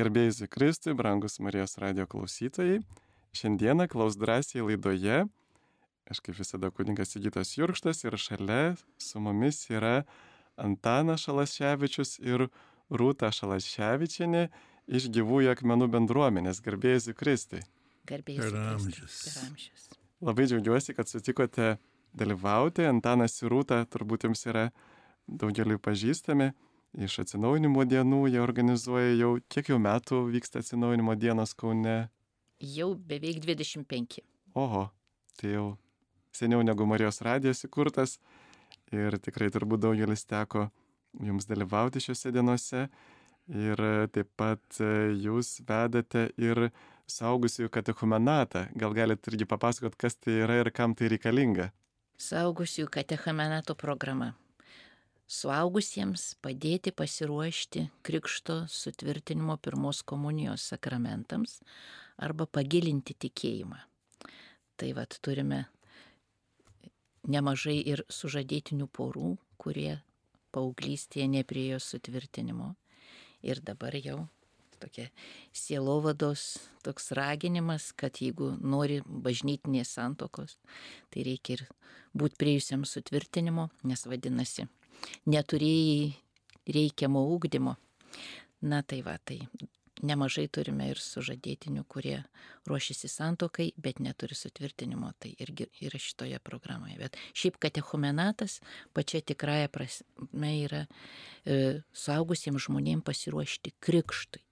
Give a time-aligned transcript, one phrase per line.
[0.00, 2.78] Garbėjai Kristui, brangus Marijos radio klausytojai,
[3.36, 5.26] šiandieną klaus drąsiai laidoje,
[6.08, 10.06] aš kaip visada kuningas Sigitas Jurkštas ir šalia su mumis yra
[10.56, 12.46] Antanas Šalaševičius ir
[12.88, 14.46] Rūta Šalaševičianė
[14.88, 16.62] iš gyvųjų akmenų bendruomenės.
[16.64, 17.60] Garbėjai Kristui.
[18.08, 19.20] Garbėjai Ramžius.
[20.24, 21.74] Labai džiaugiuosi, kad sutikote
[22.16, 22.88] dalyvauti.
[22.88, 24.70] Antanas ir Rūta turbūt jums yra
[25.28, 26.54] daugeliu pažįstami.
[26.98, 32.08] Iš atsinaujinimo dienų jie organizuoja jau, kiek jau metų vyksta atsinaujinimo dienos Kaune.
[32.58, 34.18] Jau beveik 25.
[34.58, 34.88] Oho,
[35.38, 35.66] tai jau
[36.34, 38.16] seniau negu Marijos radijas įkurtas
[38.90, 40.66] ir tikrai turbūt daugelis teko
[41.22, 42.88] jums dalyvauti šiuose dienose.
[43.50, 43.78] Ir
[44.14, 44.82] taip pat
[45.22, 46.68] jūs vedate ir
[47.10, 48.66] saugusiųjų katechumenatą.
[48.78, 51.70] Gal galite irgi papasakot, kas tai yra ir kam tai reikalinga?
[52.18, 54.34] Saugusiųjų katechumenato programa
[55.30, 61.60] suaugusiems padėti pasiruošti Krikšto sutvirtinimo pirmos komunijos sakramentams
[62.18, 63.78] arba pagilinti tikėjimą.
[64.80, 65.64] Tai vad turime
[67.30, 70.00] nemažai ir sužadėtinių porų, kurie
[70.54, 72.74] paauglystėje nepriejo sutvirtinimo.
[73.46, 74.24] Ir dabar jau
[74.80, 75.06] tokia
[75.52, 80.56] sielovados toks raginimas, kad jeigu nori bažnytinės santokos,
[81.12, 81.64] tai reikia ir
[82.16, 84.66] būti priejusiam sutvirtinimo, nes vadinasi,
[85.26, 86.14] neturėjai
[86.70, 87.76] reikiamo ūkdymo.
[88.70, 89.40] Na tai va, tai
[90.04, 92.18] nemažai turime ir sužadėtinių, kurie
[92.68, 96.96] ruošiasi santokai, bet neturi sutvirtinimo, tai irgi yra šitoje programoje.
[97.00, 98.60] Bet šiaip katechumenatas
[98.96, 104.44] pačia tikrąją prasme yra e, suaugusiems žmonėms pasiruošti krikštui.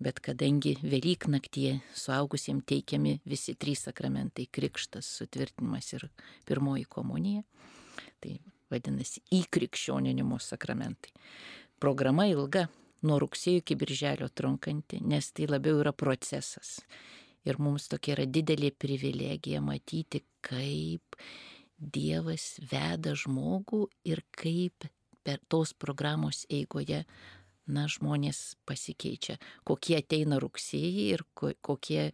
[0.00, 6.08] Bet kadangi Velyk naktie suaugusiems teikiami visi trys sakramentai- krikštas, sutvirtinimas ir
[6.48, 7.42] pirmoji komunija,
[8.20, 8.38] tai
[8.70, 11.12] vadinasi įkrikščioninimo sakramentai.
[11.80, 12.66] Programa ilga,
[13.06, 16.78] nuo rugsėjo iki birželio trunkanti, nes tai labiau yra procesas.
[17.48, 21.16] Ir mums tokia yra didelė privilegija matyti, kaip
[21.80, 24.84] Dievas veda žmogų ir kaip
[25.24, 27.06] per tos programos eigoje,
[27.70, 32.10] na, žmonės pasikeičia, kokie ateina rugsėjai ir kokie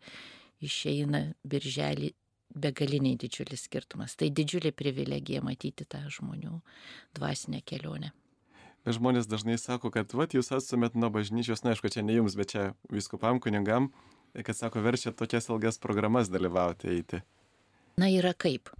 [0.63, 2.13] išeina birželį
[2.57, 4.17] begaliniai didžiulis skirtumas.
[4.17, 6.61] Tai didžiulė privilegija matyti tą žmonių
[7.17, 8.13] dvasinę kelionę.
[8.87, 12.37] Bet žmonės dažnai sako, kad vat, jūs atstumėt nuo bažnyčios, na aišku, čia ne jums,
[12.39, 13.91] bet čia viskupam kunigam,
[14.37, 17.21] kad sako, verčia tokias ilgas programas dalyvauti eiti.
[17.99, 18.71] Na yra kaip.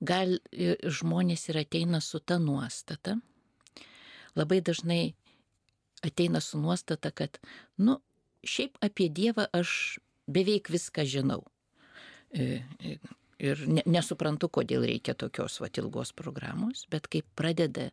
[0.00, 3.18] Gal žmonės ir ateina su ta nuostata.
[4.38, 5.02] Labai dažnai
[6.06, 7.40] ateina su nuostata, kad,
[7.76, 7.98] nu,
[8.46, 9.98] šiaip apie Dievą aš
[10.30, 11.42] beveik viską žinau
[12.34, 17.90] ir ne, nesuprantu, kodėl reikia tokios vat ilgos programos, bet kai pradeda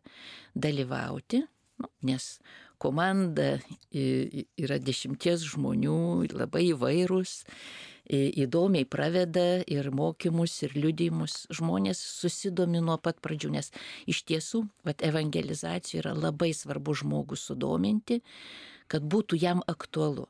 [0.54, 1.44] dalyvauti,
[1.82, 2.36] nu, nes
[2.82, 3.56] komanda
[3.92, 7.42] yra dešimties žmonių, labai įvairūs,
[8.06, 13.72] įdomiai praveda ir mokymus, ir liudimus, žmonės susidomi nuo pat pradžių, nes
[14.06, 18.20] iš tiesų, vat evangelizacija yra labai svarbu žmogų sudominti,
[18.86, 20.28] kad būtų jam aktualu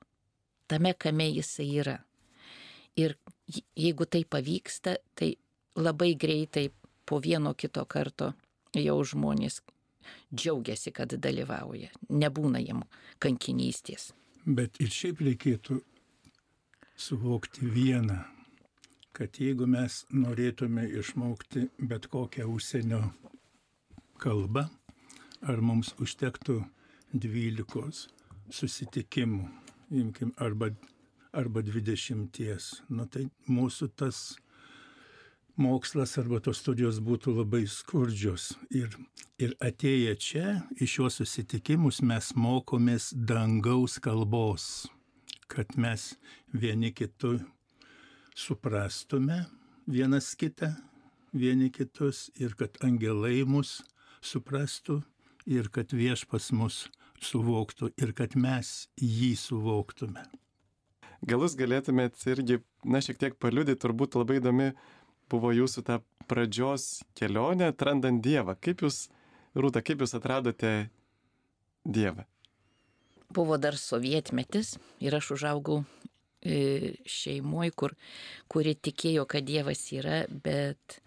[0.70, 1.98] tame, kame jisai yra.
[2.96, 3.16] Ir
[3.76, 5.34] jeigu tai pavyksta, tai
[5.76, 6.70] labai greitai
[7.06, 8.32] po vieno kito karto
[8.74, 9.60] jau žmonės
[10.34, 12.82] džiaugiasi, kad dalyvauja, nebūna jiem
[13.22, 14.12] kankinystės.
[14.46, 15.80] Bet ir šiaip reikėtų
[16.96, 18.20] suvokti vieną,
[19.16, 23.02] kad jeigu mes norėtume išmokti bet kokią užsienio
[24.22, 24.66] kalbą,
[25.42, 26.60] ar mums užtektų
[27.12, 28.06] dvylikos
[28.52, 29.48] susitikimų,
[29.90, 30.70] imkim, arba
[31.36, 32.70] arba dvidešimties.
[32.88, 34.36] Nu, tai mūsų tas
[35.56, 38.54] mokslas arba tos studijos būtų labai skurdžios.
[38.70, 38.92] Ir,
[39.40, 40.46] ir atėję čia,
[40.76, 44.86] iš šios susitikimus mes mokomės dangaus kalbos,
[45.48, 46.14] kad mes
[46.52, 47.38] vieni kitų
[48.36, 49.44] suprastume
[49.86, 50.74] vienas kitą,
[51.32, 53.80] vieni kitus ir kad angelai mus
[54.20, 55.00] suprastų
[55.46, 56.86] ir kad viešpas mus
[57.22, 60.26] suvoktų ir kad mes jį suvoktume.
[61.26, 64.70] Gal jūs galėtumėt irgi, na, šiek tiek paliudyti, turbūt labai įdomi
[65.30, 65.98] buvo jūsų ta
[66.30, 68.54] pradžios kelionė atrandant Dievą.
[68.62, 69.06] Kaip jūs,
[69.56, 70.90] Rūta, kaip jūs atradote
[71.82, 72.26] Dievą?
[73.34, 75.80] Buvo dar sovietmetis ir aš užaugau
[76.46, 77.96] e, šeimoje, kur,
[78.52, 81.00] kuri tikėjo, kad Dievas yra, bet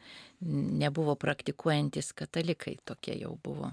[0.43, 2.77] nebuvo praktikuojantis katalikai.
[2.87, 3.71] Tokia jau buvo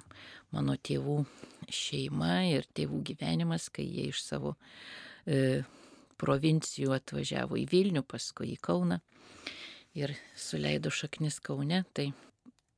[0.55, 1.25] mano tėvų
[1.73, 4.55] šeima ir tėvų gyvenimas, kai jie iš savo
[5.27, 5.65] e,
[6.21, 9.01] provincijų atvažiavo į Vilnių, paskui į Kauną
[9.97, 12.11] ir suleido šaknis Kaune, tai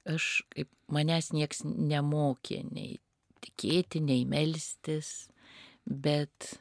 [0.08, 2.98] aš kaip manęs nieks nemokė nei
[3.44, 5.28] tikėti, nei melstis,
[5.84, 6.54] bet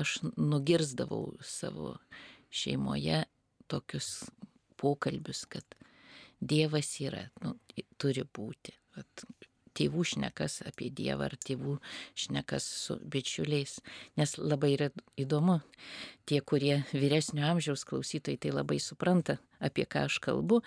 [0.00, 1.94] aš nugirzdavau savo
[2.50, 3.24] šeimoje
[3.70, 4.10] tokius
[4.80, 5.76] pokalbius, kad
[6.40, 7.52] Dievas yra, nu,
[8.00, 8.72] turi būti.
[8.96, 9.24] Vat,
[9.76, 11.76] tėvų šnekas apie Dievą ar tėvų
[12.18, 13.78] šnekas su bičiuliais.
[14.20, 14.90] Nes labai yra
[15.20, 15.60] įdomu,
[16.28, 20.60] tie, kurie vyresnio amžiaus klausytojai, tai labai supranta, apie ką aš kalbu,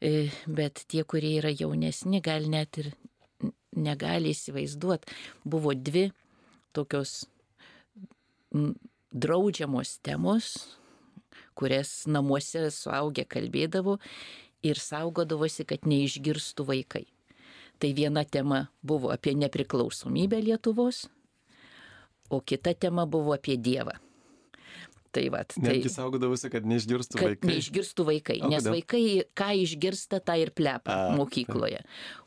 [0.00, 2.92] e, bet tie, kurie yra jaunesni, gal net ir
[3.76, 5.12] negali įsivaizduoti.
[5.44, 6.10] Buvo dvi
[6.72, 7.24] tokios
[9.12, 10.52] draudžiamos temos,
[11.56, 13.98] kurias namuose suaugę kalbėdavo
[14.64, 17.06] ir saugodavosi, kad neišgirstų vaikai.
[17.82, 21.08] Tai viena tema buvo apie nepriklausomybę Lietuvos,
[22.30, 23.96] o kita tema buvo apie Dievą.
[25.12, 25.42] Tai va.
[25.44, 27.48] Tai, Netgi saugodavosi, kad neišgirstų kad vaikai.
[27.50, 28.76] neišgirstų vaikai, O nes kodėl?
[28.78, 29.02] vaikai
[29.36, 31.82] ką išgirsta, tą ir plepa A, mokykloje.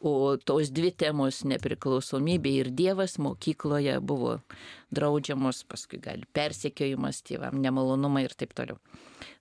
[0.06, 4.36] O tos dvi temos- nepriklausomybė ir Dievas mokykloje buvo
[4.94, 8.78] draudžiamos, paskui gali persekiojimas tėvam, nemalonumai ir taip toliau.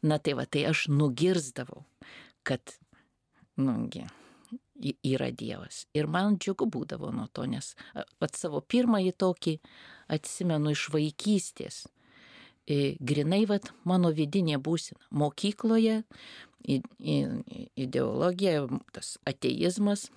[0.02, 1.84] Na tai va, tai aš nugirzdavau,
[2.44, 2.60] kad,
[3.58, 4.23] nugi, y-
[4.84, 5.84] yra Dievas.
[5.96, 7.72] Ir man džiugu būdavo nuo to, nes
[8.20, 9.58] pat savo pirmąjį tokį
[10.14, 11.84] atsimenu iš vaikystės.
[12.64, 15.00] E, Grinai, vat, mano vidinė būsina.
[15.12, 16.02] Mokykloje
[17.76, 20.08] ideologija, tas ateizmas,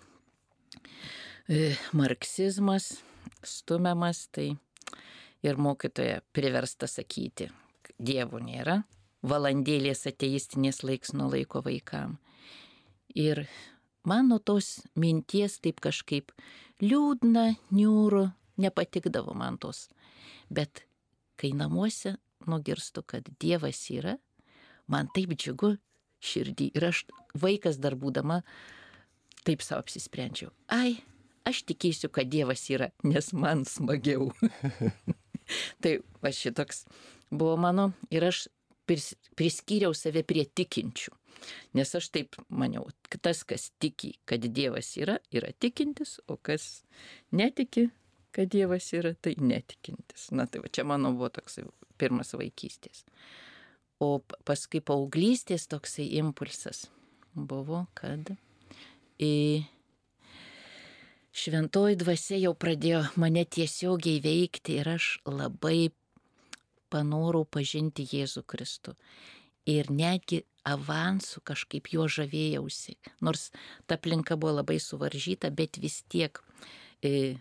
[1.49, 3.01] e, marksizmas
[3.43, 4.53] stumiamas, tai
[5.43, 7.49] ir mokytoja priversta sakyti,
[7.99, 8.81] dievų nėra,
[9.27, 12.17] valandėlės ateistinės laiks nuo laiko vaikam.
[13.15, 13.47] Ir
[14.07, 16.31] man nuo tos minties taip kažkaip
[16.81, 18.27] liūdna, niūru,
[18.61, 19.87] nepatikdavo man tos.
[20.49, 20.85] Bet
[21.37, 22.15] kai namuose
[22.47, 24.15] nugirstu, kad Dievas yra,
[24.87, 25.75] man taip džiugu
[26.23, 26.71] širdį.
[26.77, 27.03] Ir aš
[27.37, 28.41] vaikas dar būdama
[29.47, 30.51] taip savo apsisprendžiau.
[30.73, 30.97] Ai,
[31.47, 34.31] aš tikėsiu, kad Dievas yra, nes man smagiau.
[35.81, 36.85] tai va šitoks
[37.31, 38.47] buvo mano ir aš
[38.87, 41.13] pris, priskyriau save prie tikinčių.
[41.77, 46.83] Nes aš taip maniau, kad tas, kas tiki, kad Dievas yra, yra tikintis, o kas
[47.35, 47.87] netiki,
[48.35, 50.29] kad Dievas yra, tai netikintis.
[50.35, 51.59] Na tai va čia mano buvo toks
[51.97, 53.05] pirmas vaikystės.
[54.03, 56.85] O paskui paauglystės toksai impulsas
[57.33, 58.29] buvo, kad
[59.21, 59.65] į
[61.37, 65.89] šventoji dvasia jau pradėjo mane tiesiogiai veikti ir aš labai
[66.93, 68.95] panorau pažinti Jėzų Kristų.
[69.67, 72.97] Ir netgi avansų kažkaip jo žavėjausi.
[73.23, 73.49] Nors
[73.87, 76.39] ta aplinka buvo labai suvaržyta, bet vis tiek
[77.03, 77.37] e,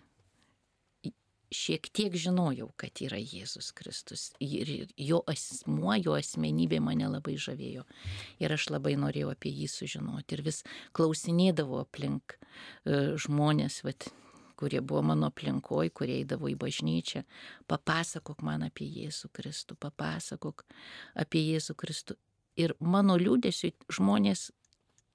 [1.55, 4.29] šiek tiek žinojau, kad yra Jėzus Kristus.
[4.43, 7.87] Ir jo asmuo, jo asmenybė mane labai žavėjo.
[8.43, 10.37] Ir aš labai norėjau apie jį sužinoti.
[10.37, 10.63] Ir vis
[10.97, 14.11] klausinėdavo aplink e, žmonės, vat,
[14.57, 17.25] kurie buvo mano aplinkoj, kurie eidavo į bažnyčią.
[17.71, 20.65] Papasakok man apie Jėzų Kristų, papasakok
[21.15, 22.17] apie Jėzų Kristų.
[22.57, 24.51] Ir mano liūdėsiu žmonės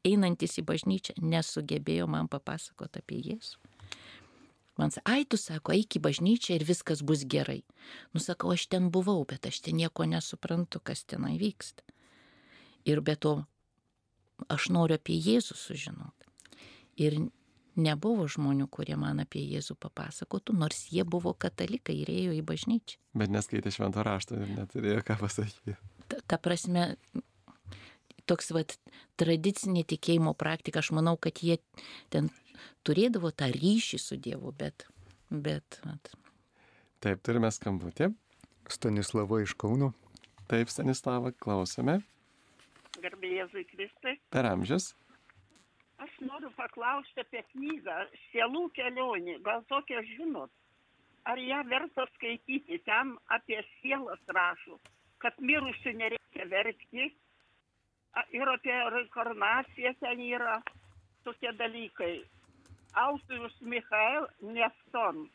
[0.06, 3.58] einantis į bažnyčią nesugebėjo man papasakoti apie Jėzų.
[4.80, 7.62] Man sako, ai tu sako, eik į bažnyčią ir viskas bus gerai.
[8.16, 11.84] Nusakau, aš ten buvau, bet aš ten nieko nesuprantu, kas tenai vyksta.
[12.88, 13.36] Ir be to,
[14.50, 16.32] aš noriu apie Jėzų sužinoti.
[16.98, 17.20] Ir
[17.80, 23.00] nebuvo žmonių, kurie man apie Jėzų papasakotų, nors jie buvo katalikai ir ėjo į bažnyčią.
[23.18, 25.78] Bet neskaitė švento rašto ir neturėjo ką pasakyti.
[26.12, 26.96] Ta, ta prasme,
[28.30, 28.78] toks vat
[29.20, 31.62] tradicinė tikėjimo praktika, aš manau, kad jie
[32.14, 32.32] ten
[32.88, 34.88] turėdavo tą ryšį su Dievu, bet,
[35.32, 36.12] bet, vat,
[37.02, 38.12] Taip, turime skambutį.
[38.70, 39.88] Stanislava iš Kauno.
[40.52, 41.96] Taip, Stanislava, klausome.
[43.02, 44.20] Garbė Jėzui Kristui.
[44.30, 44.92] Per amžius.
[46.02, 47.96] Aš noriu paklausti apie knygą
[48.32, 49.38] Sielų kelionė.
[49.46, 50.50] Gal tokią žinot?
[51.30, 52.80] Ar ją verta skaityti?
[52.88, 54.80] Ten apie sielas rašo,
[55.22, 57.12] kad mirusių nereikia verkti.
[58.34, 60.58] Ir apie reinkarnaciją ten yra
[61.24, 62.16] tokie dalykai.
[63.06, 65.28] Autorius Michael Nefton.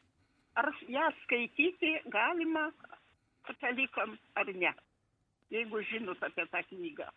[0.58, 2.72] Ar ją skaityti galima
[3.46, 4.74] katalikam ar ne?
[5.54, 7.12] Jeigu žinot apie tą knygą.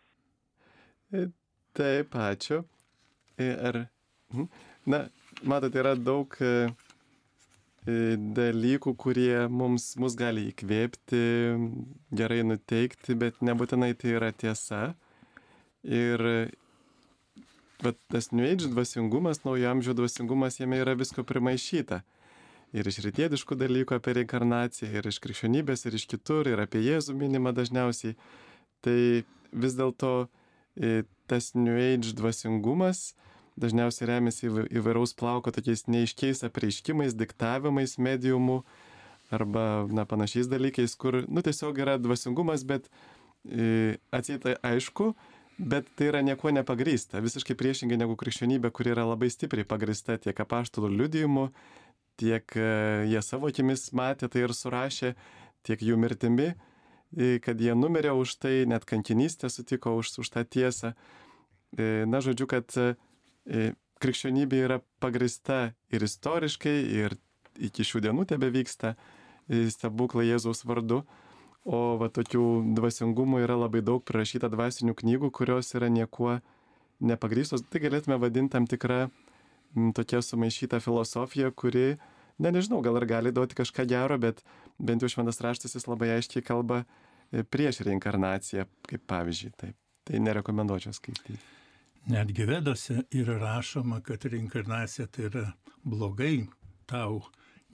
[1.74, 2.62] Taip, ačiū.
[3.40, 3.86] Ar,
[4.32, 4.46] mhm.
[4.86, 5.04] na,
[5.42, 6.52] matote, yra daug e,
[7.88, 7.98] e,
[8.36, 11.22] dalykų, kurie mums, mus gali įkvėpti,
[12.20, 14.90] gerai nuteikti, bet nebūtinai tai yra tiesa.
[15.80, 16.20] Ir
[17.80, 22.02] bet tas New Age dvasingumas, naujo amžiaus dvasingumas, jame yra visko primaišyta.
[22.76, 27.16] Ir iš rytietiškų dalykų apie reinkarnaciją, ir iš krikščionybės, ir iš kitur, ir apie Jėzų
[27.18, 28.14] minimą dažniausiai.
[28.84, 28.98] Tai
[29.50, 30.12] vis dėlto
[30.76, 33.10] e, tas New Age dvasingumas
[33.60, 38.62] dažniausiai remiasi įva- įvairaus plauko tokiais neiškiais apreiškimais, diktavimais mediumų
[39.30, 42.88] arba na, panašiais dalykais, kur nu, tiesiog yra dvasingumas, bet
[43.46, 45.12] e, atsieita aišku,
[45.60, 47.20] bet tai yra nieko nepagrysta.
[47.22, 51.50] Visiškai priešingai negu krikščionybė, kuri yra labai stipriai pagrista tiek apaštalų liudijimu,
[52.20, 52.66] tiek e,
[53.12, 55.14] jie savo akimis matė tai ir surašė,
[55.66, 56.50] tiek jų mirtimi,
[57.16, 60.94] e, kad jie numirė už tai, net kankinystę sutiko už, už tą tiesą.
[61.76, 62.94] E, na, žodžiu, kad e,
[64.00, 67.16] krikščionybė yra pagrista ir istoriškai, ir
[67.60, 68.94] iki šių dienų tebe vyksta
[69.50, 71.02] stebuklai Jėzaus vardu.
[71.68, 76.38] O va tokių dvasingumų yra labai daug prirašyta dvasinių knygų, kurios yra niekuo
[77.04, 77.66] nepagrystos.
[77.68, 79.10] Tai galėtume vadinti tam tikrą
[79.96, 81.98] tokia sumaišyta filosofija, kuri,
[82.40, 84.40] ne nežinau, gal ir gali duoti kažką gero, bet
[84.80, 89.54] bent jau šventas raštas jis labai aiškiai kalba e, prieš reinkarnaciją, kaip pavyzdžiui.
[89.60, 89.76] Taip.
[90.08, 91.59] Tai nerekomenduočiau skaityti.
[92.06, 95.44] Netgi vedose yra rašoma, kad reinkarnacija tai yra
[95.84, 96.46] blogai,
[96.88, 97.20] tau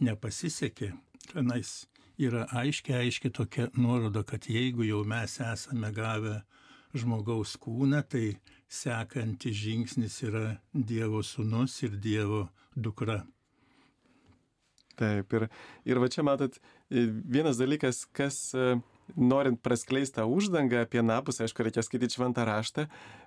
[0.02, 0.90] nepasisekė,
[1.30, 1.87] tenais
[2.18, 6.40] yra aiškiai, aiškiai tokia nuoroda, kad jeigu jau mes esame gavę
[6.97, 8.37] žmogaus kūną, tai
[8.68, 13.23] sekantis žingsnis yra Dievo sūnus ir Dievo dukra.
[14.97, 15.49] Taip, ir,
[15.85, 16.56] ir va čia matot,
[16.90, 18.56] vienas dalykas, kas
[19.14, 22.86] norint praskleisti tą uždangą apie napus, aišku, reikia skaityti šventą raštą,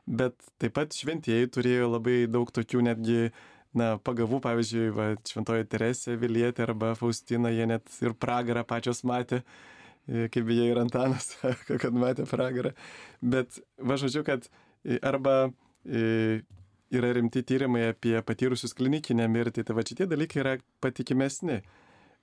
[0.09, 3.29] bet taip pat šventieji turėjo labai daug tokių netgi
[3.77, 9.43] na, pagavų, pavyzdžiui, va, Šventoji Teresė Vilietė arba Faustina, jie net ir pragarą pačios matė,
[10.07, 11.35] e, kaip jie ir Antanas,
[11.81, 12.73] kad matė pragarą.
[13.21, 15.51] Bet, va, žodžiu, kad e, arba
[15.85, 16.41] e,
[16.89, 21.61] yra rimti tyrimai apie patyrusius klinikinę mirtį, tai va šitie dalykai yra patikimesni.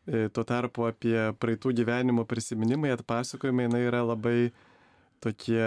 [0.07, 4.53] Tuo tarpu apie praeitų gyvenimo prisiminimai, atpasakojimai, na, yra labai
[5.25, 5.63] tokie,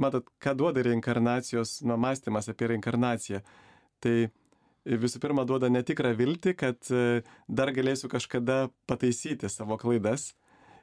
[0.00, 3.42] matot, ką duoda reinkarnacijos, nuo mąstymas apie reinkarnaciją.
[4.00, 4.14] Tai
[4.88, 10.32] visų pirma duoda netikrą viltį, kad e, dar galėsiu kažkada pataisyti savo klaidas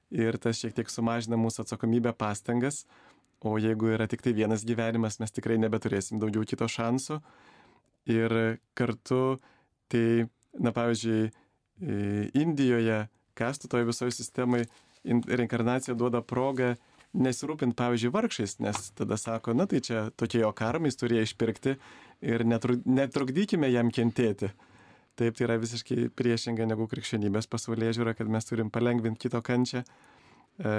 [0.09, 2.85] ir tas šiek tiek sumažina mūsų atsakomybę pastangas,
[3.41, 7.19] o jeigu yra tik tai vienas gyvenimas, mes tikrai nebeturėsim daugiau kito šansų.
[8.09, 8.33] Ir
[8.77, 9.37] kartu,
[9.91, 10.25] tai,
[10.57, 11.29] na pavyzdžiui,
[11.79, 13.07] Indijoje,
[13.39, 14.67] kastų toje visoje sistemoje,
[15.05, 16.73] reinkarnacija duoda progą
[17.17, 21.75] nesirūpint, pavyzdžiui, vargšais, nes tada sako, na tai čia tokie jo karmais turėjo išpirkti
[22.21, 24.51] ir netrukdykime jam kentėti.
[25.19, 29.81] Taip, tai yra visiškai priešinga negu krikščionybės pasaulyje žiūra, kad mes turim palengvinti kito kančią.
[29.83, 30.75] E,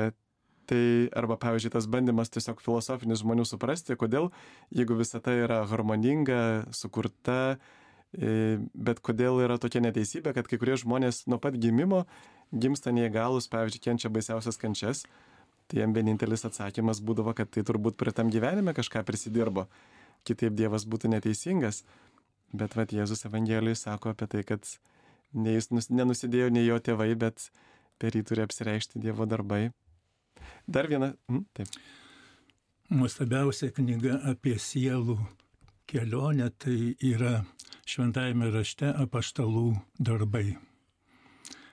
[0.71, 0.85] tai
[1.19, 4.31] arba, pavyzdžiui, tas bandymas tiesiog filosofinis žmonių suprasti, kodėl,
[4.73, 7.80] jeigu visata yra harmoninga, sukurta, e,
[8.13, 12.05] bet kodėl yra tokia neteisybė, kad kai kurie žmonės nuo pat gimimo
[12.51, 15.05] gimsta neįgalus, pavyzdžiui, kenčia baisiausias kančias,
[15.71, 19.69] tai jam vienintelis atsakymas būdavo, kad tai turbūt prie tam gyvenime kažką prisidirbo
[20.27, 21.85] kitaip Dievas būtų neteisingas.
[22.51, 24.67] Bet vad Jėzus Evangelijai sako apie tai, kad
[25.33, 27.51] ne jis nenusidėjo nei jo tėvai, bet
[28.03, 29.69] per jį turi apsireikšti Dievo darbai.
[30.67, 31.13] Dar viena.
[31.31, 31.71] Mm, taip.
[32.91, 35.15] Nuostabiausia knyga apie sielų
[35.91, 37.45] kelionę tai yra
[37.91, 40.57] šventajame rašte apaštalų darbai.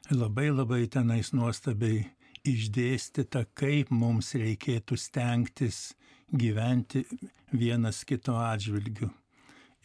[0.09, 2.05] Labai labai tenais nuostabiai
[2.47, 5.91] išdėstyta, kaip mums reikėtų stengtis
[6.31, 7.03] gyventi
[7.51, 9.11] vienas kito atžvilgiu.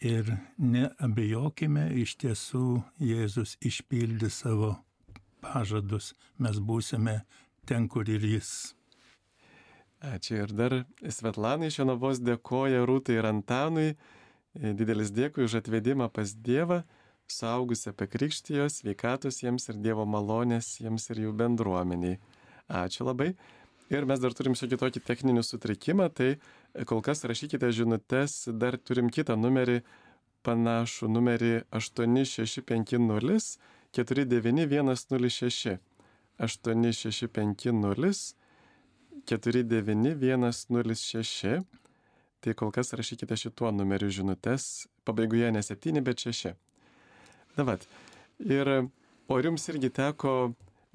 [0.03, 4.73] Ir neabejokime, iš tiesų Jėzus išpildė savo
[5.43, 7.21] pažadus, mes būsime
[7.67, 8.73] ten, kur ir jis.
[10.03, 13.93] Ačiū ir dar Svetlanai iš Jonavos dėkoja Rūtai ir Antanui.
[14.53, 16.83] Didelis dėkui už atvedimą pas Dievą,
[17.27, 22.19] saugusią apie krikštijos, sveikatos jiems ir Dievo malonės jiems ir jų bendruomeniai.
[22.69, 23.33] Ačiū labai.
[23.93, 26.29] Ir mes dar turim šiokį tokį techninį sutrikimą, tai
[26.89, 29.81] kol kas rašykite žinutės, dar turim kitą numerį,
[30.45, 33.57] panašų numerį 8650
[33.93, 35.77] 49106.
[36.39, 38.35] 8650
[39.29, 41.63] 49106.
[42.43, 46.51] Tai kol kas rašykite šituo numeriu žinutės, pabaigoje ne 7, bet 6.
[47.55, 47.85] Na, vat.
[48.43, 48.69] Ir,
[49.31, 50.33] o jums irgi teko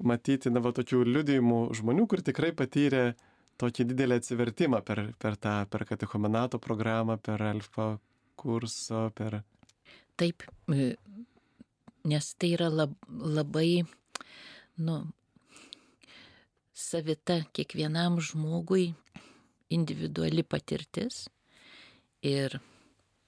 [0.05, 3.15] matyti, na, va, tokių liudijimų žmonių, kur tikrai patyrė
[3.59, 7.95] tokį didelį atsivertimą per, per tą, per katechomenato programą, per alfa
[8.39, 9.41] kurso, per...
[10.19, 10.91] Taip, e,
[12.13, 13.81] nes tai yra lab, labai,
[14.85, 14.99] nu,
[16.77, 18.91] savita kiekvienam žmogui
[19.73, 21.25] individuali patirtis
[22.25, 22.59] ir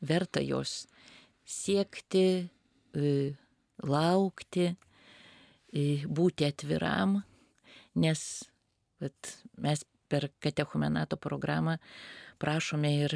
[0.01, 0.85] verta jos
[1.45, 2.49] siekti,
[2.95, 3.11] e,
[3.83, 4.71] laukti,
[5.71, 7.21] būti atviram,
[7.95, 8.21] nes
[8.99, 11.77] vat, mes per katechumenato programą
[12.41, 13.15] prašome ir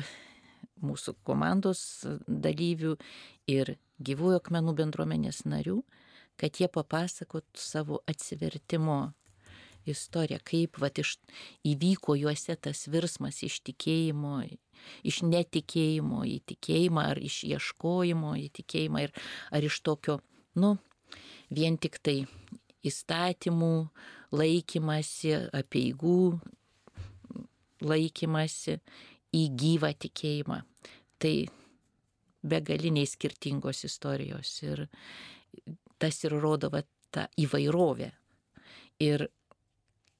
[0.85, 2.95] mūsų komandos dalyvių
[3.51, 5.81] ir gyvųjų akmenų bendruomenės narių,
[6.39, 9.13] kad jie papasakotų savo atsivertimo
[9.91, 11.15] istoriją, kaip vat, iš,
[11.67, 14.37] įvyko juose tas virsmas iš tikėjimo,
[15.07, 19.15] iš netikėjimo į tikėjimą, ar iš ieškojimo į tikėjimą, ir,
[19.51, 20.19] ar iš tokio,
[20.59, 20.75] nu,
[21.53, 22.17] vien tik tai
[22.85, 23.73] įstatymų
[24.35, 26.19] laikymasi, apieigų
[27.85, 28.79] laikymasi
[29.35, 30.61] į gyvą tikėjimą.
[31.21, 31.35] Tai
[32.45, 34.85] begaliniai skirtingos istorijos ir
[36.01, 38.11] tas ir rodo va, tą įvairovę.
[39.03, 39.27] Ir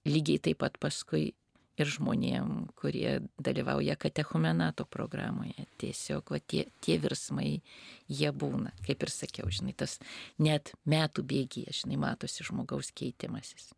[0.06, 1.34] lygiai taip pat paskui
[1.76, 5.68] ir žmonėm, kurie dalyvauja katechumenato programoje.
[5.82, 7.60] Tiesiog va, tie, tie virsmai,
[8.08, 9.98] jie būna, kaip ir sakiau, žinai, tas
[10.42, 13.74] net metų bėgyje, žinai, matosi žmogaus keitimasis.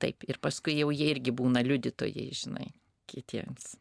[0.00, 2.70] Taip, ir paskui jau jie irgi būna liudytojai, žinai,
[3.10, 3.76] kitiems.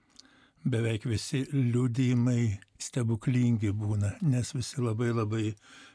[0.69, 5.45] Beveik visi liudijimai stebuklingi būna, nes visi labai labai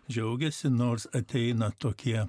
[0.08, 2.24] džiaugiasi, nors ateina tokie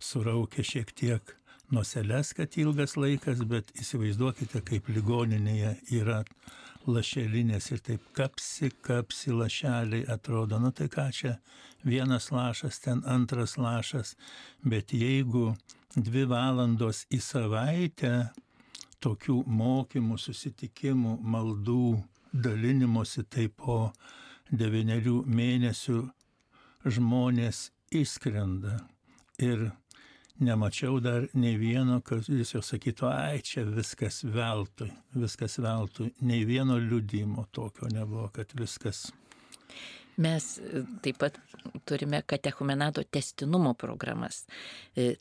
[0.00, 1.34] suraukę šiek tiek
[1.74, 6.22] nuoseles, kad ilgas laikas, bet įsivaizduokite, kaip ligoninėje yra
[6.86, 11.36] lašelinės ir taip kapsi, kapsi lašeliai atrodo, nu tai ką čia,
[11.84, 14.14] vienas lašas, ten antras lašas,
[14.62, 15.54] bet jeigu
[15.96, 18.14] dvi valandos į savaitę
[19.04, 22.00] tokių mokymų, susitikimų, maldų,
[22.32, 23.92] dalinimosi, tai po
[24.50, 26.00] devyniarių mėnesių
[26.84, 28.78] žmonės įskrenda.
[29.42, 29.70] Ir
[30.38, 36.10] nemačiau dar nei vieno, kad jis jau sakytų, ai čia viskas veltui, viskas veltui.
[36.26, 39.06] Nei vieno liudymo tokio nebuvo, kad viskas.
[40.16, 41.38] Mes e, taip pat
[41.86, 44.44] turime katechumenato testinumo programas
[44.94, 45.16] e,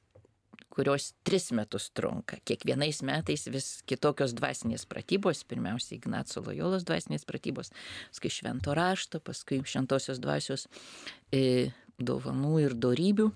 [0.73, 2.39] kurios tris metus trunka.
[2.45, 7.69] Kiekvienais metais vis kitokios dvasinės pratybos, pirmiausia Ignaco Lojolos dvasinės pratybos,
[8.09, 10.67] paskui švento rašto, paskui šventosios dvasios
[11.29, 13.29] e, dovanų ir darybių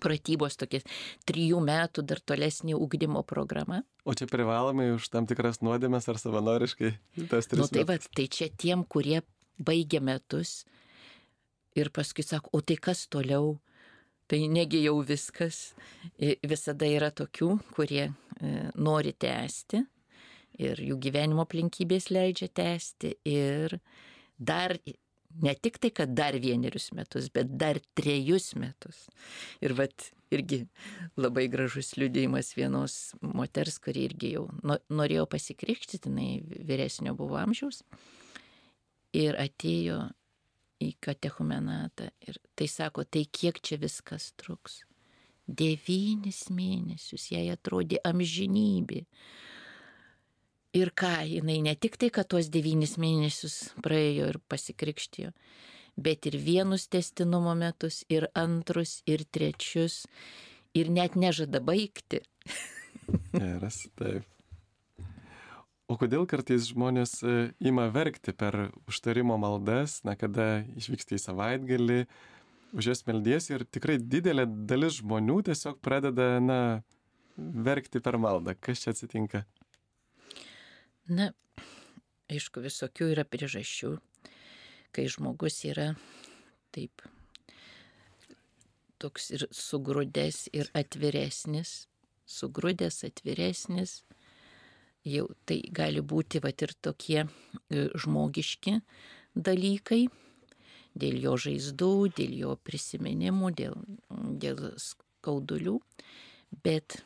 [0.00, 0.86] pratybos tokias
[1.28, 3.82] trijų metų dar tolesnė ūkdymo programa.
[4.08, 6.94] O čia privalomai už tam tikras nuodėmės ar savanoriškai
[7.30, 9.20] tas tris nu, tai, va, tai čia tiem, kurie
[9.62, 10.62] baigia metus
[11.78, 13.56] ir paskui sako, o tai kas toliau?
[14.30, 15.74] Tai negi jau viskas.
[16.48, 18.12] Visada yra tokių, kurie e,
[18.80, 19.82] nori tęsti
[20.62, 23.76] ir jų gyvenimo aplinkybės leidžia tęsti ir
[24.38, 24.76] dar
[25.40, 29.06] ne tik tai, kad dar vienerius metus, bet dar trejus metus.
[29.64, 30.62] Ir vat irgi
[31.20, 34.46] labai gražus liūdėjimas vienos moters, kuri irgi jau
[34.92, 37.82] norėjo pasikrikštyti, jinai vyresnio buvo amžiaus.
[39.12, 40.06] Ir atėjo
[40.82, 42.10] į katechumenatą.
[42.26, 44.82] Ir tai sako, tai kiek čia viskas truks.
[45.46, 49.04] Devynis mėnesius jai atrodė amžinybė.
[50.72, 55.32] Ir ką, jinai ne tik tai, kad tuos devynis mėnesius praėjo ir pasikrikštijo,
[56.00, 60.06] bet ir vienus testinumo metus, ir antrus, ir trečius,
[60.72, 62.22] ir net nežada baigti.
[63.36, 64.24] Geras, taip.
[65.92, 71.98] O kodėl kartais žmonės e, ima verkti per užtarimo maldas, na, kada išvyksta į savaitgalį,
[72.72, 76.60] už jas meldiesi ir tikrai didelė dalis žmonių tiesiog pradeda, na,
[77.36, 78.56] verkti per maldą.
[78.56, 79.44] Kas čia atsitinka?
[81.10, 81.32] Na,
[82.30, 83.96] aišku, visokių yra priežasčių,
[84.94, 85.94] kai žmogus yra
[86.70, 87.02] taip
[89.02, 91.88] toks ir sugrūdęs ir atviresnis,
[92.30, 93.96] sugrūdęs, atviresnis,
[95.02, 97.28] jau tai gali būti va ir tokie e,
[97.98, 98.78] žmogiški
[99.34, 100.04] dalykai,
[100.94, 103.74] dėl jo žaizdų, dėl jo prisiminimų, dėl,
[104.38, 105.80] dėl skaudulių,
[106.62, 107.02] bet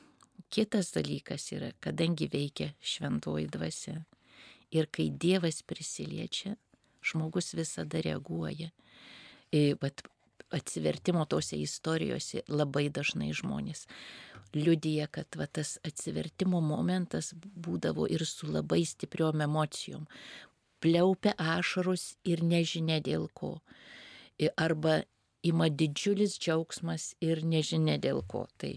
[0.50, 4.04] Kitas dalykas yra, kadangi veikia šventoji dvasia
[4.70, 6.56] ir kai Dievas prisiliečia,
[7.02, 8.70] žmogus visada reaguoja.
[9.52, 10.06] Bet
[10.54, 13.86] atsivertimo tose istorijose labai dažnai žmonės
[14.56, 20.06] liudija, kad va, tas atsivertimo momentas būdavo ir su labai stipriom emocijom.
[20.80, 23.58] Pliaupia ašarus ir nežinia dėl ko.
[24.56, 25.00] Arba
[25.42, 28.46] ima didžiulis džiaugsmas ir nežinia dėl ko.
[28.60, 28.74] Tai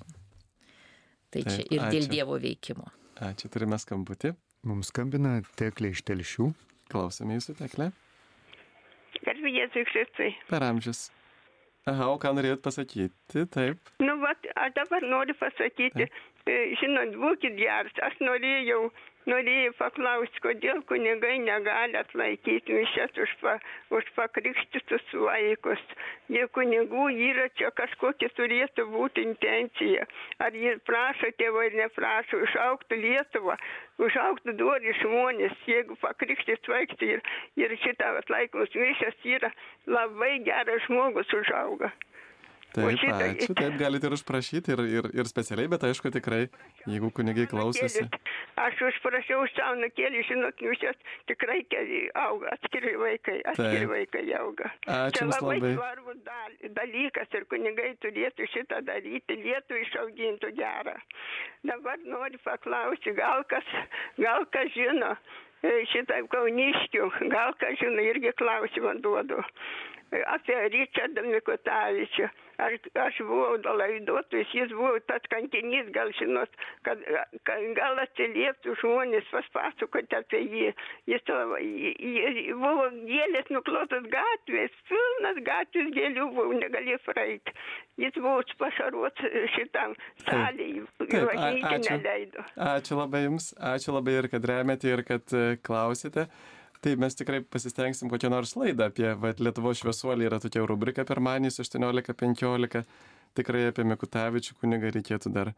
[1.30, 1.94] Tai Taip, čia ir ačiū.
[1.94, 2.90] dėl Dievo veikimo.
[3.22, 4.34] Ačiū, turime skambutį.
[4.70, 6.50] Mums skambina teklė iš telšių.
[6.90, 7.92] Klausome jūsų teklė.
[9.26, 10.34] Garbė Jėzui Kristui.
[10.50, 11.10] Per amžius.
[11.90, 13.92] Aha, o ką norėjot pasakyti, taip?
[14.04, 16.18] Nu, va, aš dabar noriu pasakyti, taip.
[16.50, 18.90] E, žinot, būkit geras, aš norėjau
[19.28, 23.56] norėjau paklausti, kodėl kunigai negali atlaikyti mišes už, pa,
[23.96, 25.84] už pakrikštytus vaikus.
[26.32, 30.06] Jie kunigų yra čia kažkokia turėtų būti intencija.
[30.40, 33.58] Ar jie prašo tėvo ir neprašo, užauktų Lietuvą,
[34.00, 37.24] užauktų duori žmonės, jeigu pakrikštyt vaikas ir,
[37.60, 39.52] ir šitą atlaikomus mišes yra
[39.88, 41.92] labai geras žmogus užauga.
[42.70, 46.44] Taip, ačiū, taip galite ir užprašyti, ir, ir, ir specialiai, bet aišku, tikrai,
[46.86, 48.04] jeigu kunigai klausosi.
[48.62, 51.00] Aš užprašiau savo nukėlį, žinot, jūs jas
[51.32, 51.64] tikrai
[52.20, 53.94] auga, atskiri vaikai, atskiri Taip.
[53.94, 54.70] vaikai auga.
[54.86, 55.74] Ačiū Čia Jums labai labai.
[55.80, 60.98] svarbus dal- dalykas ir kunigai turėtų šitą daryti, lietų išaugintų gerą.
[61.66, 63.66] Dabar noriu paklausti, gal kas,
[64.18, 65.16] gal kas žino
[65.64, 69.42] e, šitą kauniškių, gal kas žino, irgi klausimą duodu.
[70.10, 72.30] Apie Richardą Mikutavičių.
[72.60, 76.52] Aš, aš buvau dalaiduotojas, jis buvo tas kankinys, gal žinot,
[76.84, 77.00] kad,
[77.48, 80.74] kad gal atsilieptų žmonės paspasakoti apie jį.
[81.08, 87.56] Jis to, jį, buvo gėlės nuklotas gatvės, pilnas gatvės gėlių buvo, negalėjo praeiti.
[88.04, 89.24] Jis buvo pašaruot
[89.56, 89.96] šitam
[90.28, 91.96] važinyti ačiū.
[91.96, 92.48] neleido.
[92.74, 96.28] Ačiū labai Jums, ačiū labai ir kad remiate, ir kad e, klausite.
[96.80, 101.60] Tai mes tikrai pasistengsim kokią nors laidą apie vat, Lietuvo šviesuolį, yra tokia rubrika pirmaniais
[101.60, 102.86] 18.15.
[103.36, 105.52] Tikrai apie Mikutavičių kunigą reikėtų dar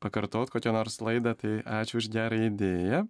[0.00, 3.02] pakartot kokią nors laidą, tai ačiū už gerą idėją.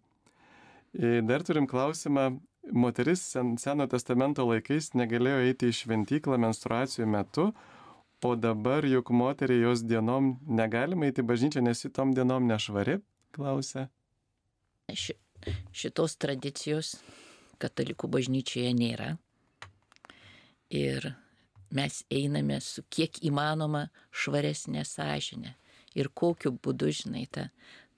[0.96, 2.40] E, Dar turim klausimą.
[2.72, 7.46] Moteris sen, Seno testamento laikais negalėjo eiti į šventyklą menstruacijų metu,
[8.24, 12.98] o dabar juk moteriai jos dienom negalima eiti į bažnyčią, nes ji tom dienom nešvari,
[13.36, 13.88] klausia.
[14.92, 15.16] Ši,
[15.72, 16.98] šitos tradicijos
[17.60, 19.10] katalikų bažnyčioje nėra.
[20.70, 21.12] Ir
[21.74, 25.54] mes einame su kiek įmanoma švaresnė sąžinė.
[25.98, 27.48] Ir kokiu būdu, žinai, ta,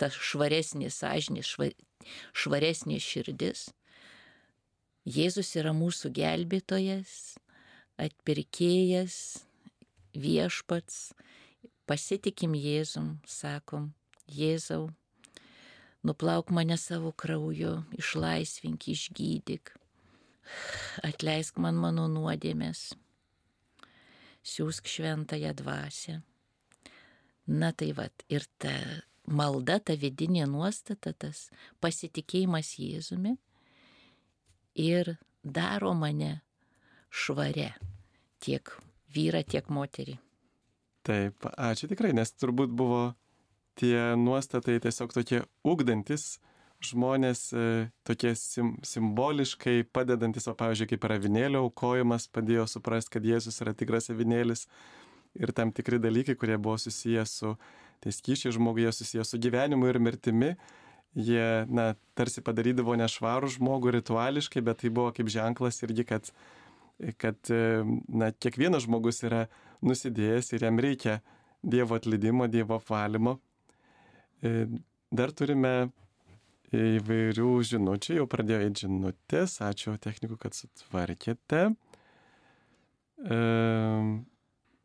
[0.00, 1.68] ta švaresnė sąžinė, šva,
[2.32, 3.68] švaresnė širdis.
[5.04, 7.34] Jėzus yra mūsų gelbėtojas,
[8.00, 9.42] atpirkėjas,
[10.14, 11.12] viešpats.
[11.90, 13.90] Pasitikim Jėzum, sakom,
[14.30, 14.86] Jėzau,
[16.02, 19.72] nuplauk mane savo krauju, išlaisvink, išgydyk,
[21.06, 22.92] atleisk man mano nuodėmės,
[24.42, 26.18] siūsk šventąją dvasę.
[27.52, 28.74] Na tai vad, ir ta
[29.26, 31.48] malda, ta vidinė nuostata, tas
[31.82, 33.36] pasitikėjimas Jėzumi
[34.78, 36.40] ir daro mane
[37.10, 37.72] švare,
[38.42, 38.70] tiek
[39.12, 40.16] vyrą, tiek moterį.
[41.02, 43.10] Taip, ačiū tikrai, nes turbūt buvo
[43.78, 46.38] tie nuostatai tiesiog tokie ugdantis
[46.82, 47.66] žmonės, e,
[48.06, 53.74] tokie sim, simboliškai padedantis, o pavyzdžiui, kaip yra avinėlio aukojimas, padėjo suprasti, kad Jėzus yra
[53.76, 54.66] tikras avinėlis
[55.38, 57.54] ir tam tikri dalykai, kurie buvo susijęs su
[58.02, 60.50] tais kyšiai žmoguje, susijęs su gyvenimu ir mirtimi,
[61.14, 66.32] jie, na, tarsi padarydavo nešvarų žmogų rituališkai, bet tai buvo kaip ženklas irgi, kad
[67.18, 69.46] kad e, na, kiekvienas žmogus yra
[69.82, 71.20] nusidėjęs ir jam reikia
[71.62, 73.36] Dievo atleidimo, Dievo apvalymo.
[74.42, 74.66] E,
[75.12, 75.90] Dar turime
[76.72, 81.66] įvairių žinučių, jau pradėjo eiti žinutės, ačiū technikų, kad sutvarkėte.
[83.20, 83.40] E,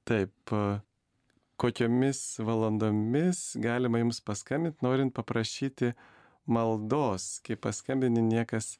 [0.07, 0.51] Taip,
[1.59, 5.93] kokiomis valandomis galima jums paskambinti, norint paprašyti
[6.47, 8.77] maldos, kai paskambini niekas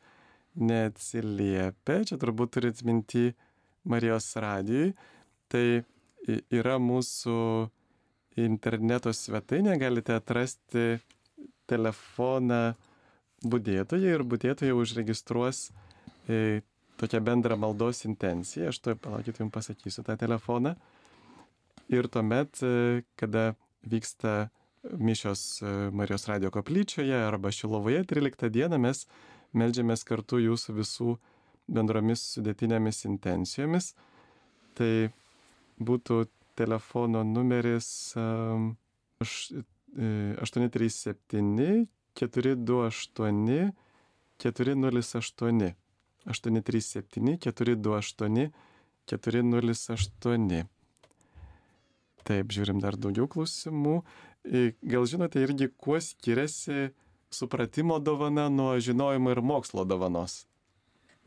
[0.56, 3.34] neatsiliepia, čia turbūt turit minti
[3.88, 4.94] Marijos radijui,
[5.52, 5.84] tai
[6.52, 7.36] yra mūsų
[8.46, 11.00] interneto svetainė, galite atrasti
[11.70, 12.76] telefoną
[13.46, 15.68] būdėtoje ir būdėtoje užregistruos
[16.30, 16.62] e,
[16.98, 20.76] tokią bendrą maldos intenciją, aš to palaukit jums pasakysiu tą telefoną.
[21.94, 23.54] Ir tuomet, e, kada
[23.88, 24.50] vyksta
[24.98, 29.06] mišios e, Marijos radio koplyčioje arba Šilovoje 13 dieną, mes
[29.58, 31.18] melžiamės kartu jūsų visų
[31.68, 33.94] bendromis sudėtinėmis intencijomis.
[34.78, 35.10] Tai
[35.80, 36.26] būtų
[36.58, 38.72] telefono numeris um,
[39.24, 39.54] aš-
[39.98, 43.72] e, 837 428
[44.38, 45.74] 408.
[46.28, 48.50] 837 428
[49.08, 50.66] 408.
[52.28, 54.02] Taip, žiūrim dar daugiau klausimų.
[54.84, 56.90] Gal žinote irgi, kuo skiriasi
[57.32, 60.42] supratimo dovana nuo žinojimo ir mokslo dovanos?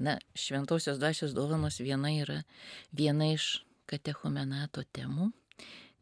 [0.01, 2.43] Na, šventosios dvasios dovanos viena yra
[2.93, 5.31] viena iš katechumenato temų,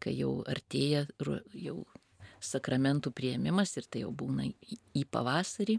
[0.02, 1.06] kai jau artėja
[1.56, 1.80] jau
[2.44, 5.78] sakramentų prieimimas ir tai jau būna į pavasarį.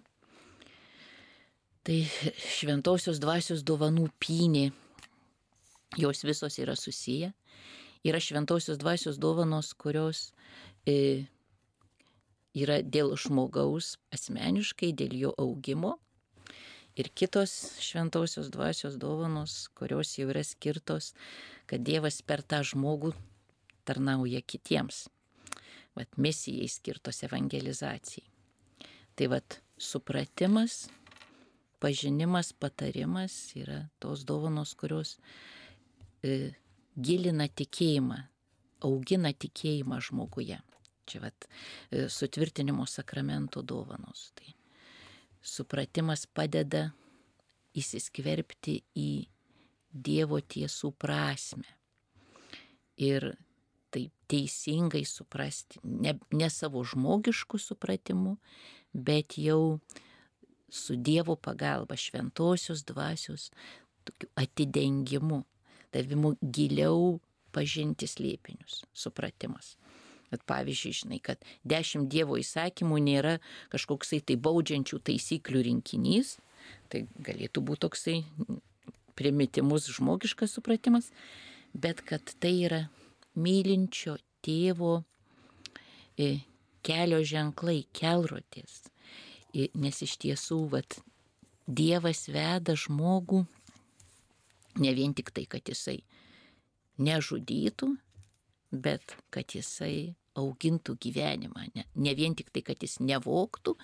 [1.88, 1.98] Tai
[2.60, 4.70] šventosios dvasios dovanų pynė,
[5.98, 7.32] jos visos yra susiję.
[8.04, 10.30] Yra šventosios dvasios dovanos, kurios
[10.88, 11.26] e,
[12.56, 15.98] yra dėl žmogaus asmeniškai, dėl jo augimo
[17.00, 21.14] ir kitos šventosios dvasios dovanos, kurios jau yra skirtos,
[21.70, 23.14] kad Dievas per tą žmogų
[23.88, 25.08] tarnauja kitiems.
[25.98, 28.26] Vat misijai skirtos evangelizacijai.
[29.18, 30.88] Tai vat supratimas,
[31.84, 35.18] pažinimas, patarimas yra tos dovanos, kurios
[36.24, 36.54] e,
[36.96, 38.20] gilina tikėjimą
[38.86, 40.60] augina tikėjimą žmoguje.
[41.10, 44.30] Čia vat e, sutvirtinimo sakramento dovanos.
[44.38, 44.54] Tai
[45.42, 46.90] supratimas padeda
[47.80, 49.10] įsiskverbti į
[49.92, 51.68] Dievo tiesų prasme.
[53.00, 53.32] Ir
[53.90, 58.36] taip teisingai suprasti, ne, ne savo žmogiškų supratimu,
[58.94, 59.80] bet jau
[60.70, 63.50] su Dievo pagalba, šventosios dvasios,
[64.06, 65.42] tokiu atidengimu,
[65.94, 67.18] davimu giliau
[67.56, 69.76] pažinti slėpinius, supratimas.
[70.30, 73.40] Bet pavyzdžiui, žinai, kad dešimt Dievo įsakymų nėra
[73.74, 76.36] kažkoksai tai baudžiančių taisyklių rinkinys,
[76.94, 78.18] tai galėtų būti toksai
[79.20, 81.12] primitymus žmogiškas supratimas,
[81.74, 82.82] bet kad tai yra
[83.36, 85.02] mylinčio tėvo
[86.18, 86.40] e,
[86.86, 88.88] kelio ženklai, kelrodės.
[89.54, 91.00] Nes iš tiesų, vat,
[91.70, 93.44] Dievas veda žmogų
[94.82, 96.00] ne vien tik tai, kad jisai
[96.98, 97.92] nežudytų,
[98.74, 101.68] bet kad jisai augintų gyvenimą.
[101.76, 103.76] Ne, ne vien tik tai, kad jis nevoktų,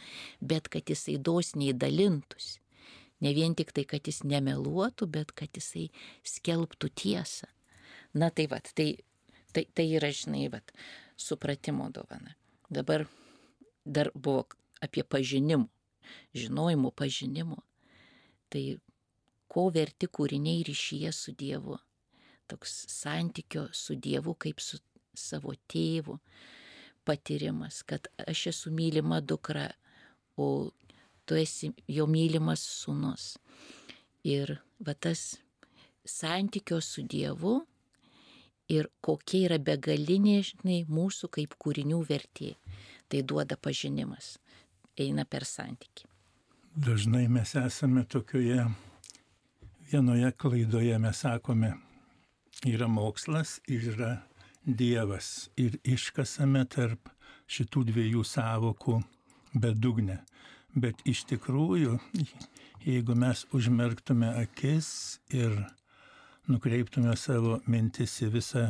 [0.42, 2.58] bet kad jisai dosniai dalintųsi.
[3.24, 5.88] Ne vien tik tai, kad jis nemeluotų, bet kad jisai
[6.28, 7.48] skelbtų tiesą.
[8.16, 8.98] Na tai vad, tai,
[9.56, 10.74] tai, tai yra, žinai, vad,
[11.16, 12.36] supratimo dovana.
[12.70, 13.06] Dabar
[13.86, 14.46] dar buvo
[14.84, 15.70] apie pažinimų,
[16.36, 17.60] žinojimų pažinimų.
[18.52, 18.64] Tai
[19.52, 21.80] ko verti kūriniai ryšyje su Dievu.
[22.52, 24.80] Toks santykio su Dievu kaip su
[25.16, 26.20] savo tėvu
[27.06, 29.70] patyrimas, kad aš esu mylima dukra,
[30.36, 30.72] o
[31.26, 33.36] tu esi jo mylimas sūnus.
[34.26, 35.36] Ir va tas
[36.06, 37.60] santykio su Dievu
[38.70, 42.56] ir kokia yra begalinė, žinai, mūsų kaip kūrinių vertė.
[43.10, 44.40] Tai duoda pažinimas,
[44.98, 46.08] eina per santyki.
[46.76, 48.66] Dažnai mes esame tokioje
[49.92, 51.76] vienoje klaidoje, mes sakome,
[52.66, 54.16] yra mokslas ir yra
[54.66, 57.12] Dievas ir iškasame tarp
[57.46, 58.96] šitų dviejų savokų
[59.54, 60.24] bedugnę.
[60.76, 61.96] Bet iš tikrųjų,
[62.84, 65.54] jeigu mes užmerktume akis ir
[66.52, 68.66] nukreiptume savo mintis į visą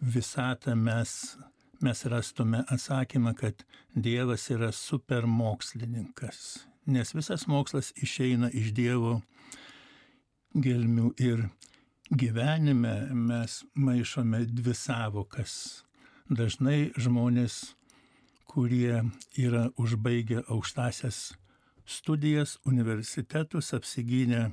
[0.00, 1.36] visatą, mes,
[1.80, 3.62] mes rastume atsakymą, kad
[3.94, 6.64] Dievas yra supermokslininkas.
[6.90, 9.20] Nes visas mokslas išeina iš Dievo
[10.54, 11.46] gelmių ir
[12.10, 15.84] gyvenime mes maišome dvi savokas.
[16.28, 17.76] Dažnai žmonės,
[18.50, 19.04] kurie
[19.38, 21.32] yra užbaigę aukštasias
[21.86, 24.50] studijas, universitetus, apsigynę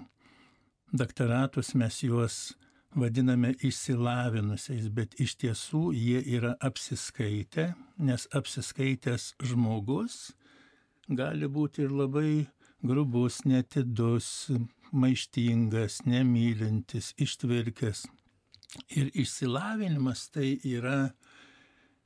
[0.93, 2.53] doktoratus, mes juos
[2.95, 10.33] vadiname išsilavinusiais, bet iš tiesų jie yra apsiskaitę, nes apsiskaitęs žmogus
[11.07, 12.47] gali būti ir labai
[12.83, 14.49] grubus, netidus,
[14.91, 18.05] maištingas, nemylintis, ištvirkęs.
[18.95, 21.11] Ir išsilavinimas tai yra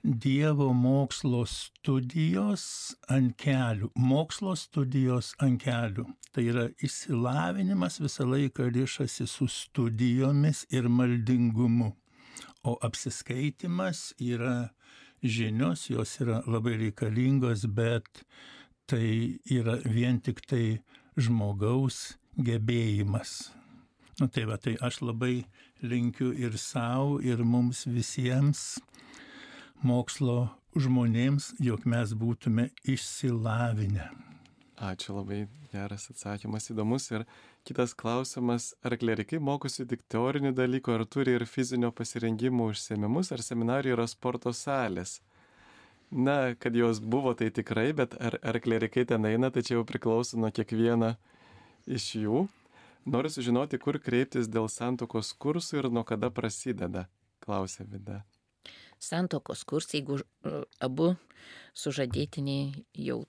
[0.06, 3.88] Dievo mokslo studijos ant kelių.
[3.98, 6.06] Mokslo studijos ant kelių.
[6.30, 11.96] Tai yra išsilavinimas visą laiką ryšasi su studijomis ir maldingumu.
[12.62, 14.70] O apsiskaitimas yra
[15.26, 18.22] žinios, jos yra labai reikalingos, bet
[18.86, 20.84] tai yra vien tik tai
[21.18, 23.56] žmogaus gebėjimas.
[24.22, 25.48] Nu tai va, tai aš labai
[25.82, 28.76] linkiu ir savo, ir mums visiems
[29.86, 34.10] mokslo žmonėms, jog mes būtume išsilavinę.
[34.76, 37.08] Ačiū labai geras atsakymas, įdomus.
[37.16, 37.24] Ir
[37.68, 43.44] kitas klausimas, ar klerikai mokosi tik teorinių dalykų, ar turi ir fizinio pasirengimo užsiemimus, ar
[43.46, 45.22] seminarijų yra sporto salės?
[46.12, 49.88] Na, kad jos buvo, tai tikrai, bet ar, ar klerikai ten eina, tai čia jau
[49.88, 51.16] priklauso nuo kiekvieno
[51.88, 52.46] iš jų.
[53.08, 57.08] Noriu sužinoti, kur kreiptis dėl santokos kursų ir nuo kada prasideda,
[57.46, 58.26] klausė Vida
[59.02, 61.14] santokos kursai, jeigu e, abu
[61.78, 63.24] sužadėtiniai jau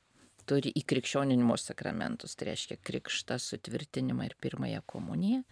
[0.46, 5.42] turi įkrikščioninimo sakramentus, tai reiškia krikštą, sutvirtinimą ir pirmąją komuniją,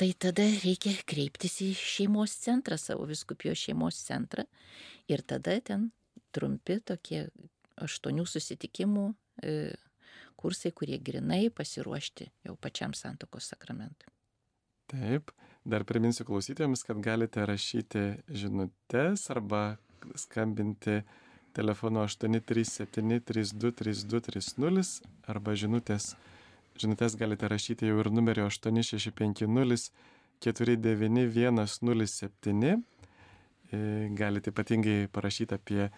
[0.00, 4.46] tai tada reikia kreiptis į šeimos centrą, savo viskupijos šeimos centrą
[5.10, 5.90] ir tada ten
[6.34, 7.26] trumpi tokie
[7.84, 9.06] aštuonių susitikimų
[9.42, 9.54] e,
[10.40, 14.10] kursai, kurie grinai pasiruošti jau pačiam santokos sakramentui.
[14.90, 15.32] Taip,
[15.64, 19.80] Dar priminsiu klausytėjams, kad galite rašyti žinutės arba
[20.20, 21.00] skambinti
[21.56, 25.00] telefonu 837323230
[25.32, 26.20] arba žinutės,
[26.76, 29.88] žinutės galite rašyti jau ir numeriu 8650
[30.44, 32.82] 49107.
[33.72, 35.90] E, galite ypatingai parašyti apie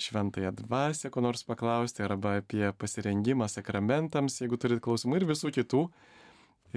[0.00, 5.90] šventąją dvasę, ko nors paklausti, arba apie pasirengimą sakramentams, jeigu turit klausimų ir visų kitų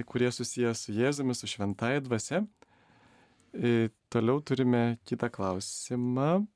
[0.04, 2.42] kurie susijęs su Jėzumi, su šventąją dvasia.
[3.54, 6.46] E, toliau turime kitą klausimą.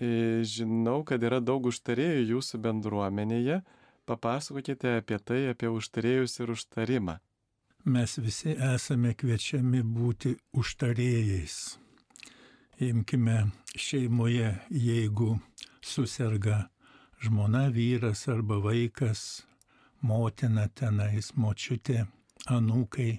[0.00, 3.60] E, žinau, kad yra daug užtarėjų jūsų bendruomenėje.
[4.04, 7.20] Papasakokite apie tai, apie užtarėjus ir užtarimą.
[7.84, 11.78] Mes visi esame kviečiami būti užtarėjais.
[12.82, 15.36] Imkime šeimoje, jeigu
[15.84, 16.64] susirga
[17.22, 19.44] žmona, vyras arba vaikas,
[20.02, 22.06] motina tenais, močiutė,
[22.50, 23.18] anūkai,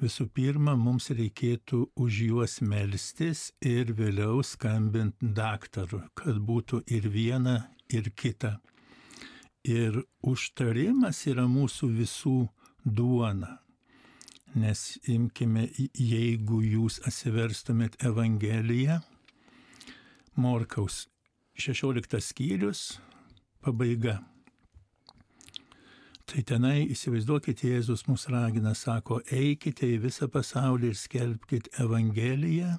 [0.00, 7.56] visų pirma, mums reikėtų už juos melstis ir vėliau skambinti daktarui, kad būtų ir viena,
[7.88, 8.58] ir kita.
[9.66, 12.38] Ir užtarimas yra mūsų visų
[12.84, 13.58] duona.
[14.56, 18.98] Nes imkime, jeigu jūs atsiverstumėt Evangeliją,
[20.40, 21.04] Morkaus
[21.60, 22.98] 16 skyrius,
[23.60, 24.20] pabaiga.
[26.30, 32.76] Tai tenai įsivaizduokite, Jėzus mus ragina, sako, eikite į visą pasaulį ir skelbkite Evangeliją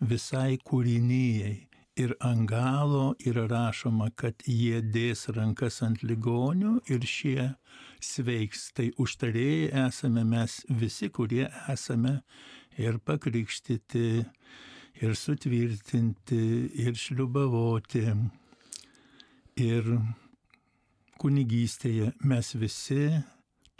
[0.00, 1.66] visai kūrinyjei.
[2.00, 7.50] Ir ant galo yra rašoma, kad jie dės rankas ant ligonių ir šie
[8.00, 8.70] sveiks.
[8.72, 11.44] Tai užtarėjai esame mes visi, kurie
[11.76, 12.22] esame
[12.80, 14.08] ir pakrikštyti,
[15.04, 16.44] ir sutvirtinti,
[16.88, 18.08] ir šliubavoti.
[19.60, 19.92] Ir
[21.20, 23.08] kunigystėje mes visi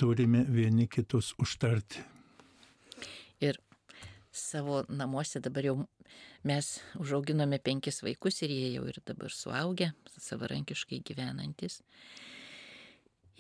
[0.01, 2.03] turime vieni kitus užtarti.
[3.45, 3.59] Ir
[4.33, 5.77] savo namuose dabar jau
[6.45, 6.71] mes
[7.01, 11.81] užauginome penkis vaikus ir jie jau ir dabar suaugę, savarankiškai gyvenantis.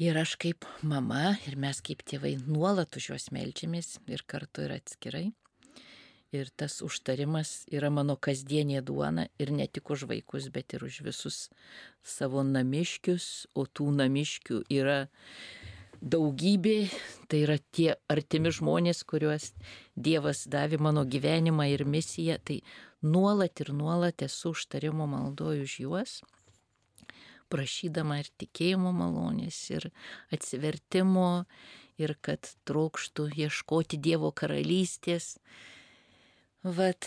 [0.00, 4.74] Ir aš kaip mama ir mes kaip tėvai nuolat už juos melčiamės ir kartu ir
[4.80, 5.28] atskirai.
[6.34, 11.04] Ir tas užtarimas yra mano kasdienė duona ir ne tik už vaikus, bet ir už
[11.06, 11.36] visus
[12.02, 15.04] savo namiškius, o tų namiškių yra
[16.02, 16.88] daugybė,
[17.30, 19.52] tai yra tie artimi žmonės, kuriuos
[19.94, 22.58] Dievas davė mano gyvenimą ir misiją, tai
[23.02, 26.16] nuolat ir nuolat esu užtarimo maldoju už juos,
[27.52, 29.88] prašydama ir tikėjimo malonės, ir
[30.34, 31.44] atsivertimo,
[32.00, 35.36] ir kad trokštų ieškoti Dievo karalystės
[36.64, 37.04] Vat,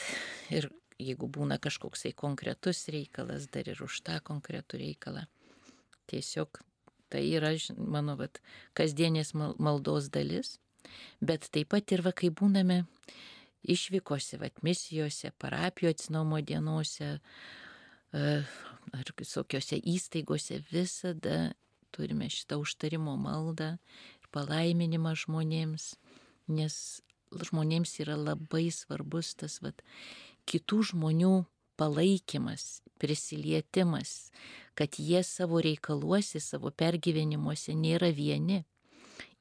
[0.54, 0.70] ir
[1.02, 5.24] jeigu būna kažkoksai konkretus reikalas, dar ir už tą konkretų reikalą.
[6.06, 6.60] Tiesiog
[7.10, 8.38] tai yra mano vat,
[8.78, 10.60] kasdienės maldos dalis,
[11.22, 12.84] bet taip pat ir va, kai būname
[13.66, 17.18] išvykose, vat, misijose, parapijo atsinaumo dienose
[18.14, 21.56] ar visokiose įstaigose, visada
[21.92, 23.74] turime šitą užtarimo maldą
[24.22, 25.96] ir palaiminimą žmonėms,
[26.48, 29.82] nes žmonėms yra labai svarbus tas vat,
[30.48, 31.34] kitų žmonių
[31.78, 34.32] palaikymas, prisilietimas,
[34.78, 38.64] kad jie savo reikaluose, savo pergyvenimuose nėra vieni.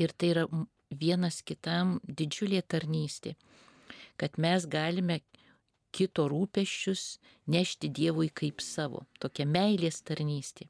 [0.00, 0.44] Ir tai yra
[0.90, 3.34] vienas kitam didžiulė tarnystė,
[4.20, 5.20] kad mes galime
[5.96, 7.18] kito rūpeščius
[7.52, 10.68] nešti Dievui kaip savo, tokia meilės tarnystė.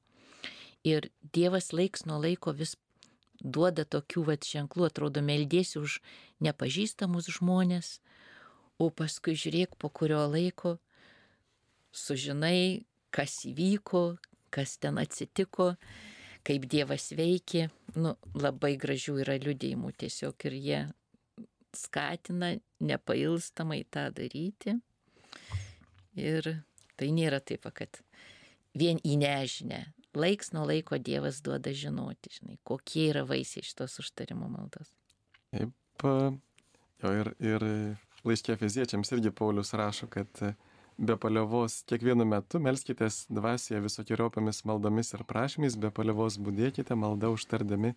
[0.86, 2.76] Ir Dievas laiks nuo laiko vis
[3.40, 6.00] duoda tokių vat ženklų, atrodo, meldėsi už
[6.44, 7.98] nepažįstamus žmonės,
[8.78, 10.76] o paskui žiūrėk po kurio laiko,
[11.96, 14.18] sužinai, kas įvyko,
[14.52, 15.74] kas ten atsitiko,
[16.46, 17.68] kaip Dievas veikė.
[17.96, 20.80] Nu, labai gražių yra liudėjimų tiesiog ir jie
[21.76, 24.76] skatina nepailstamai tą daryti.
[26.16, 26.52] Ir
[26.96, 28.00] tai nėra taip, kad
[28.76, 29.82] vien į nežinę,
[30.16, 34.92] laiks nuo laiko Dievas duoda žinoti, žinai, kokie yra vaisiai šitos užtarimo maldos.
[35.52, 36.06] Taip,
[37.02, 37.66] jo ir, ir
[38.26, 40.42] laiškė fiziečiams irgi Paulius rašo, kad
[40.96, 47.92] be palievos kiekvienu metu melskitės dvasioje visokiojopomis maldomis ir prašymais, be palievos būdėkite maldą užtardami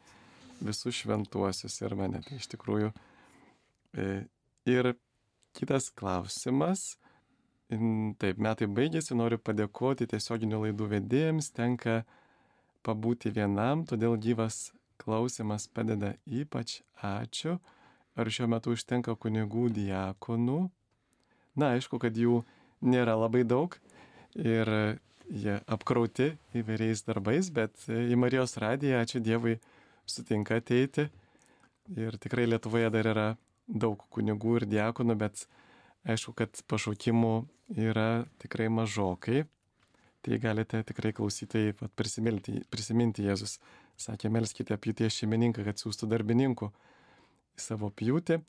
[0.60, 2.22] visus šventuosius ir mane.
[2.26, 2.92] Tai iš tikrųjų.
[3.96, 4.08] E,
[4.70, 4.92] ir
[5.58, 6.98] kitas klausimas
[7.70, 12.00] Taip, metai baigėsi, noriu padėkoti tiesioginių laidų vedėjams, tenka
[12.82, 17.60] pabūti vienam, todėl gyvas klausimas padeda ypač ačiū.
[18.18, 20.58] Ar šiuo metu užtenka kunigų diakonų?
[21.62, 22.42] Na, aišku, kad jų
[22.82, 23.78] nėra labai daug
[24.34, 24.74] ir
[25.30, 29.60] jie apkrauti įvairiais darbais, bet į Marijos radiją, ačiū Dievui,
[30.10, 31.06] sutinka ateiti.
[31.94, 33.30] Ir tikrai Lietuvoje dar yra
[33.70, 35.46] daug kunigų ir diakonų, bet
[36.08, 37.34] Aišku, kad pašaukimų
[37.76, 39.44] yra tikrai mažokai.
[40.20, 43.58] Tai galite tikrai klausytai prisiminti, prisiminti Jėzus.
[44.00, 46.70] Sakė, melskite pjūties šeimininką, kad siūstų darbininkų
[47.60, 48.40] į savo pjūtį.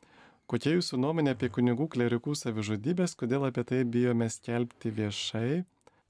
[0.50, 5.62] Kokia jūsų nuomonė apie kunigų klerikų savižudybės, kodėl apie tai bijome skelbti viešai?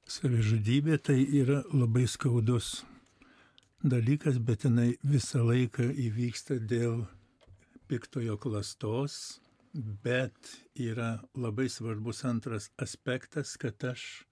[0.09, 2.80] Savižudybė tai yra labai skaudus
[3.84, 7.05] dalykas, bet jinai visą laiką įvyksta dėl
[7.88, 9.41] piktojo klastos,
[9.75, 14.25] bet yra labai svarbus antras aspektas, kad aš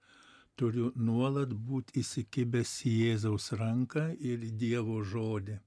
[0.59, 5.59] turiu nuolat būti įsikibęs į Jėzaus ranką ir į Dievo žodį.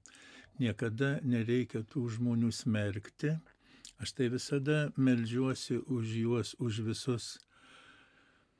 [0.61, 3.33] Niekada nereikia tų žmonių smerkti.
[3.97, 7.39] Aš tai visada melžiuosi už juos, už visus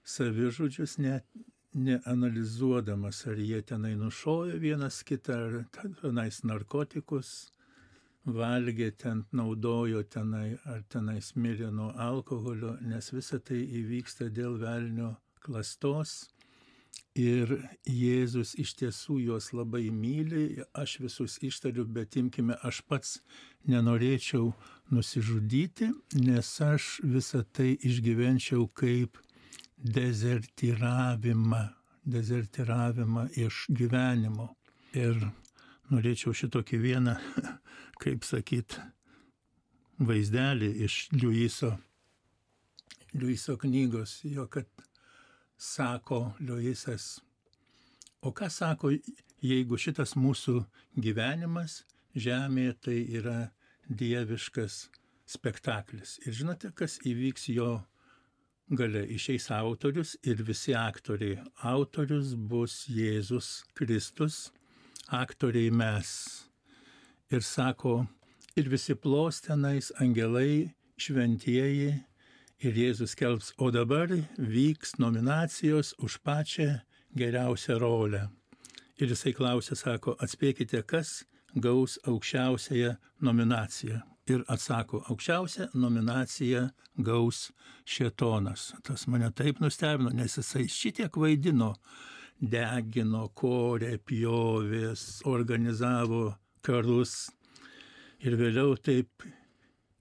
[0.03, 1.25] savižudžius, net
[1.73, 7.51] neanalizuodamas, ar jie tenai nušojo vienas kitą, ar tenais narkotikus
[8.25, 15.15] valgė, ten naudojo tenai, ar tenais mirė nuo alkoholio, nes visa tai įvyksta dėl velnio
[15.43, 16.29] klastos.
[17.13, 17.51] Ir
[17.85, 23.19] Jėzus iš tiesų juos labai myli, aš visus ištariu, bet imkime, aš pats
[23.69, 24.53] nenorėčiau
[24.89, 25.91] nusižudyti,
[26.25, 29.19] nes aš visą tai išgyvenčiau kaip
[29.77, 31.63] dezertiravimą,
[32.05, 34.49] dezertiravimą iš gyvenimo.
[34.93, 35.17] Ir
[35.91, 37.17] norėčiau šitokį vieną,
[38.03, 38.77] kaip sakyt,
[39.99, 41.73] vaizdelį iš Liujiso,
[43.13, 44.69] Liujiso knygos, jo kad
[45.57, 47.19] sako Liujisas,
[48.21, 48.93] o ką sako,
[49.43, 50.63] jeigu šitas mūsų
[50.95, 51.83] gyvenimas
[52.15, 53.37] žemėje tai yra
[53.89, 54.87] dieviškas
[55.29, 56.19] spektaklis.
[56.25, 57.81] Ir žinote, kas įvyks jo
[58.69, 61.41] gale išeis autorius ir visi aktoriai.
[61.69, 64.51] Autorius bus Jėzus Kristus,
[65.07, 66.09] aktoriai mes.
[67.31, 68.05] Ir sako,
[68.55, 71.91] ir visi plos tenais, angelai, šventieji,
[72.63, 76.79] ir Jėzus kelbs, o dabar vyks nominacijos už pačią
[77.17, 78.29] geriausią rolę.
[79.01, 81.23] Ir jisai klausia, sako, atspėkite, kas
[81.55, 86.67] gaus aukščiausiąją nominaciją ir atsako, aukščiausią nominaciją
[87.03, 87.49] gaus
[87.85, 88.71] Šetonas.
[88.83, 91.73] Tas mane taip nustebino, nes jisai šitiek vaidino,
[92.43, 96.33] degino, korė, pjovės, organizavo
[96.63, 97.31] karus
[98.23, 99.23] ir vėliau taip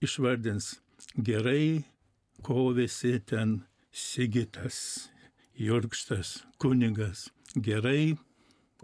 [0.03, 0.73] išvardins
[1.15, 1.83] gerai
[2.43, 3.61] kovėsi ten
[3.93, 5.09] Sigitas,
[5.53, 8.15] Jurkštas, kunigas, gerai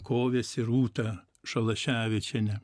[0.05, 1.15] kovėsi Rūta
[1.49, 2.59] Šalaševičiane.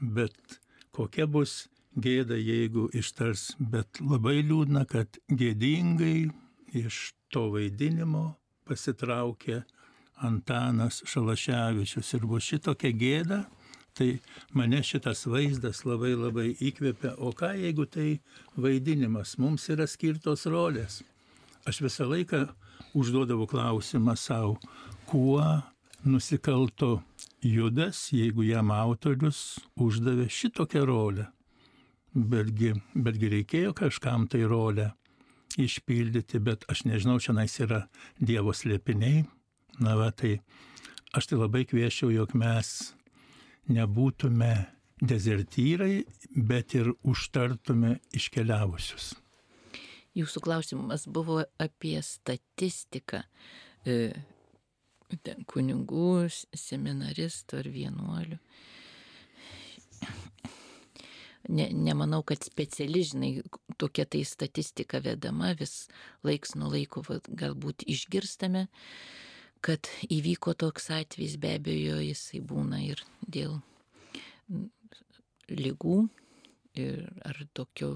[0.00, 0.56] Bet
[0.96, 1.66] kokia bus
[2.00, 6.30] gėda, jeigu ištars, bet labai liūdna, kad gėdingai
[6.80, 8.24] iš to vaidinimo
[8.66, 9.62] pasitraukė
[10.24, 13.42] Antanas Šalaševičius ir buvo šitokia gėda,
[13.96, 14.18] tai
[14.56, 17.16] mane šitas vaizdas labai labai įkvėpia.
[17.18, 18.20] O ką jeigu tai
[18.56, 21.02] vaidinimas, mums yra skirtos rolės.
[21.66, 22.46] Aš visą laiką
[22.96, 24.56] užduodavau klausimą savo,
[25.10, 25.42] kuo
[26.04, 27.00] nusikalto
[27.42, 31.30] Judas, jeigu jam autorius uždavė šitokią rolę
[32.16, 34.90] betgi, betgi reikėjo kažkam tai rolę
[35.60, 37.86] išpildyti, bet aš nežinau, čia nais yra
[38.18, 39.24] Dievo slėpiniai.
[39.82, 40.38] Na va, tai
[41.16, 42.72] aš tai labai kvieščiau, jog mes
[43.72, 44.52] nebūtume
[45.02, 46.06] dezertyrai,
[46.36, 49.12] bet ir užtartume iškeliavusius.
[50.16, 53.20] Jūsų klausimas buvo apie statistiką.
[53.84, 54.14] E,
[55.46, 58.38] kunigų, seminaristų ar vienuolių.
[61.46, 63.30] Ne, nemanau, kad speciali, žinai,
[63.78, 65.86] tokia tai statistika vedama, vis
[66.26, 68.66] laiks nuo laiko galbūt išgirstame,
[69.66, 73.56] kad įvyko toks atvejis, be abejo, jisai būna ir dėl
[75.50, 75.96] lygų
[76.78, 77.90] ir ar tokio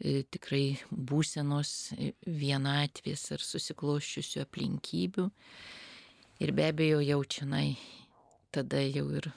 [0.00, 1.92] e, tikrai būsenos
[2.24, 5.28] vienatvės ar susikloščiusių aplinkybių.
[6.38, 7.72] Ir be abejo jaučianai
[8.54, 9.32] tada jau ir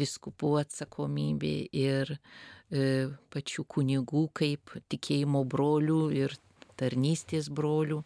[0.00, 6.34] viskupų atsakomybė ir e, pačių kunigų kaip tikėjimo brolių ir
[6.78, 8.02] tarnystės brolių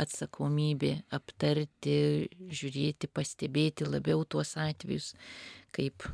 [0.00, 1.96] atsakomybė aptarti,
[2.50, 5.14] žiūrėti, pastebėti labiau tuos atvejus,
[5.76, 6.06] kaip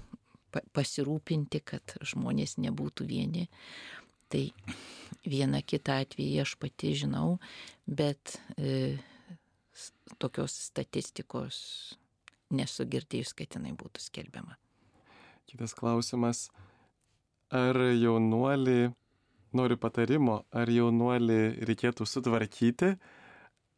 [0.77, 3.47] pasirūpinti, kad žmonės nebūtų vieni.
[4.33, 4.43] Tai
[5.29, 7.37] vieną kitą atvejį aš pati žinau,
[7.87, 8.97] bet e,
[10.19, 11.59] tokios statistikos
[12.55, 14.57] nesugirdėjus, kad jinai būtų skelbiama.
[15.47, 16.49] Kitas klausimas.
[17.55, 18.91] Ar jaunuolį,
[19.55, 22.95] noriu patarimo, ar jaunuolį reikėtų sutvarkyti,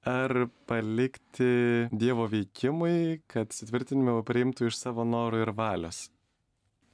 [0.08, 0.34] ar
[0.68, 6.06] palikti Dievo veikimui, kad sutvirtinimą priimtų iš savo norų ir valios?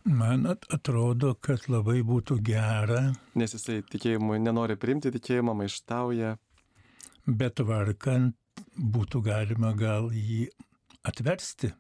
[0.05, 3.15] Man atrodo, kad labai būtų gera.
[3.41, 6.35] Nes jisai tikėjimu nenori priimti tikėjimą, maištauja.
[7.25, 8.37] Bet varkant
[8.77, 10.51] būtų galima gal jį
[11.09, 11.73] atversti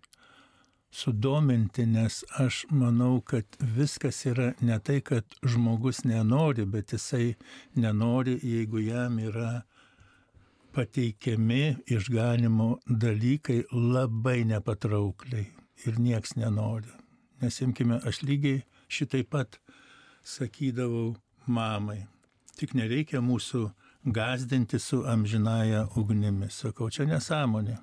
[0.95, 7.35] sudominti, nes aš manau, kad viskas yra ne tai, kad žmogus nenori, bet jisai
[7.75, 9.65] nenori, jeigu jam yra
[10.75, 15.47] pateikiami išganimo dalykai labai nepatraukliai
[15.87, 16.91] ir nieks nenori.
[17.43, 19.59] Nes imkime, aš lygiai šitai pat
[20.25, 21.15] sakydavau
[21.47, 22.07] mamai.
[22.55, 23.65] tik nereikia mūsų
[24.15, 26.47] gazdinti su amžinaja ugnimi.
[26.51, 27.81] Sakau, čia nesąmonė.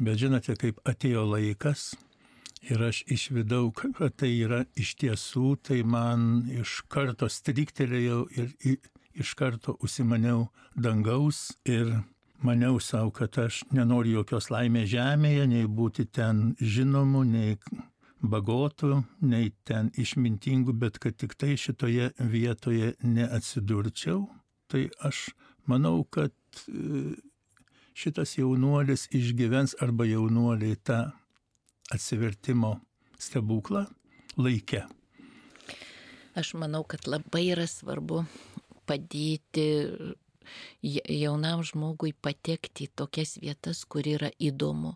[0.00, 1.92] Bet žinote, kaip atėjo laikas
[2.62, 8.54] ir aš išvidau, kad tai yra iš tiesų, tai man iš karto striktelėjau ir
[9.12, 11.90] iš karto užsimaniau dangaus ir
[12.42, 17.58] maniau savo, kad aš nenoriu jokios laimės žemėje, nei būti ten žinomu, nei
[18.22, 24.24] bagotų, nei ten išmintingų, bet kad tik tai šitoje vietoje neatsidurčiau.
[24.70, 25.28] Tai aš
[25.68, 26.32] manau, kad
[27.94, 30.98] šitas jaunuolis išgyvens arba jaunuoliai tą
[31.92, 32.76] atsivertimo
[33.18, 33.86] stebuklą
[34.36, 34.86] laikę.
[36.34, 38.22] Aš manau, kad labai yra svarbu
[38.88, 39.66] padėti
[40.82, 44.94] jaunam žmogui patekti į tokias vietas, kur yra įdomu,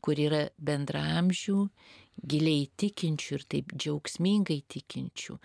[0.00, 1.58] kur yra bendramžių,
[2.28, 5.38] giliai tikinčių ir taip džiaugsmingai tikinčių,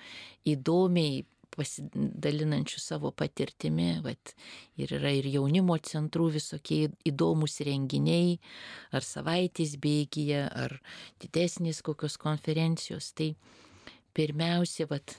[0.54, 1.26] įdomiai
[1.58, 4.34] pasidalinančių savo patirtimi, vat,
[4.80, 8.38] ir yra ir jaunimo centrų visokie įdomus renginiai,
[8.94, 10.78] ar savaitės bėgyje, ar
[11.24, 13.12] didesnės kokios konferencijos.
[13.18, 13.32] Tai
[14.18, 15.18] pirmiausia, vat,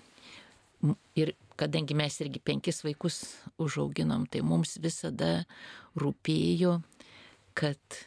[1.18, 3.22] ir kadangi mes irgi penkis vaikus
[3.58, 5.42] užauginom, tai mums visada
[5.98, 6.78] rūpėjo,
[7.58, 8.02] kad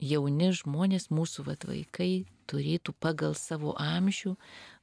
[0.00, 4.34] jauni žmonės, mūsų vat, vaikai, turėtų pagal savo amžių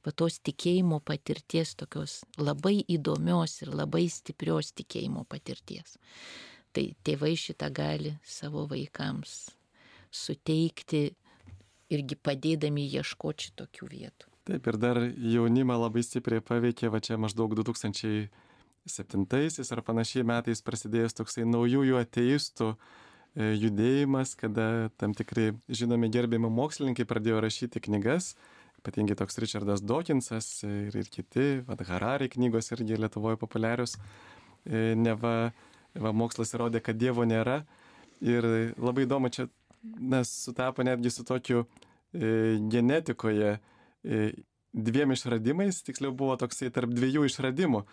[0.04, 5.98] va tos tikėjimo patirties, tokios labai įdomios ir labai stiprios tikėjimo patirties.
[6.72, 9.52] Tai tėvai šitą gali savo vaikams
[10.12, 11.10] suteikti
[11.92, 14.28] irgi padėdami ieškoti šitokių vietų.
[14.48, 18.26] Taip ir dar jaunimą labai stipriai paveikė, va čia maždaug 2007
[19.76, 22.72] ar panašiai metais prasidėjęs toksai naujųjų ateistų
[23.36, 28.34] judėjimas, kada tam tikri žinomi gerbėjimo mokslininkai pradėjo rašyti knygas
[28.82, 33.94] ypatingai toks Richardas Dawkinsas ir, ir kiti, vad Harari knygos irgi Lietuvoje populiarius,
[34.66, 35.52] e, neva
[35.94, 37.62] va, mokslas įrodė, kad Dievo nėra.
[38.22, 38.46] Ir
[38.78, 39.46] labai įdomu, čia
[39.82, 44.32] nes sutapo netgi su tokiu e, genetikoje e,
[44.72, 47.84] dviem išradimais, tiksliau buvo toksai tarp dviejų išradimų.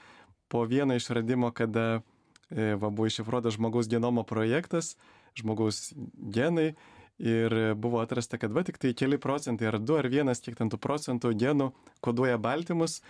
[0.49, 2.01] Po vieno išradimo, kada
[2.49, 4.95] e, va, buvo iššifruotas žmogaus genomo projektas,
[5.37, 6.73] žmogaus genai
[7.19, 10.71] ir buvo atrasta, kad va tik tai keli procentai ar du ar vienas, kiek ten
[10.71, 13.01] tų procentų genų koduoja baltymus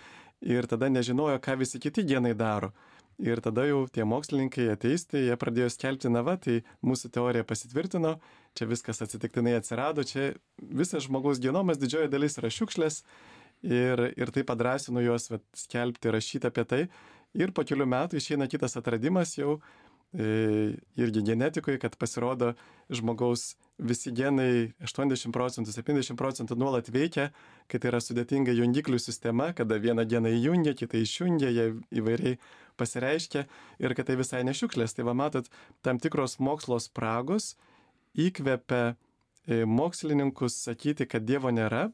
[0.42, 2.72] ir tada nežinojo, ką visi kiti genai daro.
[3.20, 8.14] Ir tada jau tie mokslininkai ateisti, jie pradėjo skelbti, na va, tai mūsų teorija pasitvirtino,
[8.56, 13.02] čia viskas atsitiktinai atsirado, čia visas žmogaus genomas, didžioji dalis yra šiukšlės
[13.60, 16.80] ir, ir tai padrasino juos vat, skelbti, rašyti apie tai.
[17.36, 19.60] Ir po kelių metų išeina kitas atradimas jau
[20.12, 22.54] irgi genetikoje, kad pasirodo
[22.90, 27.28] žmogaus visi genai 80 procentų, 70 procentų nuolat veikia,
[27.70, 31.68] kad tai yra sudėtinga jungiklių sistema, kada vieną geną įjungia, kitą išjungia, jie
[32.02, 32.40] įvairiai
[32.80, 33.46] pasireiškia
[33.78, 34.96] ir kad tai visai nešiuklės.
[34.96, 35.46] Tai va matot,
[35.86, 37.54] tam tikros mokslo spragos
[38.18, 38.82] įkvepia
[39.46, 41.88] e, mokslininkus sakyti, kad Dievo nėra,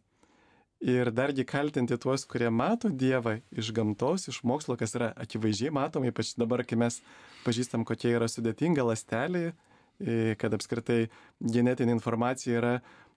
[0.80, 6.10] ir dargi kaltinti tuos, kurie mato Dievą iš gamtos, iš mokslo, kas yra akivaizdžiai matoma,
[6.10, 7.00] ypač dabar, kai mes
[7.46, 9.52] pažįstam, kokia yra sudėtinga lastelė,
[10.40, 11.06] kad apskritai
[11.40, 12.74] genetinė informacija yra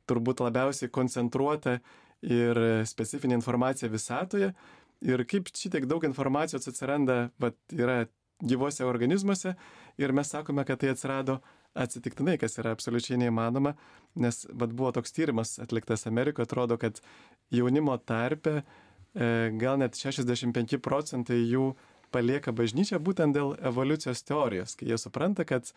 [0.09, 1.79] turbūt labiausiai koncentruota
[2.23, 4.53] ir specifinė informacija visatoje.
[5.05, 8.05] Ir kaip šitiek daug informacijos atsiranda, vat, yra
[8.43, 9.55] gyvose organizmuose
[9.99, 11.39] ir mes sakome, kad tai atsirado
[11.79, 13.75] atsitiktinai, kas yra absoliučiai neįmanoma,
[14.19, 16.99] nes vat, buvo toks tyrimas atliktas Amerikoje, atrodo, kad
[17.51, 18.63] jaunimo tarpe e,
[19.61, 21.73] gal net 65 procentai jų
[22.13, 25.69] palieka bažnyčią būtent dėl evoliucijos teorijos, kai jie supranta, kad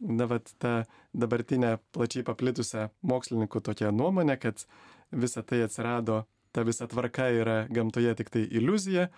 [0.00, 0.84] na, vat, ta
[1.16, 4.66] dabartinė plačiai paplitusią mokslininkų tokia nuomonė, kad
[5.12, 9.08] visa tai atsirado, ta visa tvarka yra gamtoje tik tai iliuzija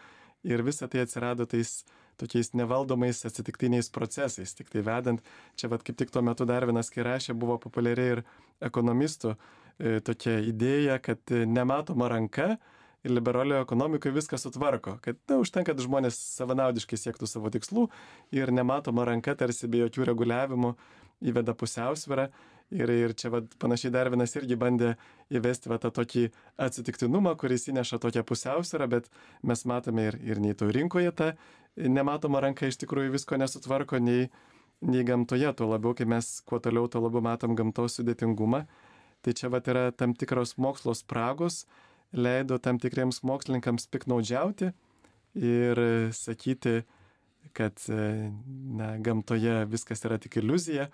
[0.45, 1.83] ir visa tai atsirado tais
[2.21, 5.23] tokiais nevaldomais atsitiktiniais procesais, tik tai vedant,
[5.59, 8.23] čia vad kaip tik tuo metu dar vienas, kai rašė, buvo populiariai ir
[8.63, 9.35] ekonomistų
[9.79, 12.55] tokia idėja, kad nematoma ranka
[13.05, 17.89] liberalioje ekonomikoje viską sutvarko, kad na, užtenka, kad žmonės savanaudiškai siektų savo tikslų
[18.33, 20.73] ir nematoma ranka tarsi be jokių reguliavimų
[21.29, 22.31] įveda pusiausvyrą
[22.73, 24.95] Ir, ir čia vat, panašiai dar vienas irgi bandė
[25.35, 26.25] įvesti vat, tą tokį
[26.65, 29.11] atsitiktinumą, kuris įneša tokią pusiausvyrą, bet
[29.45, 31.35] mes matome ir, ir nei to rinkoje ta
[31.77, 34.31] nematoma ranka iš tikrųjų visko nesutvarko, nei,
[34.81, 38.65] nei gamtoje, tuo labiau, kai mes kuo toliau, tuo labiau matom gamtos sudėtingumą.
[39.25, 41.65] Tai čia vat yra tam tikros mokslo spragos,
[42.13, 44.71] leido tam tikriems mokslininkams piknaudžiauti
[45.35, 45.81] ir
[46.15, 46.83] sakyti,
[47.57, 50.89] kad na, gamtoje viskas yra tik iliuzija,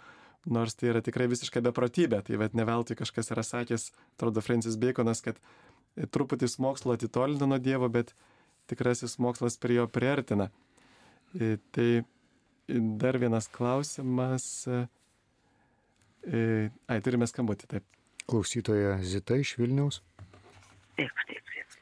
[0.47, 2.23] nors tai yra tikrai visiškai beprotybė.
[2.27, 5.41] Tai vad ne veltui kažkas yra sakęs, atrodo, Francis Baconas, kad
[6.15, 8.15] truputis mokslo atitolina nuo Dievo, bet
[8.71, 10.51] tikrasis mokslas prie jo priartina.
[11.35, 11.91] E, Tai
[13.03, 14.67] dar vienas klausimas.
[14.67, 14.87] E,
[16.87, 18.00] Ai, turime skambutį, taip.
[18.31, 20.01] Klausytoja Zita iš Vilniaus.
[20.99, 21.79] Taip, taip, taip.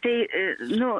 [0.00, 0.44] Tai, e,
[0.80, 0.94] nu,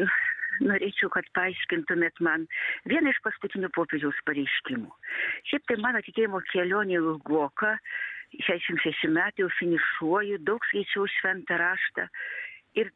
[0.68, 2.46] norėčiau, kad paaiškintumėt man
[2.88, 4.90] vieną iš paskutinių popiežiaus pareiškimų.
[5.50, 7.76] Šiaip tai mano tikėjimo kelionė ilgoka,
[8.44, 12.08] 66 metai jau finišuoju, daug skaičiau šventą raštą
[12.80, 12.90] ir,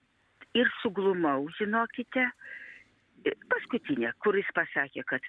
[0.58, 2.26] ir suglumau, žinokite,
[3.52, 5.28] paskutinė, kuris pasakė, kad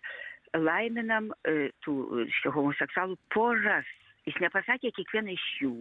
[0.58, 3.88] laiminam e, tų šio homoseksualų poras.
[4.28, 5.74] Jis nepasakė kiekvieną iš jų.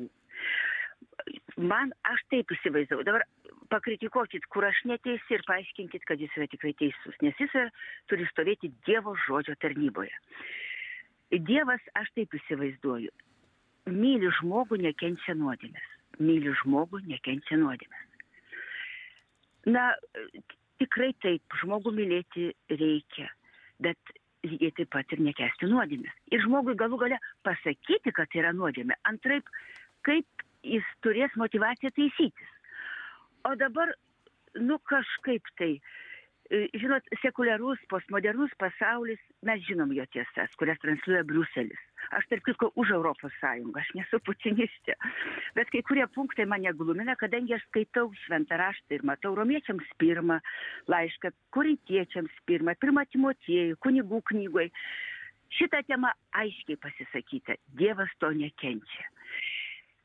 [1.57, 3.05] Man aš taip įsivaizdavau.
[3.07, 3.25] Dabar
[3.73, 7.19] pakritikuokit, kur aš neteisi ir paaiškinkit, kad jis yra tikrai teisus.
[7.25, 7.69] Nes jis yra,
[8.11, 10.15] turi stovėti Dievo žodžio tarnyboje.
[11.33, 13.13] Dievas, aš taip įsivaizduoju,
[13.89, 15.93] myli žmogų, nekenčia nuodėmės.
[16.21, 18.09] Myli žmogų, nekenčia nuodėmės.
[19.73, 19.93] Na,
[20.83, 23.31] tikrai taip, žmogų mylėti reikia,
[23.81, 23.97] bet
[24.45, 26.15] lygiai taip pat ir nekesti nuodėmės.
[26.35, 28.99] Ir žmogui galų gale pasakyti, kad tai yra nuodėmė.
[29.09, 29.49] Antraip,
[30.07, 32.57] kaip jis turės motivaciją taisytis.
[33.49, 33.91] O dabar,
[34.55, 35.73] nu kažkaip tai,
[36.51, 41.81] e, žinot, sekuliarus, postmodernus pasaulis, mes žinom jo tiesas, kurias transliuoja Bruselis.
[42.15, 44.95] Aš tarp kitko už Europos Sąjungą, aš nesu putinistė.
[45.57, 50.39] Bet kai kurie punktai mane glumina, kadangi aš skaitau šventą raštą ir matau romiečiams pirmą
[50.93, 54.71] laišką, korintiečiams pirmą, pirmą Timotiejų, kunigų knygoj.
[55.53, 57.59] Šitą temą aiškiai pasisakyta.
[57.77, 59.09] Dievas to nekenčia.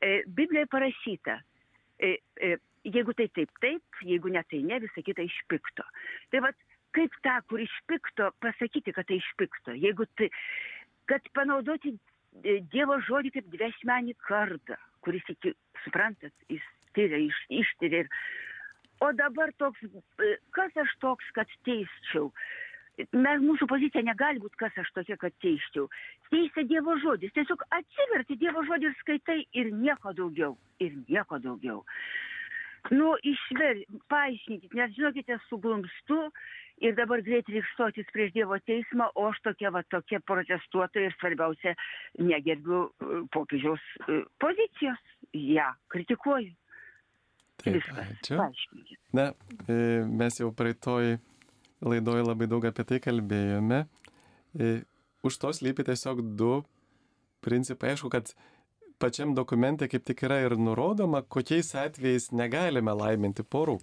[0.00, 1.40] E, Biblijoje parašyta,
[1.98, 5.86] e, e, jeigu tai taip, taip, jeigu ne tai ne, visą kitą iš pikto.
[6.30, 6.58] Tai vad,
[6.94, 9.74] kaip tą, kur iš pikto, pasakyti, kad tai iš pikto.
[9.74, 10.30] Jeigu tai,
[11.10, 11.96] kad panaudoti
[12.38, 16.62] Dievo žodį kaip dviešmenį kardą, kuris iki, suprantat, jis
[16.94, 18.04] tyria, iš, ištiria.
[18.04, 18.10] Ir...
[19.02, 19.80] O dabar toks,
[20.54, 22.28] kas aš toks, kad teisčiau?
[22.98, 25.86] Mes, mūsų pozicija negali būti, kas aš tokia, kad teisčiau.
[26.32, 27.30] Teisė Dievo žodis.
[27.36, 30.56] Tiesiog atsiverti Dievo žodį ir skaitai ir nieko daugiau.
[30.82, 31.84] Ir nieko daugiau.
[32.94, 36.18] Nu, išver, paaiškinkit, nes žinokite, suglumstu
[36.82, 41.16] ir dabar greit reiks stotis prieš Dievo teismą, o aš tokia va tokia protestuotoja ir
[41.18, 41.74] svarbiausia,
[42.22, 42.86] negerbiu
[43.34, 43.84] popiežiaus
[44.42, 45.02] pozicijos.
[45.36, 46.54] Ja, kritikuoju.
[47.58, 48.14] Taip, Viskas.
[48.14, 48.38] ačiū.
[48.38, 49.00] Paaiškinkit.
[49.18, 49.32] Na,
[50.22, 51.18] mes jau praeitoj
[51.84, 53.84] laidoje labai daug apie tai kalbėjome.
[54.58, 54.78] E,
[55.22, 56.62] Už to slypi tiesiog du
[57.42, 57.90] principai.
[57.90, 58.30] Aišku, kad
[59.02, 63.78] pačiam dokumente kaip tik yra ir nurodoma, kokiais atvejais negalime laiminti porų.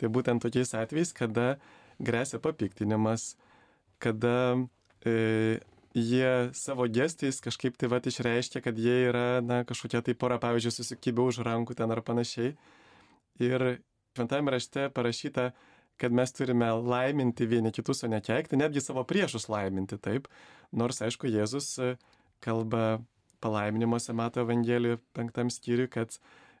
[0.00, 1.58] Tai būtent tokiais atvejais, kada
[2.00, 3.34] grėsia papiktinimas,
[4.00, 4.64] kada
[5.04, 5.60] e,
[5.94, 10.72] jie savo gestais kažkaip tai vat išreiškia, kad jie yra na, kažkokia tai pora, pavyzdžiui,
[10.72, 12.56] susikibę už rankų ten ar panašiai.
[13.44, 13.66] Ir
[14.16, 15.52] šventame rašte parašyta,
[16.02, 20.26] kad mes turime laiminti vieni kitus, o ne keikti, netgi savo priešus laiminti taip.
[20.74, 21.92] Nors, aišku, Jėzus e,
[22.42, 22.98] kalba
[23.42, 26.16] palaiminimuose Mato Evangelijų penktam skyriui, kad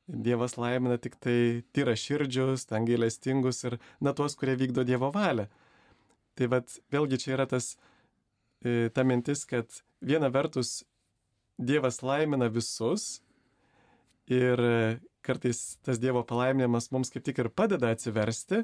[0.06, 5.48] Dievas laimina tik tai tyra širdžius, ten gailestingus ir na tuos, kurie vykdo Dievo valią.
[6.38, 7.74] Tai vad vėlgi čia yra tas,
[8.62, 10.82] e, ta mintis, kad viena vertus
[11.58, 13.22] Dievas laimina visus
[14.30, 14.76] ir e,
[15.22, 18.62] kartais tas Dievo palaiminimas mums kaip tik ir padeda atsiversti,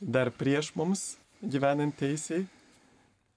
[0.00, 2.44] dar prieš mums gyvenant teisiai,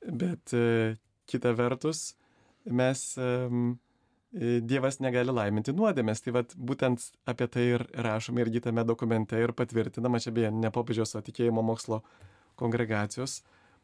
[0.04, 0.96] bet e,
[1.30, 2.14] kita vertus
[2.66, 3.74] mes um,
[4.34, 6.24] Dievas negali laiminti nuodėmės.
[6.26, 10.72] Tai vat, būtent apie tai ir rašome irgi tame dokumente ir patvirtinama, čia beje, ne
[10.74, 12.00] popiežiaus, o tikėjimo mokslo
[12.58, 13.44] kongregacijos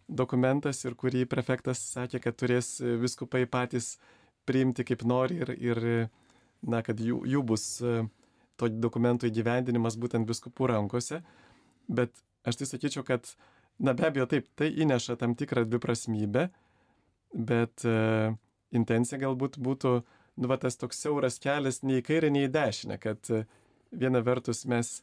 [0.09, 3.97] dokumentas ir kurį prefektas sakė, kad turės viskupai patys
[4.49, 5.82] priimti kaip nori ir, ir
[6.65, 7.65] na, kad jų, jų bus
[8.59, 11.21] to dokumento įgyvendinimas būtent viskupų rankose.
[11.88, 12.17] Bet
[12.47, 13.27] aš tai sakyčiau, kad,
[13.79, 16.49] na be abejo, taip, tai įneša tam tikrą dviprasmybę,
[17.33, 18.35] bet uh,
[18.75, 19.93] intencija galbūt būtų,
[20.39, 23.43] nu, va, tas toks siauras kelias nei į kairę, nei į dešinę, kad e,
[23.91, 24.99] viena vertus mes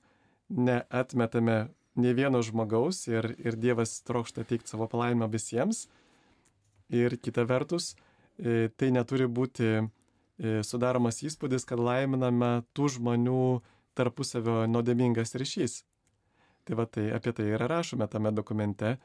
[0.48, 1.58] neatmetame
[1.96, 5.86] nei vieno žmogaus ir, ir Dievas trokšta teikti savo palaimą visiems.
[6.92, 7.94] Ir kita vertus,
[8.38, 9.80] e, tai neturi būti e,
[10.62, 13.42] sudaromas įspūdis, kad laiminame tų žmonių
[13.96, 15.80] tarpusavio nuodėmingas ryšys.
[16.66, 18.96] Tai va tai apie tai yra rašome tame dokumente.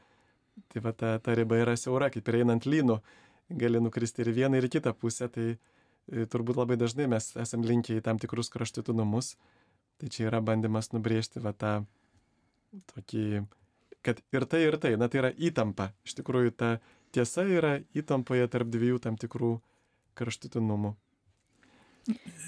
[0.72, 3.00] Tai va ta, ta riba yra siaura, kaip ir einant lynu,
[3.62, 5.30] gali nukristi ir vieną, ir kitą pusę.
[5.32, 9.36] Tai e, turbūt labai dažnai mes esam linkę į tam tikrus kraštutinumus.
[10.02, 11.74] Tai čia yra bandymas nubrėžti va tą
[12.94, 13.44] tokį,
[14.06, 15.92] kad ir tai, ir tai, na tai yra įtampa.
[16.08, 16.72] Iš tikrųjų, ta
[17.14, 19.54] tiesa yra įtampoje tarp dviejų tam tikrų
[20.18, 20.96] kraštutinumų.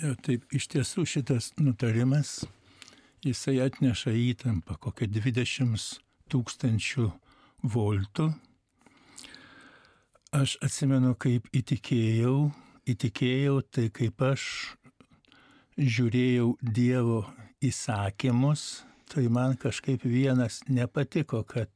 [0.01, 2.41] Jo, taip, iš tiesų šitas nutarimas,
[3.23, 6.01] jisai atneša įtampą kokią 20
[6.31, 7.11] tūkstančių
[7.75, 8.31] voltų
[10.33, 12.49] aš atsimenu, kaip įtikėjau,
[12.89, 14.43] įtikėjau tai kaip aš
[15.77, 17.21] žiūrėjau Dievo
[17.63, 21.69] įsakymus, tai man kažkaip vienas nepatiko, kad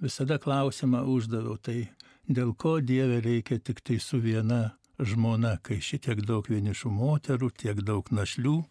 [0.00, 1.90] visada klausimą uždaviau, tai
[2.24, 7.84] dėl ko Dieve reikia tik tai su viena žmona, kai šitiek daug vienišų moterų, tiek
[7.84, 8.62] daug našlių.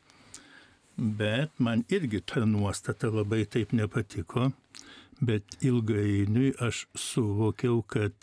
[0.99, 4.49] Bet man irgi ta nuostata labai taip nepatiko,
[5.21, 8.13] bet ilgainiui aš suvokiau, kad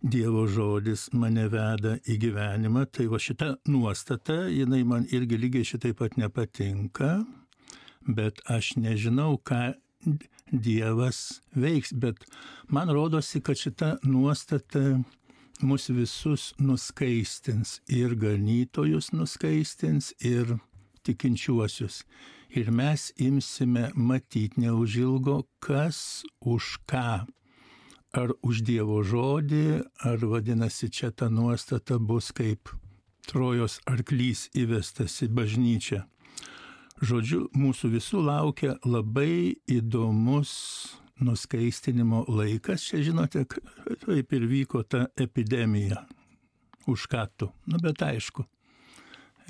[0.00, 5.98] Dievo žodis mane veda į gyvenimą, tai va šita nuostata, jinai man irgi lygiai šitaip
[5.98, 7.10] pat nepatinka,
[8.06, 9.74] bet aš nežinau, ką
[10.50, 12.22] Dievas veiks, bet
[12.70, 15.02] man rodosi, kad šita nuostata
[15.60, 20.56] mus visus nuskaistins ir ganytojus nuskaistins ir
[21.06, 22.04] tikinčiuosius.
[22.50, 27.26] Ir mes imsime matyti neužilgo, kas už ką
[28.12, 32.72] ar už Dievo žodį, ar vadinasi čia ta nuostata bus kaip
[33.30, 36.02] trojos arklys įvestas į bažnyčią.
[37.00, 40.50] Žodžiu, mūsų visų laukia labai įdomus
[41.20, 42.84] nuskaistinimo laikas.
[42.90, 43.46] Čia žinote,
[44.04, 46.02] taip ir vyko ta epidemija
[46.90, 47.48] už katų.
[47.70, 48.44] Nu, bet aišku,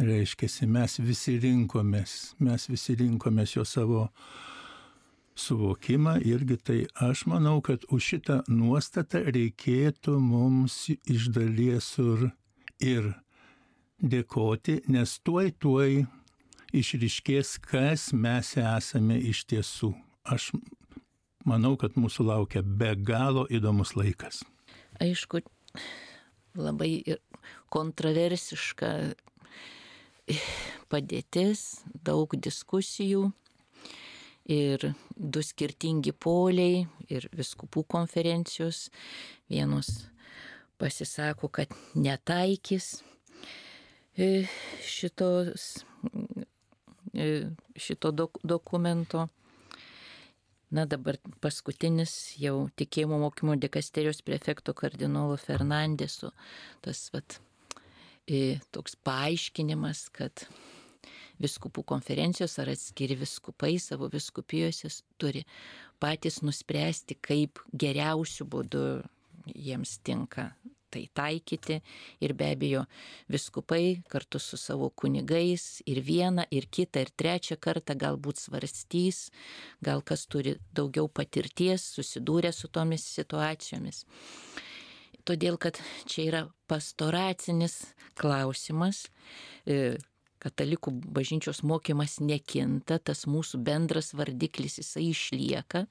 [0.00, 4.06] reiškia, mes visi rinkomės, mes visi rinkomės jo savo
[5.40, 6.78] suvokimą irgi tai
[7.08, 12.30] aš manau, kad už šitą nuostatą reikėtų mums iš dalies ir,
[12.80, 13.12] ir
[14.00, 16.02] dėkoti, nes tuoj tuoj
[16.76, 19.92] išriškės, kas mes esame iš tiesų.
[20.24, 20.50] Aš
[21.48, 24.42] manau, kad mūsų laukia be galo įdomus laikas.
[25.00, 25.40] Aišku,
[26.58, 26.92] labai
[27.72, 28.92] kontroversiška
[30.90, 33.30] padėtis, daug diskusijų
[34.50, 38.88] ir du skirtingi poliai ir viskupų konferencijos.
[39.50, 39.90] Vienos
[40.80, 43.02] pasisako, kad netaikys
[44.16, 44.46] e,
[44.86, 45.84] šitos,
[47.14, 49.28] e, šito dok dokumento.
[50.70, 56.30] Na dabar paskutinis jau tikėjimo mokymo dikasterijos prefekto kardinolo Fernandeso
[56.84, 57.40] tas vat,
[58.74, 60.44] toks paaiškinimas, kad
[61.40, 65.44] viskupų konferencijos ar atskiri viskupai savo viskupijose turi
[66.00, 68.84] patys nuspręsti, kaip geriausių būdų
[69.54, 70.50] jiems tinka
[70.90, 71.78] tai taikyti
[72.20, 72.84] ir be abejo
[73.30, 79.28] viskupai kartu su savo kunigais ir vieną, ir kitą, ir trečią kartą galbūt svarstys,
[79.82, 84.04] gal kas turi daugiau patirties, susidūrę su tomis situacijomis.
[85.28, 87.80] Todėl, kad čia yra pastoracinis
[88.18, 89.08] klausimas,
[89.66, 89.98] e,
[90.40, 95.84] katalikų bažnyčios mokymas nekinta, tas mūsų bendras vardiklis jisai išlieka,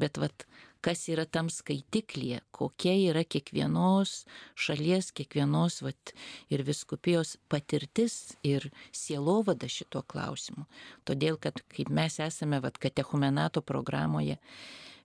[0.00, 0.46] bet vat,
[0.84, 4.24] kas yra tam skaitiklyje, kokia yra kiekvienos
[4.60, 6.12] šalies, kiekvienos vat,
[6.52, 10.66] ir viskupijos patirtis ir sielovada šituo klausimu.
[11.08, 14.36] Todėl, kad kaip mes esame vat, katechumenato programoje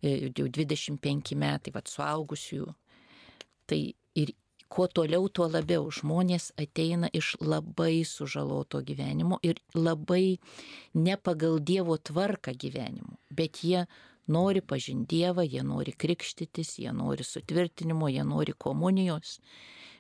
[0.02, 2.74] e, jau 25 metai, vat, suaugusiųjų,
[3.70, 3.82] tai
[4.18, 4.34] ir
[4.70, 10.38] kuo toliau, tuo labiau žmonės ateina iš labai sužaloto gyvenimo ir labai
[10.94, 13.88] ne pagal Dievo tvarką gyvenimo, bet jie
[14.30, 19.40] nori pažinti Dievą, jie nori krikštytis, jie nori sutvirtinimo, jie nori komunijos,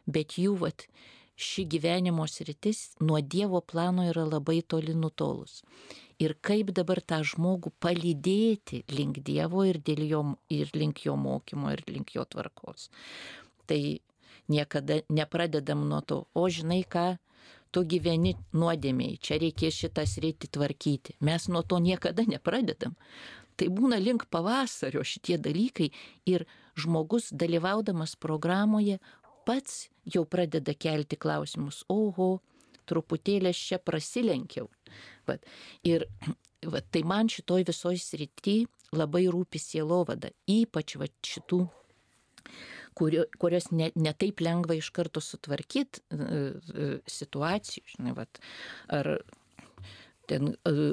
[0.05, 0.85] bet jų vat,
[1.39, 5.63] ši gyvenimo sritis nuo Dievo plano yra labai toli nutolus.
[6.19, 11.85] Ir kaip dabar tą žmogų palydėti link Dievo ir, jo, ir link jo mokymo ir
[11.87, 12.89] link jo tvarkos.
[13.69, 13.81] Tai
[14.49, 17.19] niekada nepradedam nuo to, o žinai ką,
[17.69, 21.19] tu gyveni nuodėmiai, čia reikės šitas reiti tvarkyti.
[21.21, 22.95] Mes nuo to niekada nepradedam.
[23.59, 25.89] Tai būna link pavasario šitie dalykai
[26.25, 26.47] ir
[26.79, 28.97] žmogus dalyvaudamas programoje
[29.45, 32.39] pats jau pradeda kelti klausimus, oho,
[32.89, 34.69] truputėlį aš čia prasilenkiau.
[35.27, 35.45] Vat.
[35.85, 36.07] Ir
[36.65, 38.57] vat, tai man šitoj visoji srity
[38.95, 41.61] labai rūpi sielovada, ypač vat, šitų
[42.97, 48.41] kurio, kurios ne, ne taip lengva iš karto sutvarkyti e, e, situacijų, žinai, vat,
[48.93, 49.11] ar
[50.29, 50.91] ten e,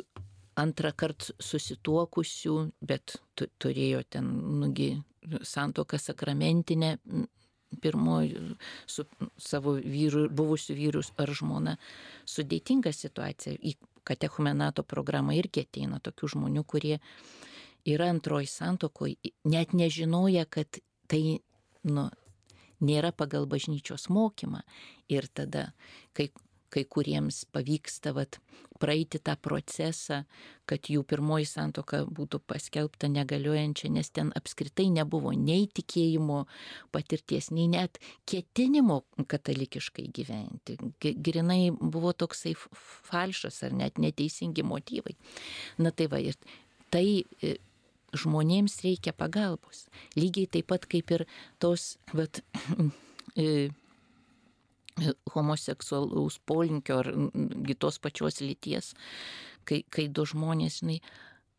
[0.56, 4.30] antrą kartą susituokusių, bet turėjo ten,
[4.62, 4.94] nugi,
[5.42, 6.96] santoką sakramentinę
[7.82, 9.04] pirmoji su
[9.36, 11.76] savo vyru, buvusiu vyru ar žmona.
[12.28, 13.56] Sudėtinga situacija.
[13.58, 13.74] Į
[14.06, 17.00] katechumenato programą irgi ateina tokių žmonių, kurie
[17.86, 20.78] yra antroji santokoje, net nežinoja, kad
[21.10, 21.40] tai
[21.88, 22.08] nu,
[22.84, 24.62] nėra pagal bažnyčios mokymą.
[25.12, 25.70] Ir tada,
[26.16, 26.30] kai
[26.76, 28.38] kai kuriems pavyksta vat,
[28.76, 30.18] praeiti tą procesą,
[30.68, 36.42] kad jų pirmoji santoka būtų paskelbta negaliojančia, nes ten apskritai nebuvo nei tikėjimo
[36.92, 37.96] patirties, nei net
[38.28, 39.00] ketinimo
[39.32, 40.76] katalikiškai gyventi.
[41.00, 42.52] Grinai buvo toksai
[43.08, 45.16] falšas ar net neteisingi motyvai.
[45.80, 46.36] Na tai va, ir
[46.92, 47.06] tai
[47.40, 47.56] e,
[48.14, 49.86] žmonėms reikia pagalbos.
[50.18, 51.26] Lygiai taip pat kaip ir
[51.62, 52.42] tos, vat,
[53.36, 53.68] e,
[55.34, 57.10] homoseksualaus polinkio ar
[57.66, 58.92] kitos pačios lyties,
[59.68, 61.00] kai, kai du žmonės, žinai,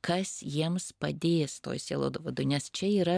[0.05, 3.17] kas jiems padės toj sielodo vadu, nes čia yra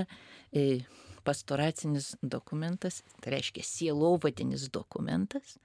[0.52, 0.82] e,
[1.28, 5.58] pastoracinis dokumentas, tai reiškia sielovadinis dokumentas.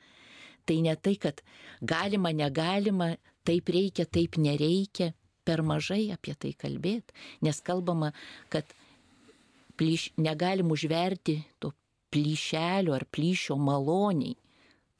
[0.65, 1.43] Tai ne tai, kad
[1.85, 5.13] galima, negalima, taip reikia, taip nereikia,
[5.45, 7.15] per mažai apie tai kalbėti,
[7.45, 8.13] nes kalbama,
[8.53, 8.69] kad
[9.79, 11.73] plyš, negalim užverti to
[12.15, 14.37] plyšelio ar plyšio maloniai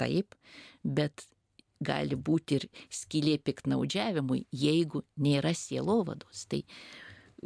[0.01, 0.35] taip,
[0.83, 1.27] bet
[1.85, 6.47] gali būti ir skylė piknaudžiavimui, jeigu nėra sielovados.
[6.51, 6.63] Tai,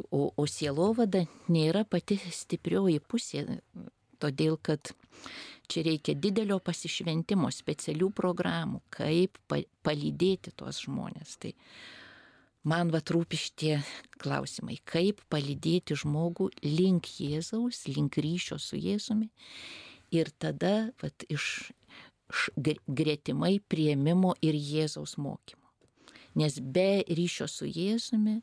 [0.09, 3.45] o, o sielovada nėra pati stiprioji pusė,
[4.19, 4.93] todėl kad
[5.69, 11.37] čia reikia didelio pasišventimo, specialių programų, kaip pa, palydėti tuos žmonės.
[11.41, 11.53] Tai
[12.69, 13.73] man va rūpi šitie
[14.21, 19.29] klausimai, kaip palydėti žmogų link Jėzaus, link ryšio su Jėzumi.
[20.15, 21.71] Ir tada vat, iš,
[22.87, 25.65] gretimai prieimimo ir Jėzaus mokymo.
[26.39, 28.39] Nes be ryšio su Jėzumi,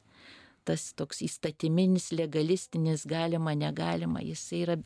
[0.66, 4.76] tas toks įstatyminis, legalistinis galima, negalima, jisai yra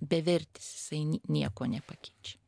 [0.00, 2.38] bevertis, jisai nieko nepakeičia.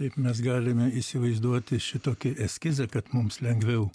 [0.00, 3.90] Taip mes galime įsivaizduoti šitokį eskizą, kad mums lengviau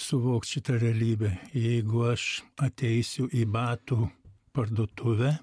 [0.00, 1.30] suvokti šitą realybę.
[1.54, 4.08] Jeigu aš ateisiu į batų
[4.56, 5.34] parduotuvę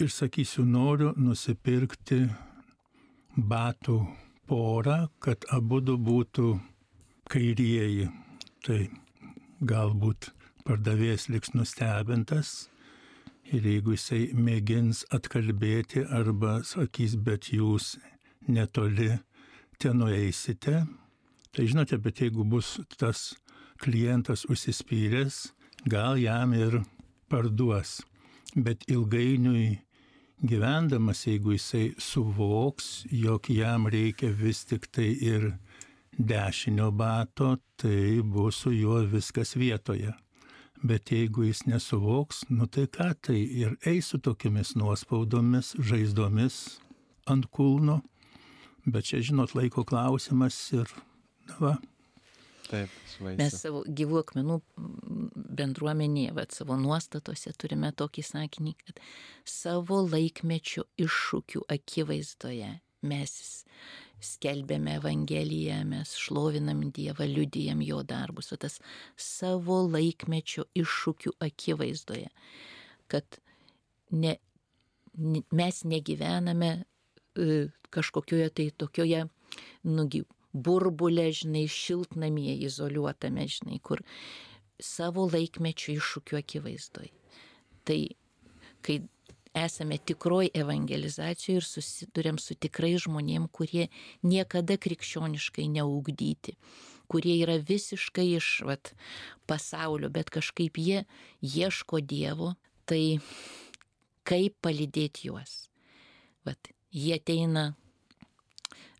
[0.00, 2.24] ir sakysiu, noriu nusipirkti
[3.36, 4.00] batų
[4.50, 6.48] porą, kad abu būtų
[7.30, 8.10] kairieji.
[8.66, 8.80] Tai
[9.64, 10.32] galbūt
[10.66, 12.68] pardavėjas liks nustebintas
[13.50, 17.96] ir jeigu jisai mėgins atkalbėti arba sakys, bet jūs
[18.48, 19.14] netoli
[19.80, 20.84] ten nueisite,
[21.50, 23.32] tai žinote, bet jeigu bus tas
[23.80, 25.50] klientas užsispyręs,
[25.88, 26.80] gal jam ir
[27.30, 28.00] parduos.
[28.54, 29.78] Bet ilgainiui
[30.42, 35.52] gyvendamas, jeigu jisai suvoks, jog jam reikia vis tik tai ir
[36.18, 40.12] dešinio bato, tai bus su juo viskas vietoje.
[40.82, 46.80] Bet jeigu jis nesuvoks, nu tai ką, tai ir eis su tokiamis nuospaudomis, žaizdomis
[47.28, 48.00] ant kulno.
[48.86, 50.88] Bet čia, žinot, laiko klausimas ir,
[51.48, 51.74] na, va,
[52.70, 53.38] Taip, švaisiu.
[53.40, 54.60] Mes savo gyvų akmenų
[55.60, 59.00] bendruomenėje, bet savo nuostatose turime tokį sakinį, kad
[59.48, 62.76] savo laikmečio iššūkių akivaizdoje
[63.10, 63.32] mes
[64.20, 68.78] skelbėme Evangeliją, mes šlovinam Dievą, liudijam jo darbus, o tas
[69.16, 72.28] savo laikmečio iššūkių akivaizdoje,
[73.10, 73.40] kad
[74.12, 74.36] ne,
[75.16, 79.24] mes negyvename e, kažkokioje tai tokioje
[79.88, 84.02] nugi, burbulė, žinai, šiltnamie izoliuotame, žinai, kur
[84.80, 87.10] savo laikmečio iššūkių akivaizdoj.
[87.88, 87.98] Tai
[88.84, 89.00] kai
[89.54, 93.88] esame tikroj evangelizacijoje ir susidurėm su tikrai žmonėm, kurie
[94.22, 96.56] niekada krikščioniškai neugdyti,
[97.10, 98.92] kurie yra visiškai iš vat,
[99.50, 101.04] pasaulio, bet kažkaip jie
[101.42, 102.54] ieško Dievo,
[102.86, 103.18] tai
[104.26, 105.66] kaip palydėti juos.
[106.46, 107.72] Vat, jie ateina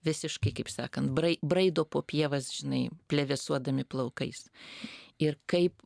[0.07, 4.49] visiškai, kaip sakant, braido po pievas, žinai, plevesuodami plaukais.
[5.21, 5.77] Ir kaip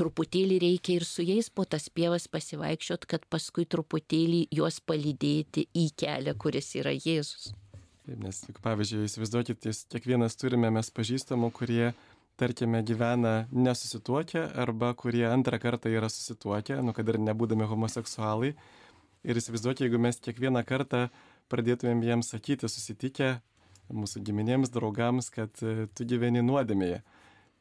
[0.00, 5.90] truputėlį reikia ir su jais po tas pievas pasivaikščiot, kad paskui truputėlį juos palydėti į
[6.00, 7.50] kelią, kuris yra Jėzus.
[8.02, 11.92] Taip, nes, pavyzdžiui, įsivaizduokit, kiekvienas turime mes pažįstamų, kurie,
[12.40, 18.56] tarkime, gyvena nesusituokę arba kurie antrą kartą yra susituokę, nu kad ir nebūdami homoseksualai.
[19.22, 21.04] Ir įsivaizduokit, jeigu mes kiekvieną kartą
[21.52, 23.34] pradėtumėm jiems sakyti susitikę,
[23.92, 27.02] mūsų giminėms, draugams, kad e, tu gyveni nuodėmėje.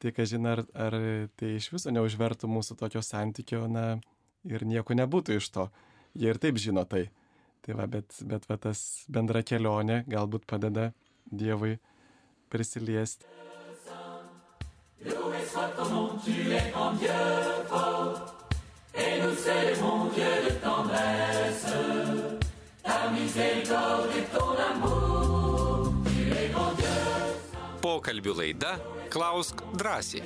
[0.01, 0.95] Tai, ką žinai, ar, ar
[1.37, 3.99] tai iš viso neužvertų mūsų tokio santykio, na,
[4.49, 5.67] ir nieko nebūtų iš to.
[6.17, 7.09] Jie ir taip žino tai.
[7.61, 10.91] Tai va, bet, bet va, tas bendra kelionė galbūt padeda
[11.31, 11.77] Dievui
[12.49, 13.25] prisiliesti.
[15.05, 17.09] Loué soit ton nom, tu es grand Dieu
[17.69, 18.49] fort,
[18.93, 22.20] et nous célébrons Dieu de tendresse.
[27.81, 28.75] Pokalbių laida
[29.09, 30.21] Klausk drąsiai.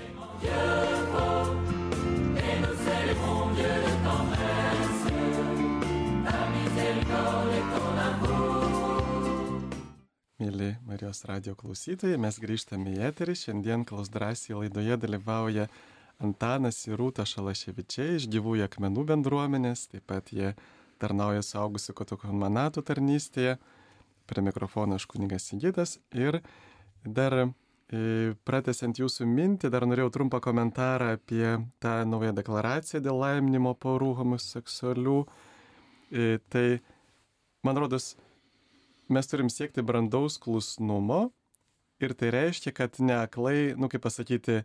[10.35, 13.39] Mėly Marijos radio klausytojai, mes grįžtame į eterį.
[13.39, 15.69] Šiandien klaus drąsiai laidoje dalyvauja
[16.19, 20.57] Antanas ir Rūta Šalaševičiai iš gyvųjų akmenų bendruomenės, taip pat jie
[21.01, 23.57] tarnauja suaugusių kotokonmanatų tarnystėje.
[24.25, 26.39] Prie mikrofono aš kuningas Sigitas ir
[27.05, 27.49] dar e,
[28.47, 31.45] pratesiant jūsų mintį, dar norėjau trumpą komentarą apie
[31.83, 35.19] tą naują deklaraciją dėl laiminimo porų homoseksualių.
[36.09, 36.65] E, tai,
[37.65, 38.15] man rodos,
[39.09, 41.27] mes turim siekti brandaus klusnumo
[42.01, 44.63] ir tai reiškia, kad ne aklai, nu kaip pasakyti,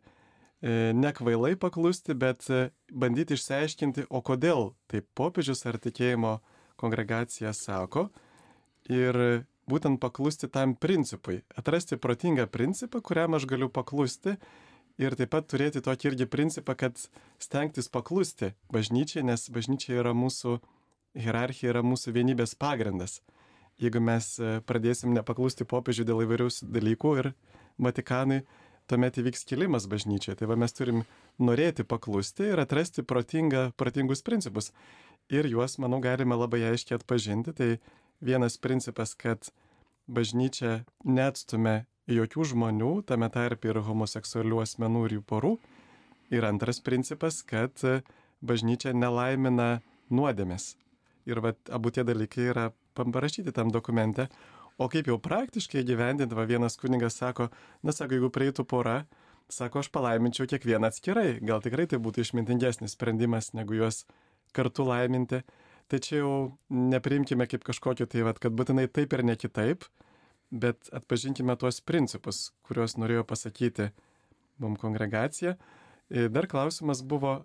[0.62, 6.38] e, ne kvailai paklusti, bet e, bandyti išsiaiškinti, o kodėl taip popiežius ar tikėjimo
[6.80, 8.08] kongregacija sako.
[8.90, 14.36] Ir būtent paklusti tam principui, atrasti protingą principą, kuriam aš galiu paklusti.
[15.00, 16.98] Ir taip pat turėti tokį irgi principą, kad
[17.40, 20.58] stengtis paklusti bažnyčiai, nes bažnyčia yra mūsų
[21.16, 23.20] hierarchija, yra mūsų vienybės pagrindas
[23.80, 27.30] jeigu mes e, pradėsim nepaklusti popiežiui dėl įvairių dalykų ir
[27.80, 28.42] Vatikanui,
[28.90, 30.40] tuomet įvyks kilimas bažnyčioje.
[30.40, 31.04] Tai va mes turim
[31.38, 34.72] norėti paklusti ir atrasti protingą, protingus principus.
[35.30, 37.54] Ir juos, manau, galime labai aiškiai atpažinti.
[37.54, 37.70] Tai
[38.20, 39.52] vienas principas, kad
[40.10, 45.52] bažnyčia neatstumia jokių žmonių, tame tarp ir homoseksualių asmenų ir jų porų.
[46.34, 47.78] Ir antras principas, kad
[48.42, 49.80] bažnyčia nelaimina
[50.10, 50.74] nuodėmės.
[51.30, 54.28] Ir va, abu tie dalykai yra parašyti tam dokumente.
[54.80, 57.50] O kaip jau praktiškai gyvendinti, va vienas kuningas sako,
[57.84, 59.02] na sako, jeigu prieitų pora,
[59.52, 61.34] sako, aš palaiminčiau kiekvieną atskirai.
[61.44, 64.06] Gal tikrai tai būtų išmintingesnis sprendimas, negu juos
[64.56, 65.42] kartu laiminti.
[65.90, 69.84] Tačiau nepriimkime kaip kažkokio tai, va, kad būtinai taip ir ne kitaip,
[70.50, 73.90] bet atpažinkime tuos principus, kuriuos norėjo pasakyti
[74.62, 75.56] mums kongregacija.
[76.08, 77.40] Dar klausimas buvo,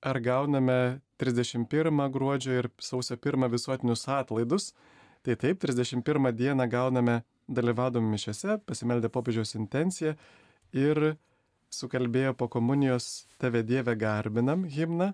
[0.00, 4.72] ar gauname 31 gruodžio ir sausio 1 visuotinius atlaidus.
[5.22, 10.14] Tai taip, 31 dieną gauname dalyvaudami mišiose, pasimeldę popiežiaus intenciją
[10.72, 11.16] ir
[11.70, 15.12] sukalbėjo po komunijos Tave Dieve garbinam himną.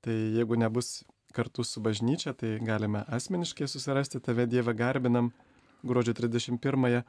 [0.00, 5.32] Tai jeigu nebus kartu su bažnyčia, tai galime asmeniškai susirasti Tave Dieve garbinam
[5.82, 7.02] gruodžio 31,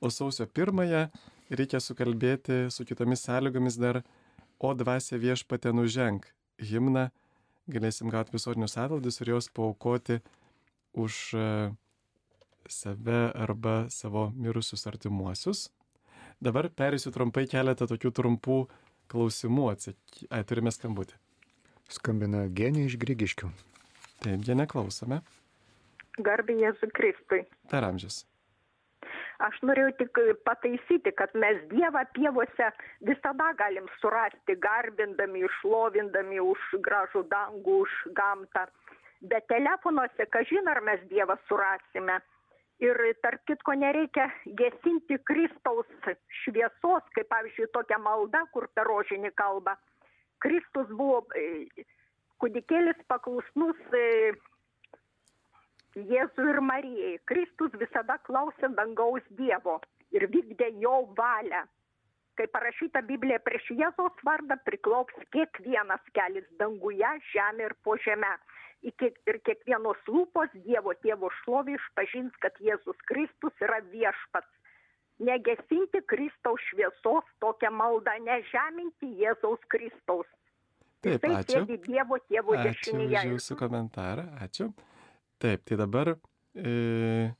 [0.00, 1.10] o sausio 1
[1.50, 4.02] reikia sukalbėti su kitomis sąlygomis dar
[4.58, 6.30] O dvasia viešpatė nuženk
[6.64, 7.10] himną,
[7.68, 10.22] galėsim gauti visuotinius atlaidus ir juos paukoti
[10.96, 11.46] už e,
[12.68, 15.68] save arba savo mirusius artimuosius.
[16.42, 18.58] Dabar perėsiu trumpai keletą tokių trumpų
[19.12, 19.70] klausimų.
[19.72, 20.28] Atsaky...
[20.28, 21.16] Ai, turime skambutį.
[21.92, 23.52] Skambina genė iš Grigiškių.
[24.24, 25.20] Taip, genė klausome.
[26.16, 27.44] Garbė Jėzui Kristui.
[27.70, 28.24] Per amžius.
[29.44, 30.18] Aš norėjau tik
[30.48, 32.70] pataisyti, kad mes Dievą pievose
[33.04, 38.64] visada galim surasti, garbindami, išlovindami už gražų dangų, už gamtą.
[39.30, 42.20] Bet telefonuose, kažin ar mes Dievą surasime.
[42.84, 44.26] Ir tarp kitko nereikia
[44.58, 45.88] gesinti Kristaus
[46.42, 49.78] šviesos, kaip pavyzdžiui tokia malda, kur per rožinį kalba.
[50.44, 51.22] Kristus buvo
[52.42, 53.80] kūdikėlis paklusnus
[55.96, 57.14] Jėzui ir Marijai.
[57.24, 59.78] Kristus visada klausė dangaus Dievo
[60.12, 61.64] ir vykdė jo valią.
[62.36, 68.32] Kaip parašyta Biblija prieš Jėzos vardą priklaups kiekvienas kelias danguje, žemė ir po žemę.
[68.84, 74.52] Ir kiekvienos lūpos Dievo tėvo šlovė išpažins, kad Jėzus Kristus yra viešpats.
[75.26, 80.28] Negesinti Kristaus šviesos tokią maldą, nežeminti Jėzaus Kristaus.
[81.00, 81.78] Taip, Jisai ačiū.
[81.86, 83.22] Dievo tėvo Ačiū dešinėje.
[83.24, 84.68] už jūsų komentarą, ačiū.
[85.40, 87.32] Taip, tai dabar e,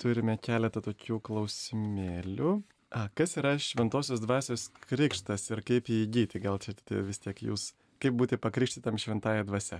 [0.00, 2.54] turime keletą tokių klausimėlių.
[2.92, 6.42] A, kas yra šventosios dvasios krikštas ir kaip jį įgyti?
[6.44, 6.74] Gal čia
[7.06, 7.70] vis tiek jūs,
[8.04, 9.78] kaip būti pakrikštytam šventąją dvasę?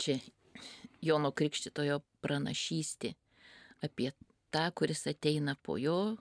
[0.00, 0.16] Čia
[1.04, 3.12] Jono Krikštitojo pranašystė
[3.84, 4.14] apie
[4.48, 6.16] tą, kuris ateina po jo,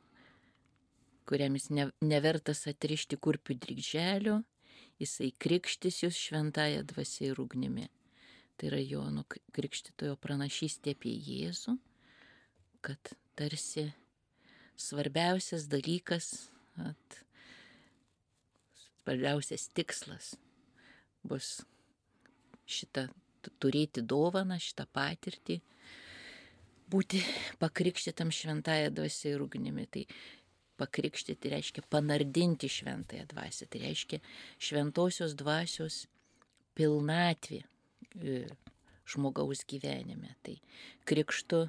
[1.24, 4.42] kuriam jis ne, nevertas atrišti kurpių drygželio,
[5.00, 7.88] jisai krikštis jūs šventąją dvasę ir ugnimi.
[8.60, 9.24] Tai yra Jono
[9.56, 11.80] Krikštitojo pranašystė apie Jėzų,
[12.84, 13.94] kad tarsi
[14.80, 16.50] svarbiausias dalykas,
[16.82, 17.20] at,
[19.04, 20.34] svarbiausias tikslas
[21.24, 21.60] bus
[22.68, 23.08] šitą
[23.60, 25.60] turėti dovaną, šitą patirtį,
[26.92, 27.20] būti
[27.62, 29.86] pakrikštytam šventąją dvasę ir ugnimi.
[29.92, 30.06] Tai
[30.80, 34.20] pakrikštyti reiškia panardinti šventąją dvasę, tai reiškia
[34.62, 36.04] šventosios dvasios
[36.78, 38.40] pilnatvė e,
[39.06, 40.34] žmogaus gyvenime.
[40.44, 40.58] Tai
[41.10, 41.68] krikštu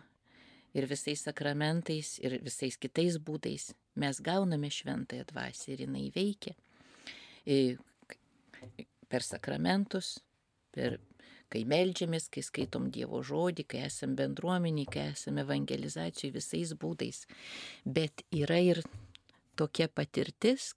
[0.75, 6.55] ir visais sakramentais ir visais kitais būdais mes gauname šventąją dvasę ir jinai veikia
[9.09, 10.19] per sakramentus,
[10.75, 10.99] per
[11.53, 17.25] kai melžiamės, kai skaitom Dievo žodį, kai esame bendruomeniai, kai esame evangelizacijai visais būdais.
[17.85, 18.81] Bet yra ir
[19.61, 20.73] tokia patirtis,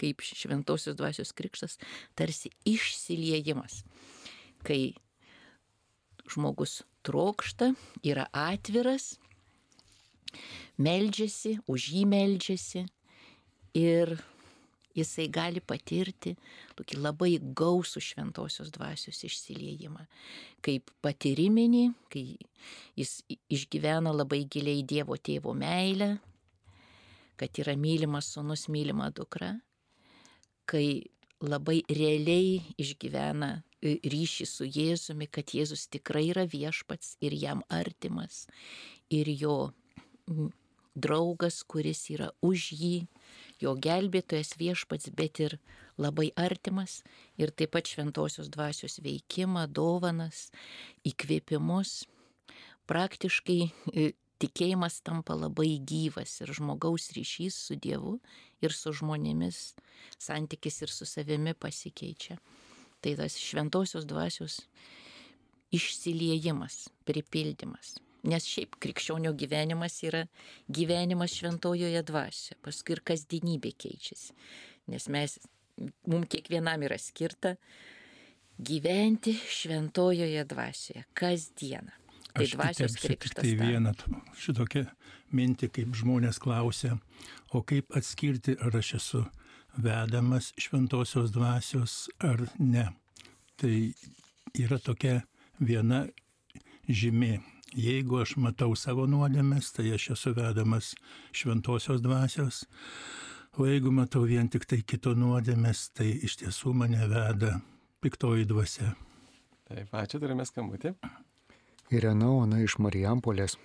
[0.00, 1.76] kaip šventosios dvasios krikštas,
[2.16, 3.82] tarsi išsiliejimas,
[4.64, 4.94] kai
[6.32, 7.72] žmogus trokšta,
[8.06, 9.16] yra atviras,
[10.80, 12.86] meldžiasi, už jį meldžiasi
[13.78, 14.16] ir
[14.96, 16.34] jisai gali patirti
[16.76, 20.04] tokį labai gausų šventosios dvasios išsiliejimą.
[20.64, 22.24] Kaip patyriminį, kai
[22.98, 23.20] jis
[23.52, 26.16] išgyvena labai giliai Dievo tėvo meilę,
[27.40, 29.56] kad yra mylimas sunus, mylima dukra,
[30.68, 31.02] kai
[31.42, 38.46] labai realiai išgyvena ryšį su Jėzumi, kad Jėzus tikrai yra viešpats ir jam artimas,
[39.10, 39.56] ir jo
[40.94, 42.96] draugas, kuris yra už jį,
[43.62, 45.58] jo gelbėtojas viešpats, bet ir
[45.98, 47.00] labai artimas
[47.40, 50.50] ir taip pat šventosios dvasios veikimą, dovanas,
[51.08, 52.04] įkvėpimus.
[52.90, 54.12] Praktiškai e,
[54.42, 58.18] tikėjimas tampa labai gyvas ir žmogaus ryšys su Dievu
[58.62, 59.72] ir su žmonėmis,
[60.18, 62.38] santykis ir su savimi pasikeičia.
[63.02, 64.60] Tai tas šventosios dvasios
[65.74, 67.96] išsiliejimas, pripildymas.
[68.28, 70.26] Nes šiaip krikščionio gyvenimas yra
[70.70, 74.36] gyvenimas šventojoje dvasioje, paskui ir kasdienybė keičiasi.
[74.92, 75.34] Nes mes,
[76.06, 77.56] mums kiekvienam yra skirta
[78.62, 81.98] gyventi šventojoje dvasioje, kasdieną.
[82.32, 83.42] Tai Aš dvasios krikštas.
[83.42, 83.92] Tai vieną
[84.40, 84.86] šitokią
[85.36, 86.94] mintį, kaip žmonės klausia,
[87.52, 89.24] o kaip atskirti, ar aš esu
[89.76, 92.88] vedamas šventosios dvasios ar ne.
[93.56, 93.76] Tai
[94.58, 95.22] yra tokia
[95.60, 96.06] viena
[96.88, 97.40] žymė.
[97.72, 100.92] Jeigu aš matau savo nuodėmės, tai aš esu vedamas
[101.32, 102.66] šventosios dvasios,
[103.56, 107.54] o jeigu matau vien tik tai kito nuodėmės, tai iš tiesų mane veda
[108.04, 108.92] piktoji dvasia.
[109.70, 110.92] Taip, ačiū, turime skambutį.
[111.96, 113.56] Irena Ona iš Marijampolės.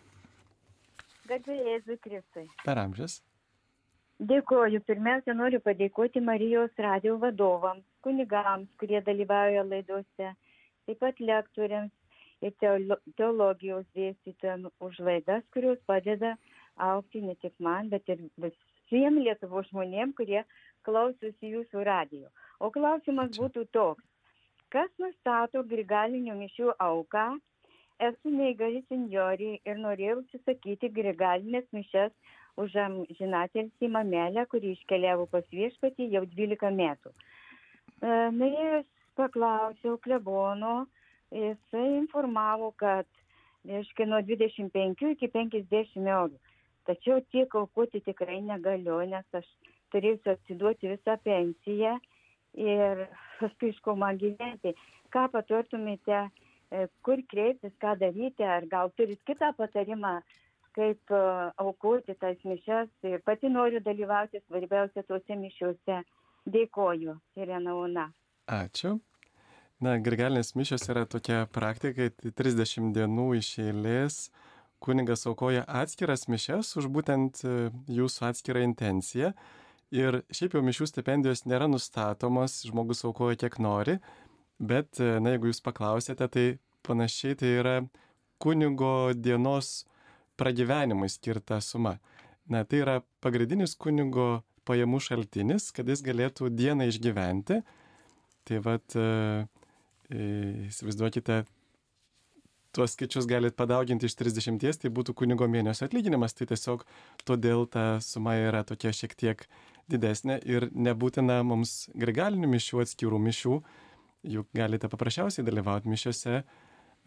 [1.28, 2.45] Garbė Jėzui Kristui.
[2.64, 3.20] Per amžius.
[4.18, 4.82] Dėkoju.
[4.82, 10.32] Pirmiausia, noriu padėkoti Marijos radio vadovams, kunigams, kurie dalyvauja laidose,
[10.88, 11.91] taip pat lektoriams
[12.41, 16.34] ir teolo- teologijos dėstytojams už laidas, kurios padeda
[16.78, 20.41] aukti ne tik man, bet ir visiems Lietuvos žmonėms, kurie
[20.82, 22.30] klausosi jūsų radio.
[22.59, 24.03] O klausimas būtų toks.
[24.74, 27.28] Kas nustato grigalinių mišių auką?
[28.07, 32.11] Esu neįgali senjorė ir norėjau užsisakyti grigalinės mišes
[32.58, 32.74] už
[33.20, 37.14] žinatelį mamelę, kuri iškeliavo pas viešpatį jau 12 metų.
[37.14, 38.88] E, Norėjus
[39.18, 40.88] paklausiau klebono,
[41.34, 43.08] jisai informavo, kad
[43.68, 46.38] reiškia nuo 25 iki 50 eurų.
[46.88, 49.47] Tačiau tiek aukoti tikrai negaliu, nes aš
[49.91, 51.97] turėsiu atsiduoti visą pensiją
[52.58, 53.08] ir
[53.41, 54.74] paskui iš ko man gyventi.
[55.14, 56.28] Ką patartumėte,
[56.72, 60.18] e, kur kreiptis, ką daryti, ar gal turit kitą patarimą,
[60.78, 61.23] kaip e,
[61.63, 62.93] aukoti tas mišes.
[63.09, 66.01] Ir pati noriu dalyvauti svarbiausia tuose mišiuose.
[66.47, 68.07] Dėkoju, Irena Una.
[68.47, 68.95] Ačiū.
[69.84, 74.21] Na, grigalinės mišios yra tokia praktika, kai 30 dienų iš eilės
[74.82, 79.34] kunigas aukoja atskiras mišes už būtent e, jūsų atskirą intenciją.
[79.93, 83.97] Ir šiaip jau mišių stipendijos nėra nustatomos, žmogus aukoja kiek nori,
[84.59, 86.47] bet, e, na, jeigu jūs paklausėte, tai
[86.88, 87.78] panašiai tai yra
[88.43, 89.86] kunigo dienos
[90.38, 91.97] pragyvenimui skirta suma.
[92.47, 97.61] Na, tai yra pagrindinis kunigo pajamų šaltinis, kad jis galėtų dieną išgyventi.
[98.47, 99.07] Tai vad, e,
[100.07, 100.27] e,
[100.69, 101.41] įsivaizduokite,
[102.77, 106.85] tuos skaičius galit padauginti iš 30, tai būtų kunigo mėnesio atlyginimas, tai tiesiog
[107.27, 109.43] todėl ta suma yra tokia šiek tiek
[109.89, 113.59] didesnė ir nebūtina mums grigalinių mišių, atskirų mišių,
[114.38, 116.43] juk galite paprasčiausiai dalyvauti mišiuose,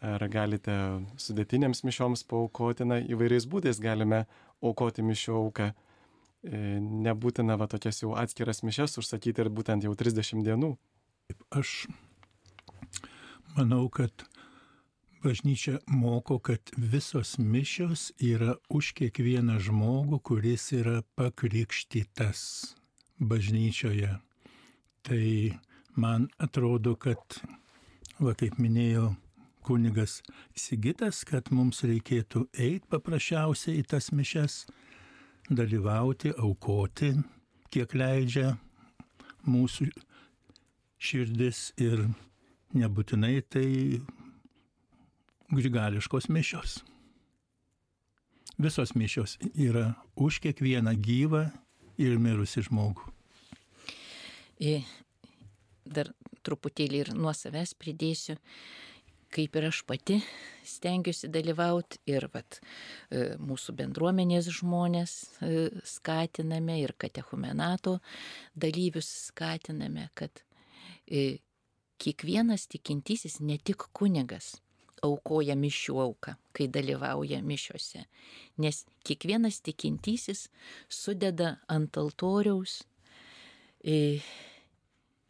[0.00, 0.74] ar galite
[1.20, 4.24] sudėtinėms mišioms paukoti, na, įvairiais būdais galime
[4.64, 5.70] aukoti mišių auką.
[5.70, 10.72] E, Nebūtina va tokias jau atskiras mišes užsakyti ir būtent jau 30 dienų.
[11.52, 11.84] Aš
[13.58, 14.24] manau, kad
[15.20, 22.42] bažnyčia moko, kad visos mišios yra už kiekvieną žmogų, kuris yra pakrikštytas
[23.20, 24.16] bažnyčioje.
[25.04, 25.24] Tai
[25.96, 27.20] man atrodo, kad,
[28.20, 29.12] va kaip minėjo
[29.70, 30.18] kunigas
[30.58, 34.64] Sigitas, kad mums reikėtų eiti paprasčiausiai į tas mišes,
[35.46, 37.12] dalyvauti, aukoti,
[37.70, 38.56] kiek leidžia
[39.46, 39.86] mūsų
[40.98, 42.02] širdis ir
[42.74, 43.68] nebūtinai tai
[45.54, 46.80] grigališkos mišios.
[48.60, 51.46] Visos mišios yra už kiekvieną gyvą
[52.02, 53.06] ir mirusi žmogų.
[55.90, 56.10] Dar
[56.46, 58.36] truputėlį ir nuo savęs pridėsiu,
[59.34, 60.18] kaip ir aš pati
[60.66, 62.58] stengiuosi dalyvauti ir vat,
[63.10, 67.98] e, mūsų bendruomenės žmonės e, skatiname ir katechumenato
[68.54, 70.42] dalyvius skatiname, kad
[71.06, 71.40] e,
[72.00, 74.56] kiekvienas tikintysis, ne tik kunigas,
[75.04, 78.04] aukoja mišių auką, kai dalyvauja mišiuose.
[78.60, 80.48] Nes kiekvienas tikintysis
[80.92, 82.80] sudeda ant altoriaus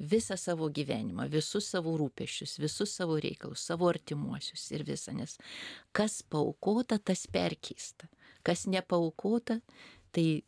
[0.00, 5.36] visą savo gyvenimą, visus savo rūpešius, visus savo reikalus, savo artimuosius ir visą, nes
[5.92, 8.08] kas paukota, tas perkeista.
[8.42, 9.58] Kas nepaukota,
[10.16, 10.40] tai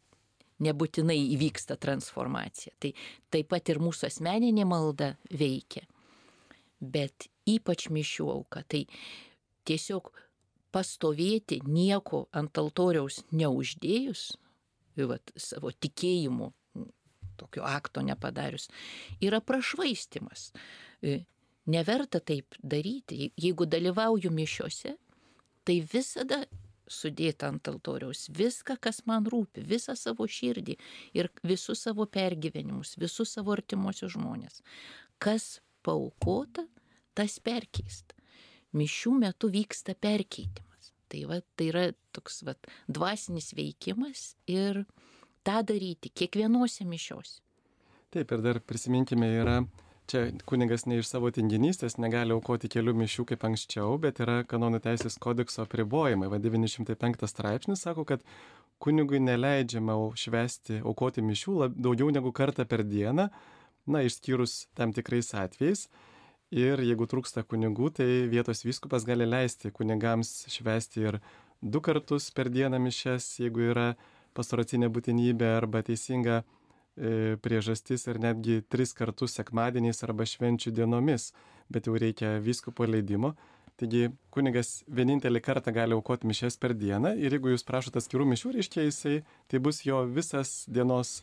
[0.64, 2.72] nebūtinai įvyksta transformacija.
[2.80, 2.94] Tai
[3.34, 5.84] taip pat ir mūsų asmeninė malda veikia.
[6.80, 8.62] Bet ypač mišių auka.
[8.64, 8.86] Tai
[9.68, 10.08] tiesiog
[10.72, 14.30] pastovėti nieko ant altoriaus neuždėjus,
[14.96, 16.52] vat, savo tikėjimu
[17.36, 18.68] tokio akto nepadarius,
[19.20, 20.50] yra prašvaistimas.
[21.02, 21.22] E,
[21.66, 23.30] neverta taip daryti.
[23.36, 24.96] Jeigu dalyvauju mišiuose,
[25.64, 26.42] tai visada
[26.92, 30.76] sudėta ant altoriaus viską, kas man rūpi, visą savo širdį
[31.16, 34.60] ir visus savo pergyvenimus, visus savo artimuosius žmonės.
[35.22, 36.66] Kas paukota,
[37.14, 38.16] tas perkeista.
[38.76, 40.92] Mišių metu vyksta perkeitimas.
[41.12, 41.84] Tai, va, tai yra
[42.16, 42.54] toks va,
[42.88, 44.84] dvasinis veikimas ir
[45.46, 47.40] tą daryti kiekvienuose mišiuose.
[48.12, 49.62] Taip, ir dar prisiminkime, yra
[50.10, 54.82] čia kunigas ne iš savo tinginystės negali aukoti kelių mišių kaip anksčiau, bet yra kanonų
[54.84, 56.28] teisės kodekso apribojimai.
[56.32, 58.24] Va 905 straipsnis sako, kad
[58.82, 63.28] kunigui neleidžiama švesti, aukoti mišių lab, daugiau negu kartą per dieną,
[63.86, 65.86] na, išskyrus tam tikrais atvejais.
[66.52, 71.22] Ir jeigu trūksta kunigų, tai vietos vyskupas gali leisti kunigams švesti ir
[71.62, 73.86] du kartus per dieną mišes, jeigu yra
[74.36, 81.30] pastoracinė būtinybė arba teisinga e, priežastis ir netgi tris kartus sekmadieniais arba švenčių dienomis,
[81.72, 83.34] bet jau reikia vyskupo leidimo.
[83.80, 88.52] Taigi kunigas vienintelį kartą gali aukoti mišes per dieną ir jeigu jūs prašote atskirų mišių,
[88.58, 89.14] reiškia jisai,
[89.48, 91.22] tai bus jo visas dienos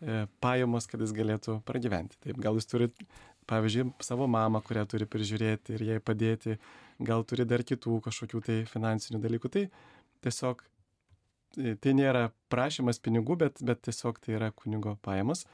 [0.00, 2.20] e, pajamos, kad jis galėtų pragyventi.
[2.22, 3.08] Taip, gal jūs turite,
[3.50, 6.58] pavyzdžiui, savo mamą, kurią turi prižiūrėti ir jai padėti,
[7.02, 9.52] gal turi dar kitų kažkokių tai finansinių dalykų.
[9.54, 9.64] Tai
[10.24, 10.62] tiesiog
[11.56, 15.44] tai nėra prašymas pinigų, bet, bet tiesiog tai yra kunigo pajamos.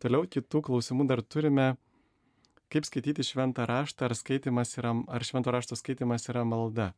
[0.00, 1.74] Toliau kitų klausimų dar turime,
[2.72, 6.92] kaip skaityti šventą raštą, ar, yra, ar švento rašto skaitimas yra malda.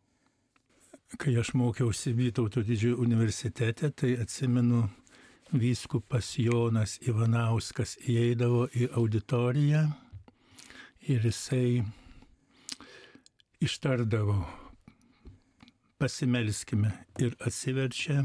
[1.21, 4.87] Kai aš mokiausi Vytauto didžiojo universitete, tai atsimenu,
[5.53, 9.83] vyskupas Jonas Ivanauskas įeidavo į auditoriją
[11.13, 11.83] ir jisai
[13.61, 14.39] ištardavo
[16.01, 18.25] pasimelskime ir atsiverčia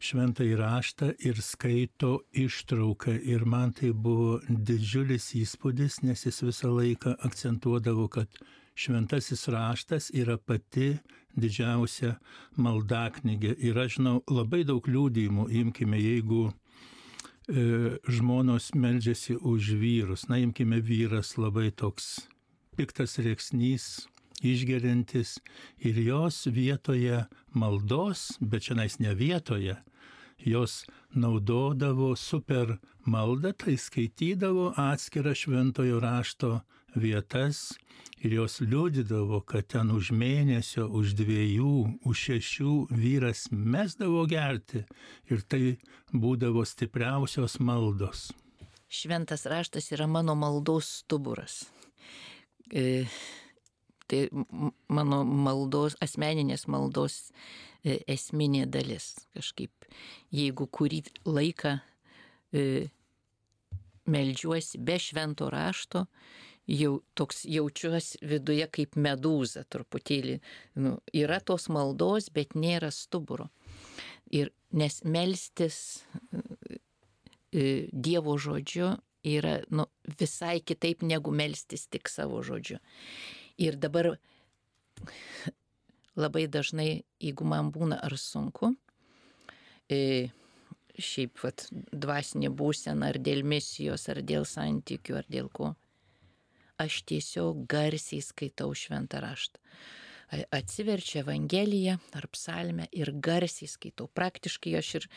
[0.00, 3.14] šventą įraštą ir skaito ištrauką.
[3.20, 8.40] Ir man tai buvo didžiulis įspūdis, nes jis visą laiką akcentuodavo, kad
[8.74, 10.94] šventasis raštas yra pati
[11.36, 12.16] didžiausia
[12.56, 13.54] maldaknygė.
[13.60, 20.80] Ir aš žinau labai daug liūdėjimų, imkime, jeigu e, žmonos meldžiasi už vyrus, na imkime
[20.80, 22.24] vyras labai toks
[22.78, 24.06] piktas rėksnys,
[24.40, 25.36] išgerintis
[25.84, 29.76] ir jos vietoje maldos, bet šiandien ne vietoje,
[30.44, 30.84] jos
[31.14, 36.60] naudodavo super maldą, tai skaitydavo atskirą šventojo rašto
[36.94, 37.72] vietas
[38.20, 44.84] ir jos liūdydavo, kad ten už mėnesio, už dviejų, už šešių vyras mesdavo gerti
[45.30, 45.78] ir tai
[46.12, 48.30] būdavo stipriausios maldos.
[48.90, 51.62] Šventas raštas yra mano maldos stuburas.
[54.10, 54.24] Tai
[54.90, 57.30] mano maldos, asmeninės maldos
[57.80, 59.14] E, esminė dalis.
[59.36, 59.86] Kažkaip,
[60.34, 61.78] jeigu kurį laiką
[62.52, 62.64] e,
[64.10, 66.04] melžiuosi be švento rašto,
[66.68, 70.36] jau toks jaučiuosi viduje kaip medūza truputėlį.
[70.76, 73.48] Nu, yra tos maldos, bet nėra stuburo.
[74.28, 76.02] Ir nes melstis
[77.50, 78.92] e, Dievo žodžiu
[79.26, 79.88] yra nu,
[80.20, 82.76] visai kitaip negu melstis tik savo žodžiu.
[83.60, 84.14] Ir dabar
[86.22, 88.72] labai dažnai, jeigu man būna ar sunku,
[89.90, 90.30] e,
[90.98, 95.74] šiaip vat, dvasinė būsena, ar dėl misijos, ar dėl santykių, ar dėl ko,
[96.80, 99.60] aš tiesiog garsiai skaitau šventą raštą
[100.30, 104.06] atsiverčia Evangeliją ar psalmę ir garsiai skaitau.
[104.14, 105.08] Praktiškai aš ir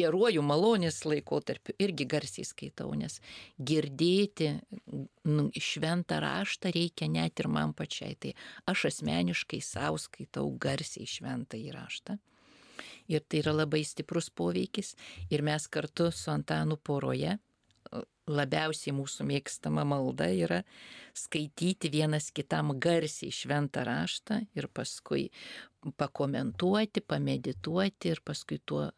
[0.00, 3.18] geruoju malonės laikotarpiu irgi garsiai skaitau, nes
[3.58, 4.52] girdėti
[5.26, 8.14] nu, šventą raštą reikia net ir man pačiai.
[8.20, 8.32] Tai
[8.70, 12.18] aš asmeniškai savo skaitau garsiai šventą įraštą.
[13.06, 14.94] Ir tai yra labai stiprus poveikis.
[15.30, 17.36] Ir mes kartu su Antanu poroje
[18.26, 20.62] labiausiai mūsų mėgstama malda yra
[21.16, 25.28] skaityti vienas kitam garsiai šventą raštą ir paskui
[25.96, 28.88] pakomentuoti, pamedituoti ir paskui tuo,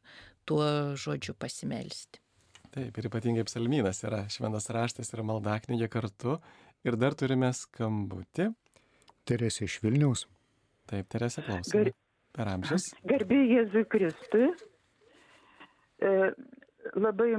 [0.49, 0.65] tuo
[0.97, 2.23] žodžiu pasimelsti.
[2.73, 6.39] Taip, ir ypatingai psalmynas yra šventas raštas ir maldaknygė kartu.
[6.87, 8.51] Ir dar turime skambutį.
[9.29, 10.27] Teresė iš Vilniaus.
[10.89, 11.89] Taip, Teresė klausome.
[11.89, 11.97] Gar-
[12.39, 12.85] Per amžius.
[13.09, 14.51] Garbė Jėzui Kristui.
[15.99, 16.11] E,
[16.97, 17.33] labai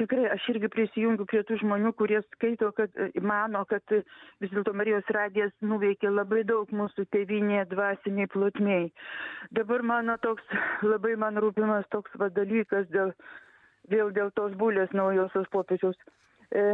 [0.00, 4.00] tikrai aš irgi prisijungiu prie tų žmonių, kurie skaito, kad e, mano, kad e,
[4.42, 8.88] vis dėlto Marijos radijas nuveikė labai daug mūsų tėvinėje dvasiniai plotmiai.
[9.56, 10.42] Dabar mano toks,
[10.86, 13.14] labai man rūpimas toks va dalykas dėl,
[13.92, 15.98] vėl dėl tos būlės naujosios popiežiaus.
[16.50, 16.66] E,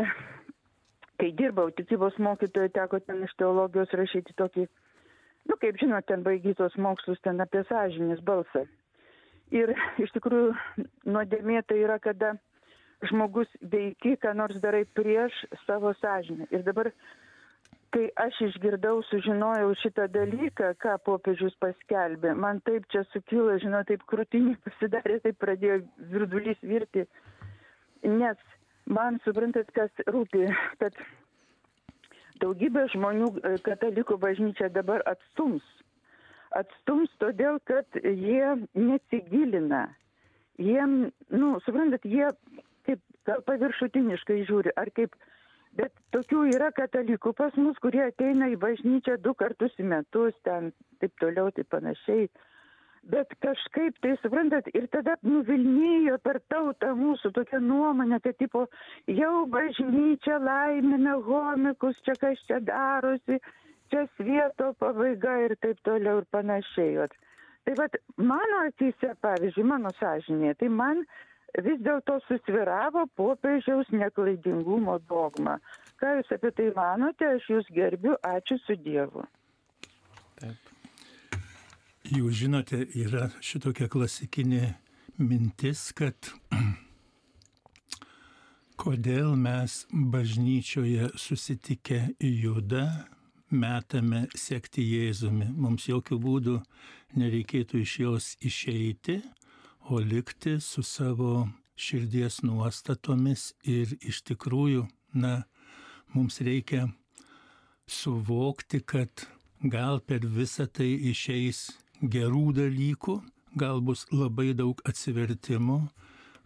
[1.20, 4.68] kai dirbau tikybos mokytojo, teko ten iš teologijos rašyti tokį
[5.46, 8.66] nu, kaip žinot, ten baigytos mokslus ten apie sąžinės balsą.
[9.54, 9.70] Ir
[10.02, 10.54] iš tikrųjų
[11.06, 12.34] nuodėmė tai yra, kada
[13.06, 15.34] žmogus veiki, ką nors darai prieš
[15.66, 16.48] savo sąžinę.
[16.50, 16.90] Ir dabar,
[17.94, 24.02] kai aš išgirdau, sužinojau šitą dalyką, ką popiežius paskelbė, man taip čia sukilo, žinot, taip
[24.10, 25.78] krūtinį pasidarė, taip pradėjo
[26.14, 27.06] virdulys virti.
[28.02, 28.42] Nes
[28.86, 30.48] man suprantat, kas rūpi,
[30.82, 30.98] kad
[32.42, 35.64] daugybė žmonių e, katalikų bažnyčia dabar atstums.
[36.56, 39.86] Atstums todėl, kad jie nesigilina.
[40.56, 42.30] Jiem, nu, suprantat, jie
[42.86, 45.16] kaip gal paviršutiniškai žiūri, ar kaip,
[45.76, 50.72] bet tokių yra katalikų pas mus, kurie ateina į bažnyčią du kartus į metus, ten
[51.02, 52.28] taip toliau, taip panašiai.
[53.06, 58.64] Bet kažkaip tai, suprantat, ir tada nuvilnėjo per tautą mūsų tokia nuomonė, kad tipo,
[59.06, 63.38] jau bažnyčia laimina homikus, čia kas čia darosi,
[63.92, 66.98] čia svieto pabaiga ir taip toliau ir panašiai.
[67.02, 67.16] Vat.
[67.66, 71.02] Tai vad, mano akise, pavyzdžiui, mano sąžinė, tai man
[71.66, 75.56] vis dėlto susviravo popiežiaus neklaidingumo dogma.
[75.98, 79.24] Ką jūs apie tai manote, aš jūs gerbiu, ačiū su Dievu.
[80.38, 80.72] Taip.
[82.06, 84.76] Jūs žinote, yra šitokia klasikinė
[85.18, 86.30] mintis, kad
[88.82, 92.86] kodėl mes bažnyčioje susitikę juda,
[93.50, 95.48] metame sekti Jėzumi.
[95.54, 96.56] Mums jokių būdų
[97.16, 99.20] nereikėtų iš jos išeiti,
[99.90, 101.46] o likti su savo
[101.76, 105.44] širdies nuostatomis ir iš tikrųjų, na,
[106.14, 106.88] mums reikia
[107.86, 109.26] suvokti, kad
[109.62, 111.68] gal per visą tai išeis
[112.02, 113.20] gerų dalykų,
[113.56, 115.78] gal bus labai daug atsivertimų,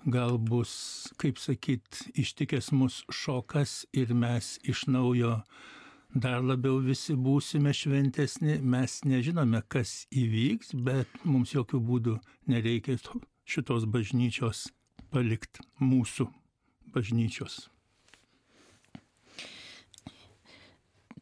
[0.06, 0.72] gal bus,
[1.20, 5.40] kaip sakyt, ištikęs mus šokas ir mes iš naujo
[6.15, 8.59] dar labiau visi būsime šventesni.
[8.62, 12.16] Mes nežinome, kas įvyks, bet mums jokių būdų
[12.51, 12.99] nereikia
[13.47, 14.69] šitos bažnyčios
[15.11, 16.28] palikti mūsų
[16.95, 17.69] bažnyčios.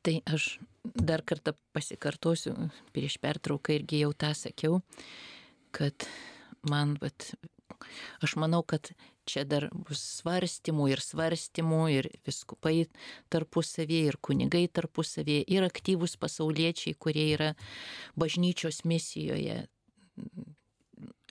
[0.03, 0.57] Tai aš
[0.95, 2.55] dar kartą pasikartosiu,
[2.95, 4.81] prieš pertrauką irgi jau tą sakiau,
[5.75, 6.07] kad
[6.71, 7.33] man, vat,
[8.25, 8.91] aš manau, kad
[9.29, 12.87] čia dar bus svarstymų ir svarstymų ir viskupai
[13.33, 17.53] tarpusavėje, ir kunigai tarpusavėje, ir aktyvūs pasauliečiai, kurie yra
[18.19, 19.67] bažnyčios misijoje.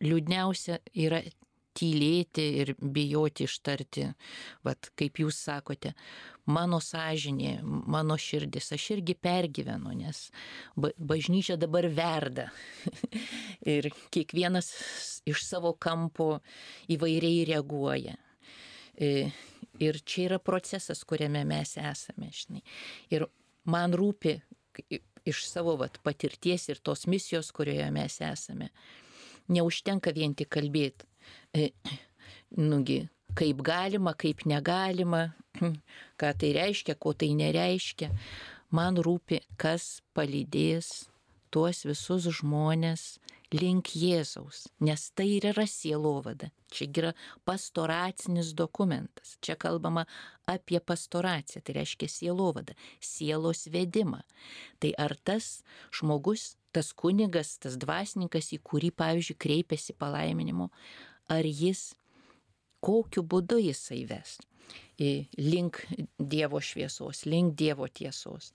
[0.03, 1.23] Liūdniausia yra
[1.77, 4.07] tylėti ir bijoti ištarti,
[4.65, 5.93] vad kaip jūs sakote,
[6.49, 10.27] mano sąžinė, mano širdis, aš irgi pergyvenu, nes
[10.79, 12.47] ba bažnyčia dabar verda.
[13.75, 14.71] ir kiekvienas
[15.27, 16.37] iš savo kampo
[16.93, 18.15] įvairiai reaguoja.
[18.97, 19.29] E,
[19.83, 22.63] ir čia yra procesas, kuriame mes esame, žinai.
[23.13, 23.27] Ir
[23.69, 24.39] man rūpi
[25.27, 28.71] iš savo vat, patirties ir tos misijos, kurioje mes esame.
[29.51, 31.05] Neužtenka vien tik kalbėti
[32.57, 33.01] nugi,
[33.37, 35.27] kaip galima, kaip negalima,
[36.19, 38.11] ką tai reiškia, ko tai nereiškia.
[38.75, 41.07] Man rūpi, kas palydės
[41.53, 43.15] tuos visus žmonės
[43.55, 46.49] link Jėzaus, nes tai ir yra sielovada.
[46.67, 47.11] Čia yra
[47.47, 49.37] pastoracinis dokumentas.
[49.39, 50.03] Čia kalbama
[50.49, 54.19] apie pastoraciją, tai reiškia sielovada, sielos vedimą.
[54.83, 55.61] Tai ar tas
[55.95, 60.67] žmogus, tas kunigas, tas dvasininkas, į kurį, pavyzdžiui, kreipiasi palaiminimu,
[61.31, 61.91] ar jis,
[62.83, 64.37] kokiu būdu jisai ves
[65.37, 65.85] link
[66.17, 68.53] Dievo šviesos, link Dievo tiesos.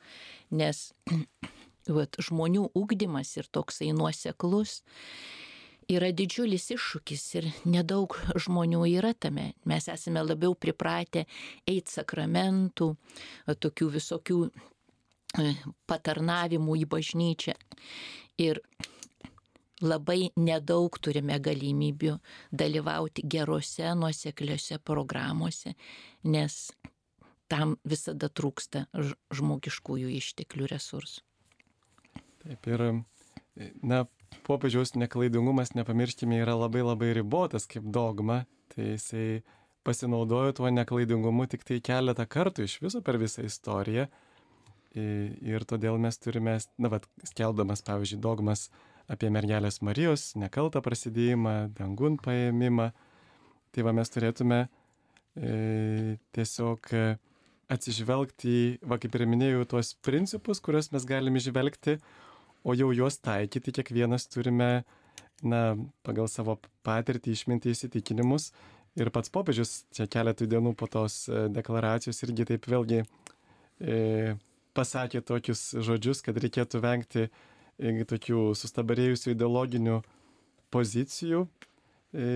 [0.51, 0.93] Nes
[1.97, 4.82] vat, žmonių ugdymas ir toksai nuoseklus
[5.90, 9.53] yra didžiulis iššūkis ir nedaug žmonių yra tame.
[9.65, 11.27] Mes esame labiau pripratę
[11.66, 12.93] eiti sakramentų,
[13.47, 14.39] tokių visokių
[15.89, 17.57] patarnavimų į bažnyčią.
[18.40, 18.62] Ir
[19.82, 22.16] labai nedaug turime galimybių
[22.54, 25.74] dalyvauti gerose, nuosekliose programuose,
[26.24, 26.70] nes
[27.52, 28.86] tam visada trūksta
[29.34, 31.20] žmogiškųjų išteklių resursų.
[32.42, 32.84] Taip ir,
[33.84, 34.04] na,
[34.46, 38.42] popiežiaus neklaidingumas, nepamirškime, yra labai labai ribotas kaip dogma,
[38.72, 39.26] tai jisai
[39.86, 44.09] pasinaudojo tuo neklaidingumu tik tai keletą kartų iš viso per visą istoriją.
[44.92, 48.66] Ir todėl mes turime, na, vad, skeldamas, pavyzdžiui, dogmas
[49.12, 52.90] apie mergelės Marijos nekaltą prasidėjimą, dangun paėmimą,
[53.72, 56.89] tai va mes turėtume e, tiesiog
[57.72, 61.98] atsižvelgti į, va kaip ir minėjau, tuos principus, kuriuos mes galime išvelgti,
[62.64, 64.84] o jau juos taikyti kiekvienas turime,
[65.43, 65.62] na,
[66.06, 68.52] pagal savo patirtį, išminti įsitikinimus.
[69.01, 74.34] Ir pats popiežius čia keletų dienų po tos e, deklaracijos irgi taip vėlgi e,
[74.76, 77.24] pasakė tokius žodžius, kad reikėtų vengti
[77.82, 80.00] e, tokių sustabarėjusių ideologinių
[80.72, 81.44] pozicijų.
[82.12, 82.26] E,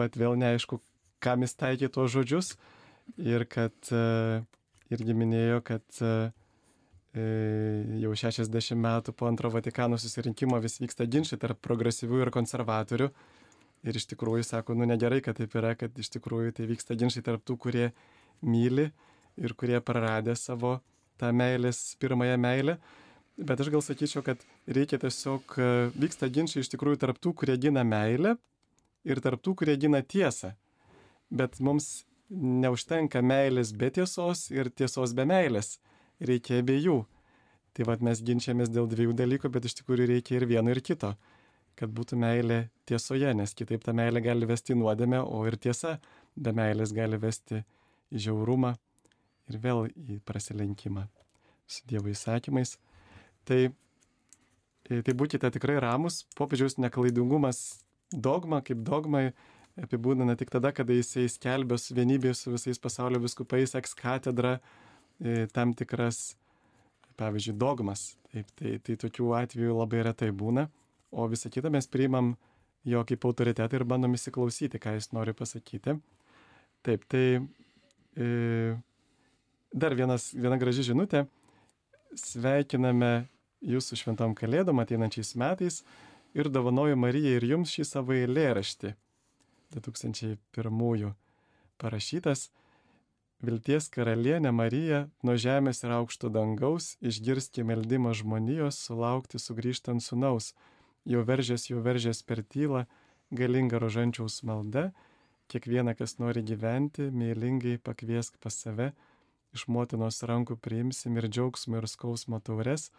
[0.00, 0.80] vat vėl neaišku,
[1.20, 2.54] kam jis taikė tuos žodžius.
[3.20, 4.42] Ir kad e,
[4.94, 6.02] irgi minėjo, kad
[7.10, 7.22] E,
[7.98, 13.08] jau 60 metų po antro Vatikano susirinkimo vis vyksta ginčiai tarp progresyvių ir konservatorių.
[13.82, 17.24] Ir iš tikrųjų sako, nu negerai, kad taip yra, kad iš tikrųjų tai vyksta ginčiai
[17.26, 17.88] tarp tų, kurie
[18.46, 18.90] myli
[19.40, 20.76] ir kurie praradė savo
[21.18, 22.76] tą meilės, pirmąją meilę.
[23.40, 27.56] Bet aš gal sakyčiau, kad reikia tiesiog, e, vyksta ginčiai iš tikrųjų tarp tų, kurie
[27.60, 28.34] gina meilę
[29.08, 30.52] ir tarp tų, kurie gina tiesą.
[31.32, 35.78] Bet mums neužtenka meilės be tiesos ir tiesos be meilės
[36.20, 36.98] reikia abiejų.
[37.72, 41.14] Tai vad mes ginčiamės dėl dviejų dalykų, bet iš tikrųjų reikia ir vieno, ir kito.
[41.78, 45.96] Kad būtų meilė tiesoje, nes kitaip ta meilė gali vesti nuodėmę, o ir tiesa
[46.36, 47.62] be meilės gali vesti
[48.10, 48.74] į žiaurumą
[49.48, 51.06] ir vėl į prasilenkimą
[51.70, 52.76] su Dievo įsakymais.
[53.50, 53.60] Tai,
[54.86, 59.30] tai būkite tikrai ramus, popiežiaus neklaidingumas dogma kaip dogma
[59.80, 64.58] apibūdina tik tada, kada jisai skelbė su vienybė su visais pasaulio viskupais, eks katedra,
[65.54, 66.34] tam tikras,
[67.20, 68.14] pavyzdžiui, dogmas.
[68.30, 70.68] Taip, tai, tai tokių atvejų labai retai būna,
[71.10, 72.34] o visą kitą mes priimam
[72.86, 75.96] jo kaip autoritetą ir bandom įsiklausyti, ką jis nori pasakyti.
[76.86, 77.24] Taip, tai
[78.16, 78.28] e,
[79.74, 81.26] dar vienas, viena graži žinutė.
[82.16, 83.28] Sveikiname
[83.60, 85.82] jūsų šventom kalėdom ateinančiais metais
[86.34, 88.94] ir dovanoju Marijai ir jums šį savo eilėraštį.
[89.74, 91.12] 2001
[91.78, 92.50] parašytas.
[93.40, 100.52] Vilties karalienė Marija, nuo žemės ir aukšto dangaus, išgirsti meldimą žmonijos, sulaukti sugrįžtant sunaus,
[101.08, 102.84] jau veržės, jau veržės per tylą,
[103.32, 104.90] galinga rožančiaus malda,
[105.48, 108.90] kiekvieną, kas nori gyventi, meilingai pakviesk pas save,
[109.56, 112.90] iš motinos rankų priimsim ir džiaugsmo ir skausmo taures,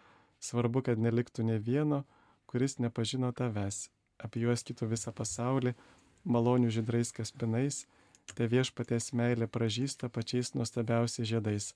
[0.42, 2.04] svarbu, kad neliktų ne vieno,
[2.50, 3.90] kuris nepažino tavęs,
[4.20, 5.76] apie juos kitų visą pasaulį,
[6.26, 7.86] malonių žydrais kaspinais,
[8.36, 11.72] te viešpatės meilė pražįsta pačiais nuostabiausiais žiedais.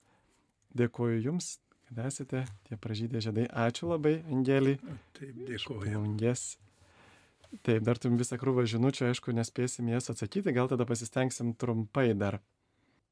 [0.75, 1.55] Dėkuoju Jums,
[1.87, 3.47] kad esate tie pražydė žiedai.
[3.47, 4.77] Ačiū labai, Angelį.
[5.17, 6.01] Taip, dėkuoju.
[6.01, 6.55] Angės.
[7.63, 12.41] Taip, dar turim visą krūvą žinučių, aišku, nespėsim jas atsakyti, gal tada pasistengsim trumpai dar.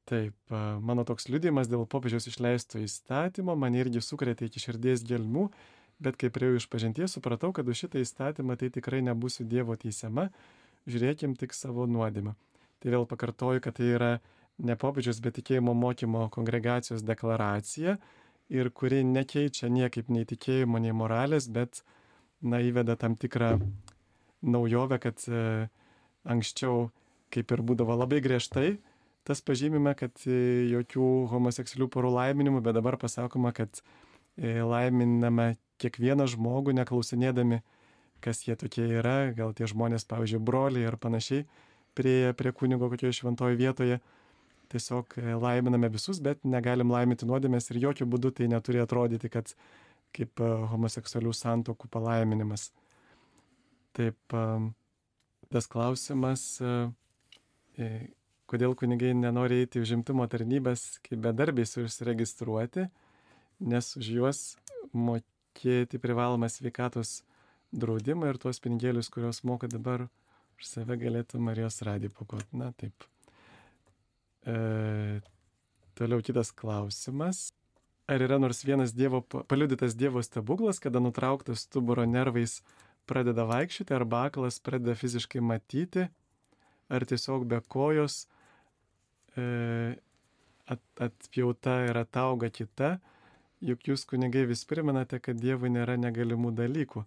[0.04, 0.36] Taip,
[0.84, 5.46] mano toks liudimas dėl popiežiaus išleisto įstatymo mane irgi sukrėtė iki širdies gelmių,
[6.04, 10.28] bet kai prie jų išpažinties supratau, kad už šitą įstatymą tai tikrai nebūsiu Dievo teisiama,
[10.84, 12.34] žiūrėkim tik savo nuodėmę.
[12.84, 14.12] Tai vėl pakartoju, kad tai yra
[14.60, 17.96] ne popiežius, bet tikėjimo mokymo kongregacijos deklaracija
[18.52, 21.80] ir kuri nekeičia niekaip nei tikėjimo, nei moralės, bet,
[22.44, 23.54] na, įveda tam tikrą
[24.44, 25.70] naujovę, kad e,
[26.28, 26.90] anksčiau,
[27.32, 28.76] kaip ir būdavo labai griežtai,
[29.24, 30.38] tas pažymime, kad e,
[30.72, 33.80] jokių homoseksualių porų laiminimų, bet dabar pasakoma, kad
[34.36, 37.62] e, laiminame kiekvieną žmogų, neklausinėdami,
[38.24, 41.46] kas jie tokie yra, gal tie žmonės, pavyzdžiui, broliai ar panašiai
[41.94, 44.00] prieėję prie kunigo kokioje šventoje vietoje.
[44.72, 49.52] Tiesiog e, laiminame visus, bet negalim laiminti nuodėmės ir jokių būdų tai neturi atrodyti, kad
[50.14, 50.40] kaip
[50.70, 52.68] homoseksualių santokų palaiminimas.
[53.94, 54.34] Taip,
[55.50, 56.44] tas klausimas,
[58.54, 62.86] kodėl kunigai nenori eiti užimtumo tarnybės kaip bedarbiai užsiregistruoti,
[63.66, 64.42] nes už juos
[64.94, 67.22] mokėti privalomą sveikatos
[67.74, 70.06] draudimą ir tuos pinigėlius, kuriuos moka dabar
[70.54, 72.46] už save galėtų Marijos radį pakot.
[72.54, 73.06] Na taip.
[74.46, 75.20] E,
[75.98, 77.48] toliau kitas klausimas.
[78.06, 82.58] Ar yra nors vienas dievo, paliudytas Dievo stebuklas, kada nutrauktas stuburo nervais
[83.08, 86.04] pradeda vaikščioti, arba aklas pradeda fiziškai matyti,
[86.92, 88.26] ar tiesiog be kojos
[91.06, 92.98] atpjauta ir atauga kita,
[93.64, 97.04] juk jūs kunigai vis primenate, kad Dievui nėra negalimų dalykų.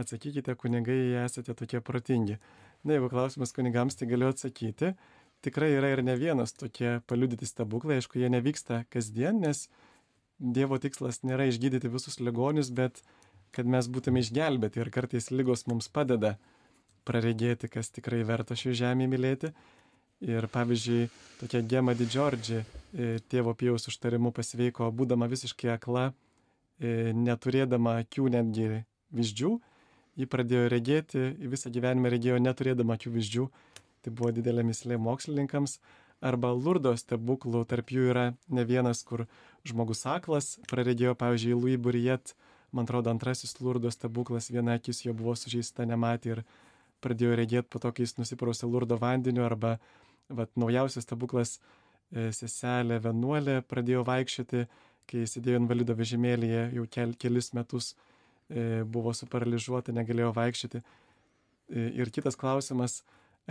[0.00, 2.38] Atsakykite, kunigai, jei esate tokie protingi.
[2.84, 4.94] Na, jeigu klausimas kunigams, tai galiu atsakyti.
[5.42, 9.68] tikrai yra ir ne vienas tokie paliudyti stebuklai, aišku, jie nevyksta kasdien, nes
[10.40, 13.02] Dievo tikslas nėra išgydyti visus ligonius, bet
[13.52, 16.38] kad mes būtume išgelbėti ir kartais lygos mums padeda
[17.04, 19.50] praregėti, kas tikrai verta šį žemę mylėti.
[20.20, 21.08] Ir pavyzdžiui,
[21.40, 22.64] tokia Gema Didžiordži e,
[23.32, 26.10] tėvo Pijaus užtarimu pasveiko, būdama visiškai akla,
[26.76, 28.82] e, neturėdama akių netgi
[29.16, 29.54] vyzdžių,
[30.20, 33.46] ji pradėjo regėti, visą gyvenimą regėjo neturėdama akių vyzdžių,
[34.04, 35.78] tai buvo didelė mislė mokslininkams,
[36.20, 39.24] arba lurdo stebuklų, tarp jų yra ne vienas, kur
[39.64, 42.34] žmogus aklas praregėjo, pavyzdžiui, Louis Burriet,
[42.76, 46.44] man atrodo, antrasis lurdo stebuklas, viena akis jo buvo sužeista, nematė ir
[47.00, 49.78] pradėjo regėti po to, kai jis nusiprausė lurdo vandeniu, arba
[50.36, 54.64] vat, naujausias stebuklas e, seselė vienuolė pradėjo vaikščioti,
[55.10, 57.94] kai sėdėjo invalido vežimėlėje jau kel, kelis metus,
[58.48, 60.82] e, buvo suparaližuota, negalėjo vaikščioti.
[60.82, 63.00] E, ir kitas klausimas,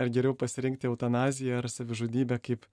[0.00, 2.64] ar geriau pasirinkti eutanaziją ar savižudybę kaip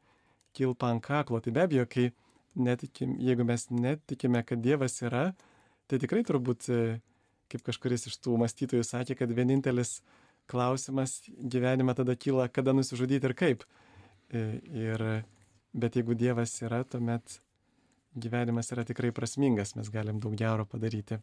[0.57, 1.41] kilpą ant kaklo.
[1.43, 2.09] Tai be abejo, kai
[2.55, 5.31] netikim, jeigu mes netikime, kad Dievas yra,
[5.87, 6.69] tai tikrai turbūt,
[7.51, 9.99] kaip kažkuris iš tų mąstytojų sakė, kad vienintelis
[10.47, 13.67] klausimas gyvenime tada kyla, kada nusižudyti ir kaip.
[14.33, 15.03] Ir,
[15.71, 17.39] bet jeigu Dievas yra, tuomet
[18.17, 21.19] gyvenimas yra tikrai prasmingas, mes galim daug gero padaryti.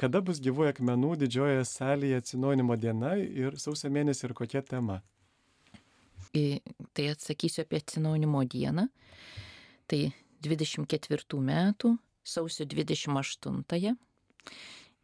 [0.00, 5.02] Kada bus gyvųjų akmenų didžiojoje salėje atsinaujinimo diena ir sausio mėnesį ir kokia tema?
[6.32, 8.86] Tai atsakysiu apie atsinaujinimo dieną.
[9.86, 10.00] Tai
[10.42, 11.92] 24 metų,
[12.24, 13.92] sausio 28.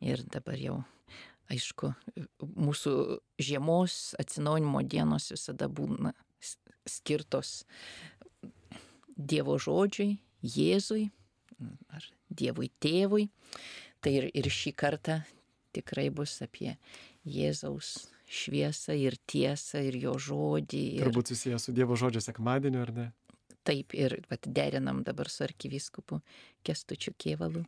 [0.08, 0.78] Ir dabar jau,
[1.52, 1.92] aišku,
[2.56, 2.94] mūsų
[3.42, 6.14] žiemos atsinaujinimo dienos visada būna
[6.90, 7.62] skirtos
[9.18, 11.08] Dievo žodžiui, Jėzui
[11.90, 13.28] ar Dievui tėvui.
[13.98, 15.22] Tai ir, ir šį kartą
[15.74, 16.76] tikrai bus apie
[17.26, 20.84] Jėzaus šviesą ir tiesą ir jo žodį.
[20.98, 21.06] Ir...
[21.08, 23.06] Turbūt susijęs su Dievo žodžio sekmadieniu, ar ne?
[23.68, 26.20] Taip, ir pat, derinam dabar su arkivyskupu
[26.64, 27.64] Kestučiu Kievalu.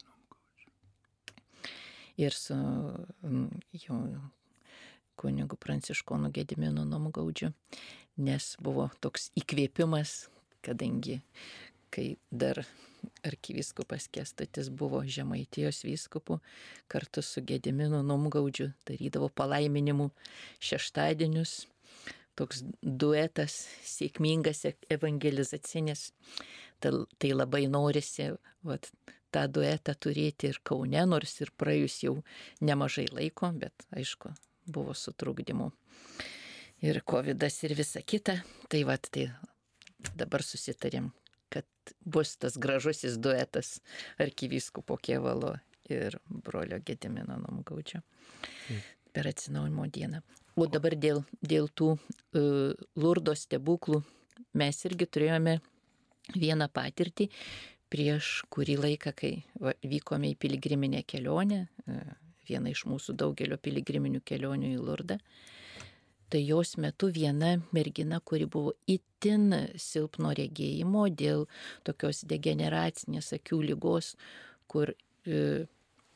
[2.20, 2.56] Ir su
[3.80, 3.98] jau
[5.20, 7.52] kunigu Pranciškonu Gediminu Nomgaudžiu,
[8.24, 10.30] nes buvo toks įkvėpimas,
[10.64, 11.20] kadangi
[11.92, 12.62] kai dar
[13.26, 16.38] arkiviskupas Kestutis buvo Žemaitijos vyskupu,
[16.88, 20.10] kartu su Gediminu Nomgaudžiu darydavo palaiminimų
[20.70, 21.64] šeštadienius.
[22.38, 26.10] Toks duetas, sėkmingas evangelizacinis.
[26.80, 28.30] Tai, tai labai norisi
[28.64, 28.88] vat,
[29.34, 32.14] tą duetą turėti ir Kaune, nors ir praėjus jau
[32.64, 34.32] nemažai laiko, bet aišku,
[34.72, 35.70] buvo sutrukdymų.
[36.86, 38.38] Ir COVID ir visa kita.
[38.72, 39.28] Tai vad, tai
[40.16, 41.10] dabar susitarėm,
[41.52, 41.66] kad
[42.01, 43.80] bus tas gražusis duetas
[44.22, 45.56] arkivyskupo Kievalo
[45.90, 48.01] ir brolio Gedimino Nomgaudžio
[49.12, 50.22] per atsinaujimo dieną.
[50.56, 54.02] O dabar dėl, dėl tų uh, lurdo stebuklų
[54.60, 55.59] mes irgi turėjome
[56.36, 57.28] vieną patirtį
[57.90, 59.32] prieš kurį laiką, kai
[59.82, 62.12] vykome į piligriminę kelionę, uh,
[62.51, 65.18] vieną iš mūsų daugelio piligriminių kelionių į Lurdą.
[66.31, 71.48] Tai jos metu viena mergina, kuri buvo itin silpno regėjimo dėl
[71.86, 74.12] tokios degeneracinės akių lygos,
[74.70, 74.93] kur
[75.27, 75.66] e,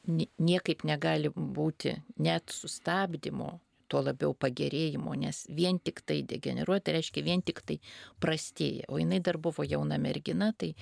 [0.07, 3.57] niekaip negali būti net sustabdymo,
[3.89, 7.79] tuo labiau pagerėjimo, nes vien tik tai degeneruoti tai reiškia vien tik tai
[8.23, 8.89] prastėja.
[8.89, 10.73] O jinai dar buvo jauna mergina, tai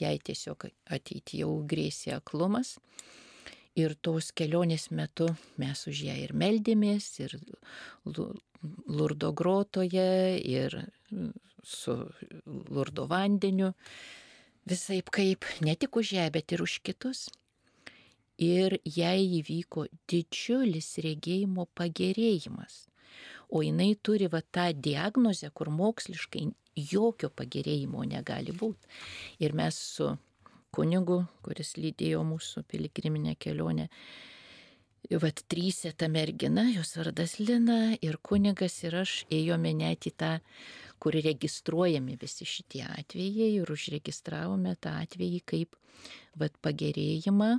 [0.00, 2.76] jai tiesiog ateityje jau grėsė aklumas.
[3.76, 5.28] Ir tos kelionės metu
[5.60, 7.36] mes už ją ir meldėmės, ir
[8.88, 10.78] Lurdo grotoje, ir
[11.62, 11.96] su
[12.72, 13.74] Lurdo vandeniu.
[14.66, 17.26] Visai kaip, ne tik už ją, bet ir už kitus.
[18.42, 22.86] Ir jai įvyko didžiulis regėjimo pagerėjimas.
[23.48, 28.90] O jinai turi va tą diagnozę, kur moksliškai jokio pagerėjimo negali būti.
[29.40, 30.10] Ir mes su
[30.76, 33.88] kunigu, kuris lydėjo mūsų piligriminę kelionę.
[35.22, 40.32] Vat trysė ta mergina, jos vardas Lina ir kunigas ir aš ėjome net į tą,
[40.98, 45.78] kur registruojami visi šitie atvejai ir užregistravome tą atvejį kaip
[46.40, 47.54] vat pagerėjimą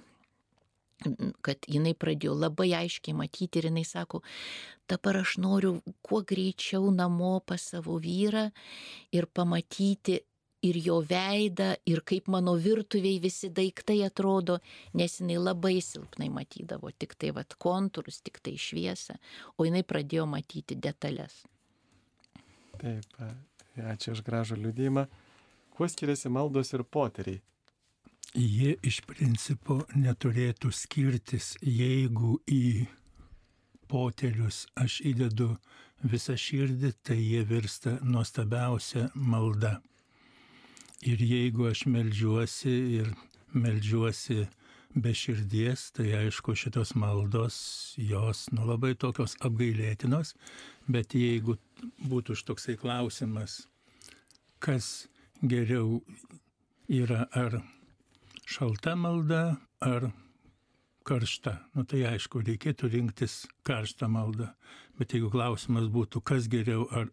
[1.46, 4.24] kad jinai pradėjo labai aiškiai matyti ir jinai sako,
[4.90, 8.48] dabar aš noriu kuo greičiau namo pas savo vyrą
[9.14, 10.18] ir pamatyti
[10.66, 14.58] ir jo veidą, ir kaip mano virtuviai visi daiktai atrodo,
[14.98, 19.18] nes jinai labai silpnai matydavo tik tai vad kontūrus, tik tai šviesą,
[19.58, 21.44] o jinai pradėjo matyti detalės.
[22.78, 23.22] Taip,
[23.78, 25.08] ačiū už gražų liūdėjimą.
[25.78, 27.42] Kuo skiriasi maldos ir poteriai?
[28.38, 32.86] Jie iš principo neturėtų skirtis, jeigu į
[33.90, 35.56] potelius aš įdedu
[36.04, 39.78] visą širdį, tai jie virsta nuostabiausia malda.
[41.06, 43.12] Ir jeigu aš melžiuosi ir
[43.54, 44.48] melžiuosi
[44.96, 47.58] be širdies, tai aišku šitos maldos,
[47.98, 50.34] jos nu labai tokios apgailėtinos,
[50.90, 51.58] bet jeigu
[52.10, 53.68] būtų štoksai klausimas,
[54.60, 55.08] kas
[55.44, 56.02] geriau
[56.90, 57.60] yra ar
[58.48, 60.10] šalta malda, ar
[61.08, 61.56] karšta.
[61.76, 64.52] Nu tai aišku, reikėtų rinktis karštą maldą.
[65.00, 67.10] Bet jeigu klausimas būtų, kas geriau, ar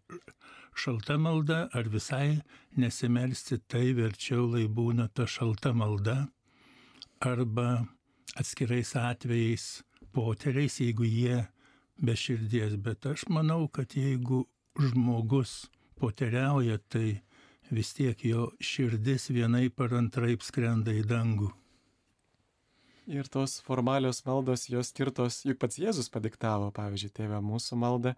[0.75, 2.41] šalta malda, ar visai
[2.75, 6.25] nesimelsti, tai verčiau lai būna ta šalta malda,
[7.23, 7.85] arba
[8.35, 11.45] atskirais atvejais poteriais, jeigu jie
[12.01, 12.75] be širdies.
[12.75, 14.45] Bet aš manau, kad jeigu
[14.75, 15.69] žmogus
[15.99, 17.21] poteriauja, tai
[17.71, 21.53] vis tiek jo širdis vienai par antraip skrenda į dangų.
[23.05, 28.15] Ir tos formalios maldos, jos skirtos, juk pats Jėzus padiktavo, pavyzdžiui, tėvę mūsų maldą,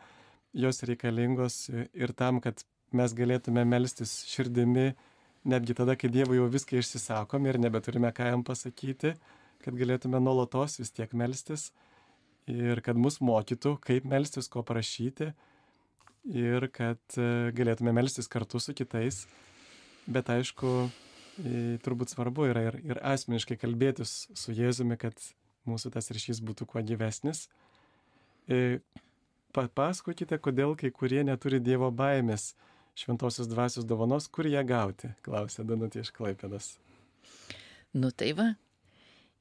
[0.56, 2.64] jos reikalingos ir tam, kad
[2.96, 4.94] mes galėtume melstis širdimi,
[5.48, 9.12] netgi tada, kai Dievui jau viską išsisakom ir nebeturime ką jam pasakyti,
[9.64, 11.72] kad galėtume nuolatos vis tiek melstis
[12.48, 15.34] ir kad mus mokytų, kaip melstis, ko prašyti
[16.32, 19.26] ir kad e, galėtume melstis kartu su kitais.
[20.08, 20.88] Bet aišku,
[21.86, 25.18] turbūt svarbu yra ir, ir asmeniškai kalbėtis su Jėzumi, kad
[25.68, 27.48] mūsų tas ryšys būtų kuo gyvesnis.
[28.48, 28.80] E,
[29.56, 32.54] papasakokite, kodėl kai kurie neturi Dievo baimės
[32.98, 36.78] šventosios dvasios dovanos, kur ją gauti, klausė Danutė iš Klaipėdas.
[37.94, 38.52] Nu tai va,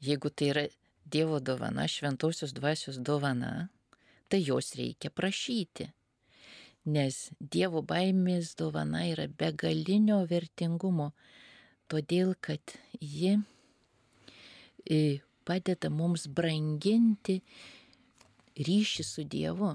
[0.05, 0.66] jeigu tai yra
[1.06, 3.68] Dievo dovana, šventosios dvasios dovana,
[4.28, 5.93] tai jos reikia prašyti
[6.86, 11.10] nes Dievo baimės dovana yra begalinio vertingumo,
[11.91, 13.37] todėl kad ji
[14.85, 15.01] e,
[15.47, 17.41] padeda mums branginti
[18.57, 19.75] ryšį su Dievu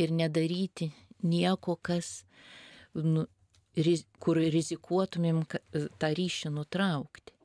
[0.00, 0.90] ir nedaryti
[1.22, 2.22] nieko, kas,
[2.94, 3.26] nu,
[4.22, 5.44] kur rizikuotumėm
[6.00, 7.36] tą ryšį nutraukti.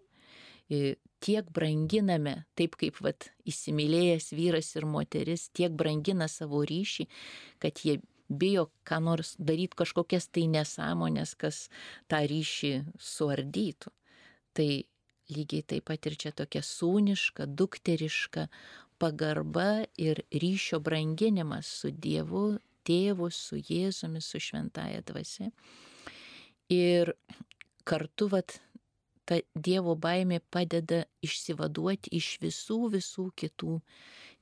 [0.67, 7.07] E, tiek branginame, taip kaip vat, įsimylėjęs vyras ir moteris, tiek brangina savo ryšį,
[7.63, 11.67] kad jie bijo ką nors daryti kažkokias tai nesąmonės, kas
[12.11, 13.91] tą ryšį suardytų.
[14.57, 14.69] Tai
[15.33, 18.47] lygiai taip pat ir čia tokia sūniška, dukteriška
[18.99, 25.51] pagarba ir ryšio branginimas su Dievu, tėvu, su Jėzumi, su šventaja dvasia.
[26.73, 27.13] Ir
[27.87, 28.57] kartu vat,
[29.27, 33.79] ta Dievo baimė padeda išsivaduoti iš visų visų kitų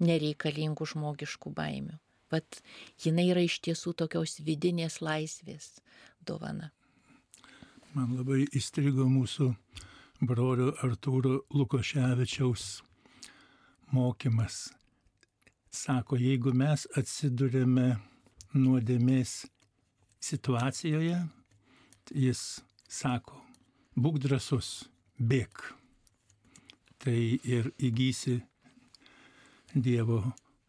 [0.06, 1.99] nereikalingų žmogiškų baimių
[2.32, 2.62] vat
[3.04, 5.76] jinai yra iš tiesų tokios vidinės laisvės
[6.26, 6.72] dovana.
[7.96, 9.52] Man labai įstrigo mūsų
[10.28, 12.82] brolio Artūro Lukoševičiaus
[13.96, 14.70] mokymas.
[15.72, 17.96] Sako, jeigu mes atsidurėme
[18.56, 19.46] nuodėmės
[20.24, 21.20] situacijoje,
[22.16, 22.42] jis
[22.88, 23.42] sako,
[23.96, 24.90] būk drasus,
[25.20, 25.64] bėk.
[27.00, 28.40] Tai ir įgysi
[29.76, 30.22] Dievo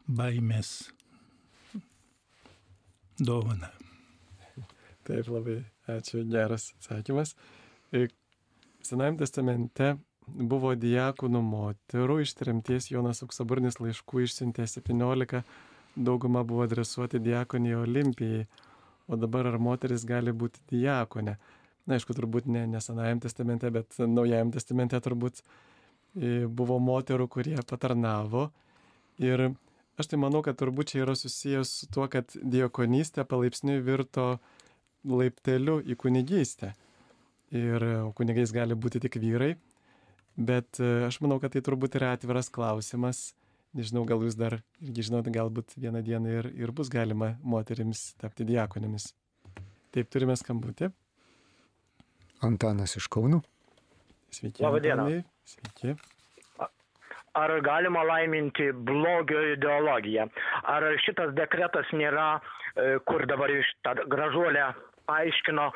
[0.06, 0.90] baimės
[3.18, 3.70] dovaną.
[5.06, 7.36] Taip, labai ačiū, geras atsakymas.
[7.94, 8.08] E,
[8.86, 15.42] Senajame testamente buvo diakonų moterų, iš tremties Jonas Auksaburnis laiškų išsiuntė 17,
[15.96, 18.46] dauguma buvo adresuoti diakonijai Olimpijai,
[19.06, 21.36] o dabar ar moteris gali būti diakonė?
[21.86, 27.58] Na, aišku, turbūt ne, ne Senajame testamente, bet Naujajame testamente turbūt e, buvo moterų, kurie
[27.62, 28.48] patarnavo
[29.22, 29.48] ir
[29.96, 34.34] Aš tai manau, kad turbūt čia yra susijęs su tuo, kad diekonystė palaipsniui virto
[35.08, 36.74] laipteliu į kunigystę.
[37.56, 37.84] Ir
[38.18, 39.54] kunigais gali būti tik vyrai.
[40.36, 43.30] Bet e, aš manau, kad tai turbūt yra atviras klausimas.
[43.76, 48.44] Nežinau, gal jūs dar irgi žinote, galbūt vieną dieną ir, ir bus galima moterims tapti
[48.48, 49.10] diakonėmis.
[49.96, 50.90] Taip, turime skambutį.
[52.44, 53.40] Antanas iš Kaunų.
[54.36, 54.60] Sveiki.
[54.64, 55.08] Labadiena.
[55.48, 55.96] Sveiki
[57.36, 60.28] ar galima laiminti blogio ideologiją.
[60.72, 64.70] Ar šitas dekretas nėra, e, kur dabar iš tą gražuolę
[65.12, 65.70] aiškino,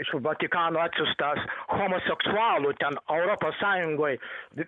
[0.00, 1.40] iš Vatikano atsiustas
[1.72, 4.20] homoseksualų ten Europos Sąjungoje,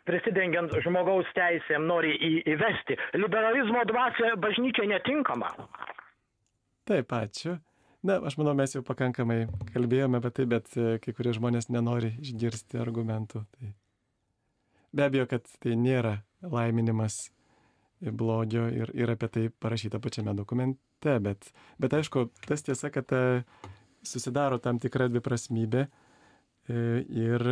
[0.09, 2.97] prisidengiant žmogaus teisėm, nori į, įvesti.
[3.19, 5.53] Liberalizmo dvasia bažnyčia netinkama.
[6.89, 7.59] Taip, ačiū.
[8.07, 9.43] Na, aš manau, mes jau pakankamai
[9.75, 13.43] kalbėjome apie tai, bet e, kai kurie žmonės nenori išgirsti argumentų.
[13.59, 13.73] Tai
[14.93, 17.29] Be abejo, kad tai nėra laiminimas
[18.01, 21.51] blogio ir, ir apie tai parašyta pačiame dokumente, bet,
[21.83, 23.75] bet aišku, tas tiesa, kad ta, e,
[24.07, 27.45] susidaro tam tikra dviprasmybė e, ir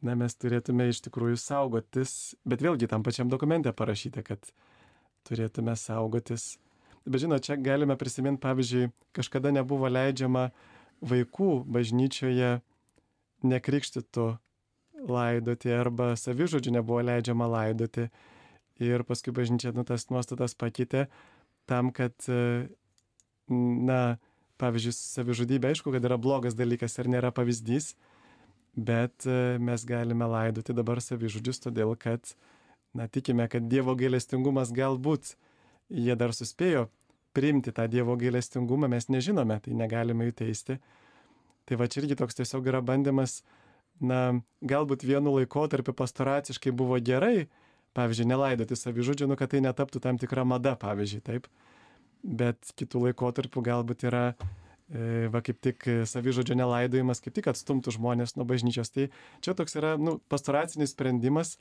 [0.00, 4.52] na, mes turėtume iš tikrųjų saugotis, bet vėlgi tam pačiam dokumente parašyta, kad
[5.28, 6.54] turėtume saugotis.
[7.04, 10.50] Bet žinot, čia galime prisiminti, pavyzdžiui, kažkada nebuvo leidžiama
[11.00, 12.60] vaikų bažnyčioje
[13.50, 14.26] nekrikštytų
[15.08, 18.08] laidoti arba savižudžių nebuvo leidžiama laidoti.
[18.80, 21.06] Ir paskui bažnyčia nu, tas nuostatas pakeitė
[21.68, 22.14] tam, kad,
[23.50, 24.00] na,
[24.60, 27.92] pavyzdžiui, savižudybė, aišku, kad yra blogas dalykas ir nėra pavyzdys,
[28.76, 29.26] bet
[29.60, 32.32] mes galime laidoti dabar savižudžius, todėl kad,
[32.96, 35.34] na, tikime, kad Dievo gailestingumas galbūt
[35.90, 36.88] jie dar suspėjo
[37.32, 40.78] priimti tą Dievo gailestingumą, mes nežinome, tai negalime jų teisti.
[41.68, 43.40] Tai va čia irgi toks tiesiog yra bandymas,
[44.00, 47.48] na, galbūt vienu laikotarpiu pastoraciškai buvo gerai,
[47.96, 51.48] pavyzdžiui, nelaidoti savižudžių, nu, kad tai netaptų tam tikra mada, pavyzdžiui, taip.
[52.20, 54.24] Bet kitų laikotarpių galbūt yra,
[54.92, 58.92] e, va kaip tik savižudžio nelaidojimas, kaip tik atstumtų žmonės nuo bažnyčios.
[58.94, 59.08] Tai
[59.44, 61.56] čia toks yra, nu, pastoracinis sprendimas,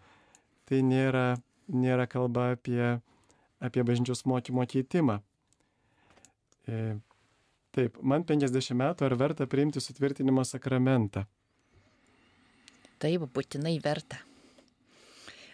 [0.69, 1.39] tai nėra,
[1.71, 2.99] nėra kalba apie,
[3.63, 5.19] apie bažnyčios mokymo keitimą.
[6.69, 6.99] E,
[7.75, 11.25] taip, man 50 metų, ar verta priimti sutvirtinimo sakramentą?
[12.99, 14.19] Taip, būtinai verta.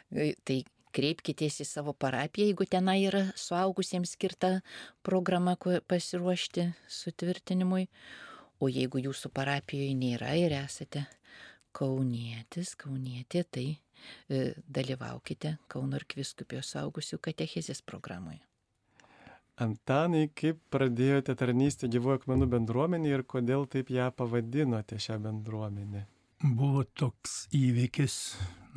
[0.09, 0.63] E, tai
[0.95, 4.59] kreipkitės į savo parapiją, jeigu tenai yra suaugusiems skirta
[5.05, 6.69] programa pasiruošti
[7.01, 7.89] sutvirtinimui.
[8.63, 11.03] O jeigu jūsų parapijoje nėra ir esate
[11.75, 13.65] kaunietis, kaunietė, tai
[14.31, 18.39] e, dalyvaukite Kauno ir Kviskupijos saugusių katechizės programoje.
[19.59, 26.07] Antanai, kaip pradėjote tarnystę gyvųjų akmenų bendruomenį ir kodėl taip ją pavadinote šią bendruomenę?
[26.45, 28.15] Buvo toks įvykis,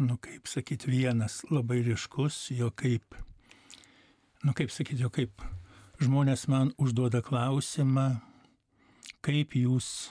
[0.01, 3.13] nu kaip sakyti, vienas labai ryškus, jo kaip,
[4.41, 5.43] nu kaip sakyti, jo kaip
[6.01, 8.07] žmonės man užduoda klausimą,
[9.21, 10.09] kaip jūs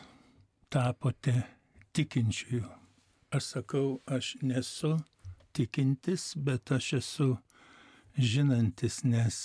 [0.70, 1.34] tapote
[1.98, 2.62] tikinčiųjų.
[3.34, 4.94] Aš sakau, aš nesu
[5.58, 7.32] tikintis, bet aš esu
[8.14, 9.42] žinantis, nes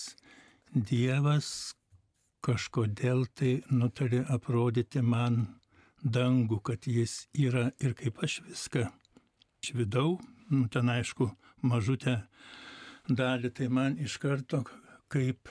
[0.73, 1.73] Dievas
[2.45, 5.47] kažkodėl tai nutarė aprodyti man
[6.03, 8.89] dangų, kad jis yra ir kaip aš viską
[9.63, 10.19] iš vidau,
[10.51, 11.29] nu, ten aišku,
[11.63, 12.17] mažutę
[13.07, 14.65] dalį, tai man iš karto
[15.13, 15.49] kaip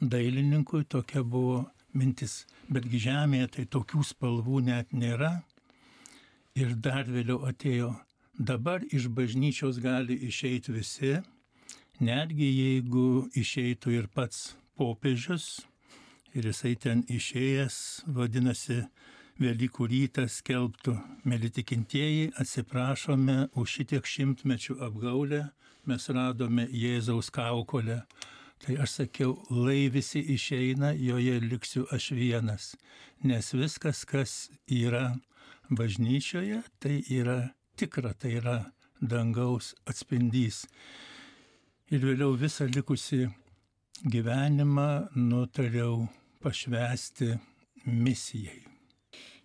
[0.00, 1.64] dailininkui tokia buvo
[1.96, 5.38] mintis, betgi žemėje tai tokių spalvų net nėra.
[6.54, 7.94] Ir dar vėliau atėjo,
[8.38, 11.14] dabar iš bažnyčios gali išeiti visi,
[11.98, 15.64] netgi jeigu išeitų ir pats popiežius,
[16.34, 18.82] ir jisai ten išėjęs, vadinasi,
[19.42, 20.92] Velykų rytą skelbtų,
[21.26, 25.40] mėly tikintieji, atsiprašome už šitiek šimtmečių apgaulę,
[25.90, 28.04] mes radome Jėzaus kaukolę.
[28.62, 32.68] Tai aš sakiau, lai visi išeina, joje liksiu aš vienas,
[33.26, 34.36] nes viskas, kas
[34.70, 35.16] yra
[35.66, 38.58] bažnyčioje, tai yra tikra, tai yra
[39.02, 40.62] dangaus atspindys
[41.92, 43.26] ir vėliau visą likusį
[44.14, 46.06] gyvenimą nutariau
[46.42, 47.34] pašvesti
[47.84, 48.73] misijai.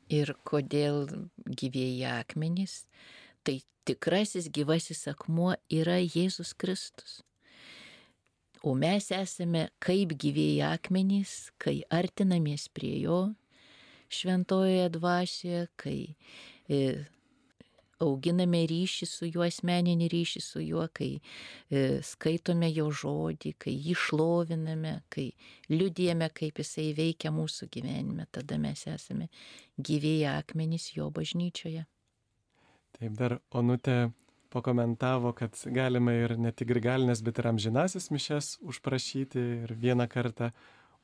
[0.09, 1.05] Ir kodėl
[1.45, 2.83] gyvėjai akmenys?
[3.45, 7.19] Tai tikrasis gyvasis akmuo yra Jėzus Kristus.
[8.65, 13.21] O mes esame kaip gyvėjai akmenys, kai artinamės prie jo
[14.09, 15.99] šventojoje dvasioje, kai
[16.67, 17.05] e,
[18.03, 23.95] auginame ryšį su juo, asmeninį ryšį su juo, kai e, skaitome jo žodį, kai jį
[23.99, 25.29] šloviname, kai
[25.71, 29.29] liudijame, kaip jisai veikia mūsų gyvenime, tada mes esame
[29.77, 31.85] gyvėjai akmenys jo bažnyčioje.
[32.99, 34.09] Taip dar Onutė
[34.49, 40.49] pakomentavo, kad galima ir ne tik grigalinės, bet ir amžinasis mišes užprašyti ir vieną kartą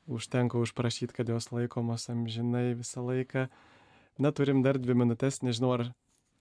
[0.06, 3.46] užtenka užprašyti, kad jos laikomos amžinai visą laiką.
[4.18, 5.88] Na, turim dar dvi minutės, nežinau, ar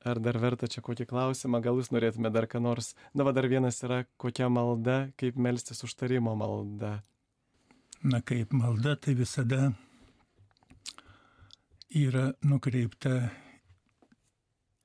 [0.06, 2.92] Ar dar verta čia kokį klausimą, gal jūs norėtume dar ką nors.
[3.18, 7.00] Na, va dar vienas yra, kokia malda, kaip melstis užtarimo malda.
[8.06, 9.72] Na, kaip malda, tai visada
[11.90, 13.16] yra nukreipta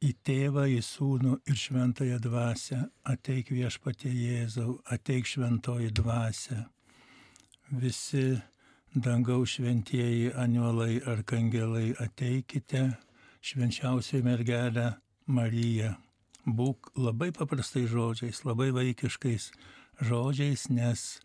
[0.00, 2.80] į tėvą, į sūnų ir šventąją dvasę.
[3.12, 6.62] Ateik viešpatie Jėzau, ateik šventoji dvasė.
[7.84, 8.24] Visi
[8.96, 12.86] dangaus šventieji aniuolai ar kangelai ateikite,
[13.44, 14.88] švenčiausiai mergelę
[15.26, 15.96] Marija.
[16.46, 19.50] Būk labai paprastai žodžiais, labai vaikiškais
[20.00, 21.20] žodžiais, nes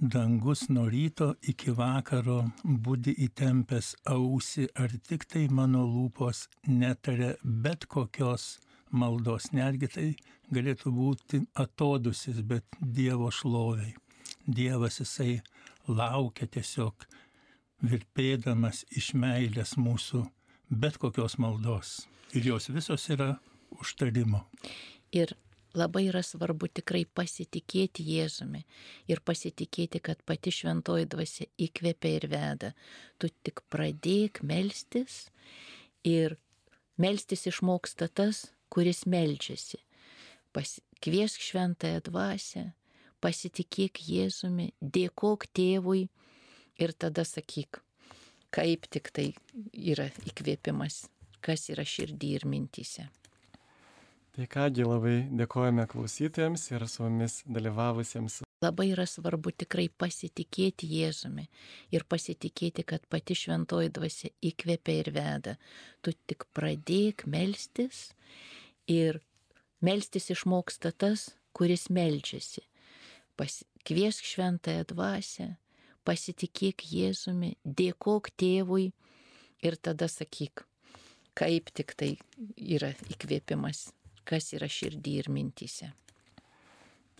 [0.00, 7.86] dangus nuo ryto iki vakaro būdi įtempęs ausi, ar tik tai mano lūpos netarė bet
[7.86, 8.58] kokios
[8.90, 10.08] maldos, netgi tai
[10.50, 13.94] galėtų būti atodusis, bet Dievo šloviai.
[14.46, 15.42] Dievas jisai
[15.86, 17.06] laukia tiesiog
[17.82, 20.24] virpėdamas iš meilės mūsų
[20.70, 22.00] bet kokios maldos
[22.32, 23.34] ir jos visos yra
[23.80, 24.44] užtarimo.
[25.12, 25.34] Ir
[25.76, 28.62] labai yra svarbu tikrai pasitikėti Jėzumi
[29.10, 32.72] ir pasitikėti, kad pati šventoji dvasia įkvepia ir veda.
[33.18, 35.26] Tu tik pradėk melstis
[36.04, 36.36] ir
[37.00, 39.80] melstis išmoksta tas, kuris melčiasi.
[41.02, 42.66] Kviesk šventąją dvasę,
[43.24, 46.06] pasitikėk Jėzumi, dėkok tėvui
[46.78, 47.80] ir tada sakyk,
[48.52, 49.26] kaip tik tai
[49.72, 51.06] yra įkvėpimas,
[51.42, 53.00] kas yra širdį ir mintys.
[54.32, 58.38] Tai kągi labai dėkojame klausytojams ir su mumis dalyvavusiems.
[58.64, 61.48] Labai yra svarbu tikrai pasitikėti Jėzumi
[61.92, 65.56] ir pasitikėti, kad pati šventoji dvasia įkvepia ir veda.
[66.00, 68.14] Tu tik pradėk melstis
[68.88, 69.20] ir
[69.84, 72.64] melstis išmoksta tas, kuris melčiasi.
[73.82, 75.48] Kviesk šventąją dvasę,
[76.06, 78.92] pasitikėk Jėzumi, dėkok tėvui
[79.60, 80.64] ir tada sakyk,
[81.38, 82.12] kaip tik tai
[82.56, 83.88] yra įkvėpimas,
[84.28, 85.82] kas yra širdį ir mintys.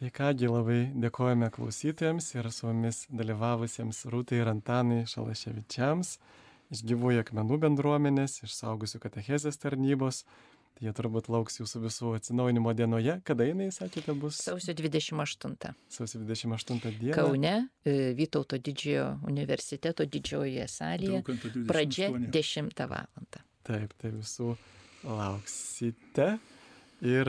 [0.03, 6.17] Tai kągi labai dėkojame klausytojams ir su mumis dalyvavusiems Rūtai ir Antanai Šalaševičiams
[6.73, 10.25] iš gyvųjų akmenų bendruomenės, iš saugusių katechezės tarnybos.
[10.73, 13.19] Tai jie turbūt lauks jūsų visų atsinaujinimo dienoje.
[13.29, 14.39] Kada jinai, sakėte, bus?
[14.41, 15.75] Sausio 28.
[15.93, 17.15] Sausio 28 dieną.
[17.19, 17.55] Kaune,
[18.17, 21.23] Vytauto didžiojo universiteto didžiojoje salėje.
[21.69, 23.11] Pradžia 10 val.
[23.67, 24.55] Taip, tai visų
[25.07, 26.37] lauksite.
[27.03, 27.29] Ir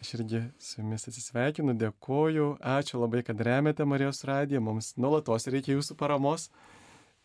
[0.00, 5.76] aš irgi su jumis atsisveikinu, dėkoju, ačiū labai, kad remiate Marijos radiją, mums nuolatos reikia
[5.76, 6.48] jūsų paramos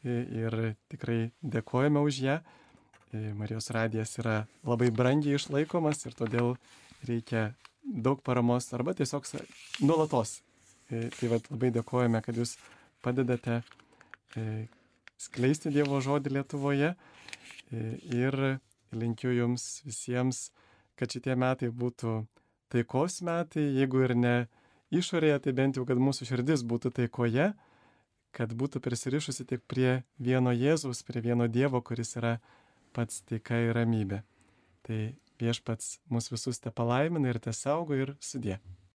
[0.03, 2.39] ir tikrai dėkojame už ją.
[3.39, 6.55] Marijos radijas yra labai brangiai išlaikomas ir todėl
[7.07, 7.53] reikia
[7.85, 9.27] daug paramos arba tiesiog
[9.79, 10.41] nuolatos.
[10.89, 12.57] Tai vad labai dėkojame, kad jūs
[13.05, 13.61] padedate
[15.21, 16.91] skleisti Dievo žodį Lietuvoje
[17.71, 18.59] ir
[18.95, 20.49] linkiu jums visiems
[20.99, 22.23] kad šitie metai būtų
[22.73, 24.35] taikos metai, jeigu ir ne
[24.95, 27.51] išorėje, tai bent jau, kad mūsų širdis būtų taikoje,
[28.35, 32.37] kad būtų prisirišusi tik prie vieno Jėzaus, prie vieno Dievo, kuris yra
[32.95, 34.23] pats taika ir ramybė.
[34.87, 34.99] Tai
[35.39, 38.59] viešpats mus visus te palaimina ir te saugo ir sudė.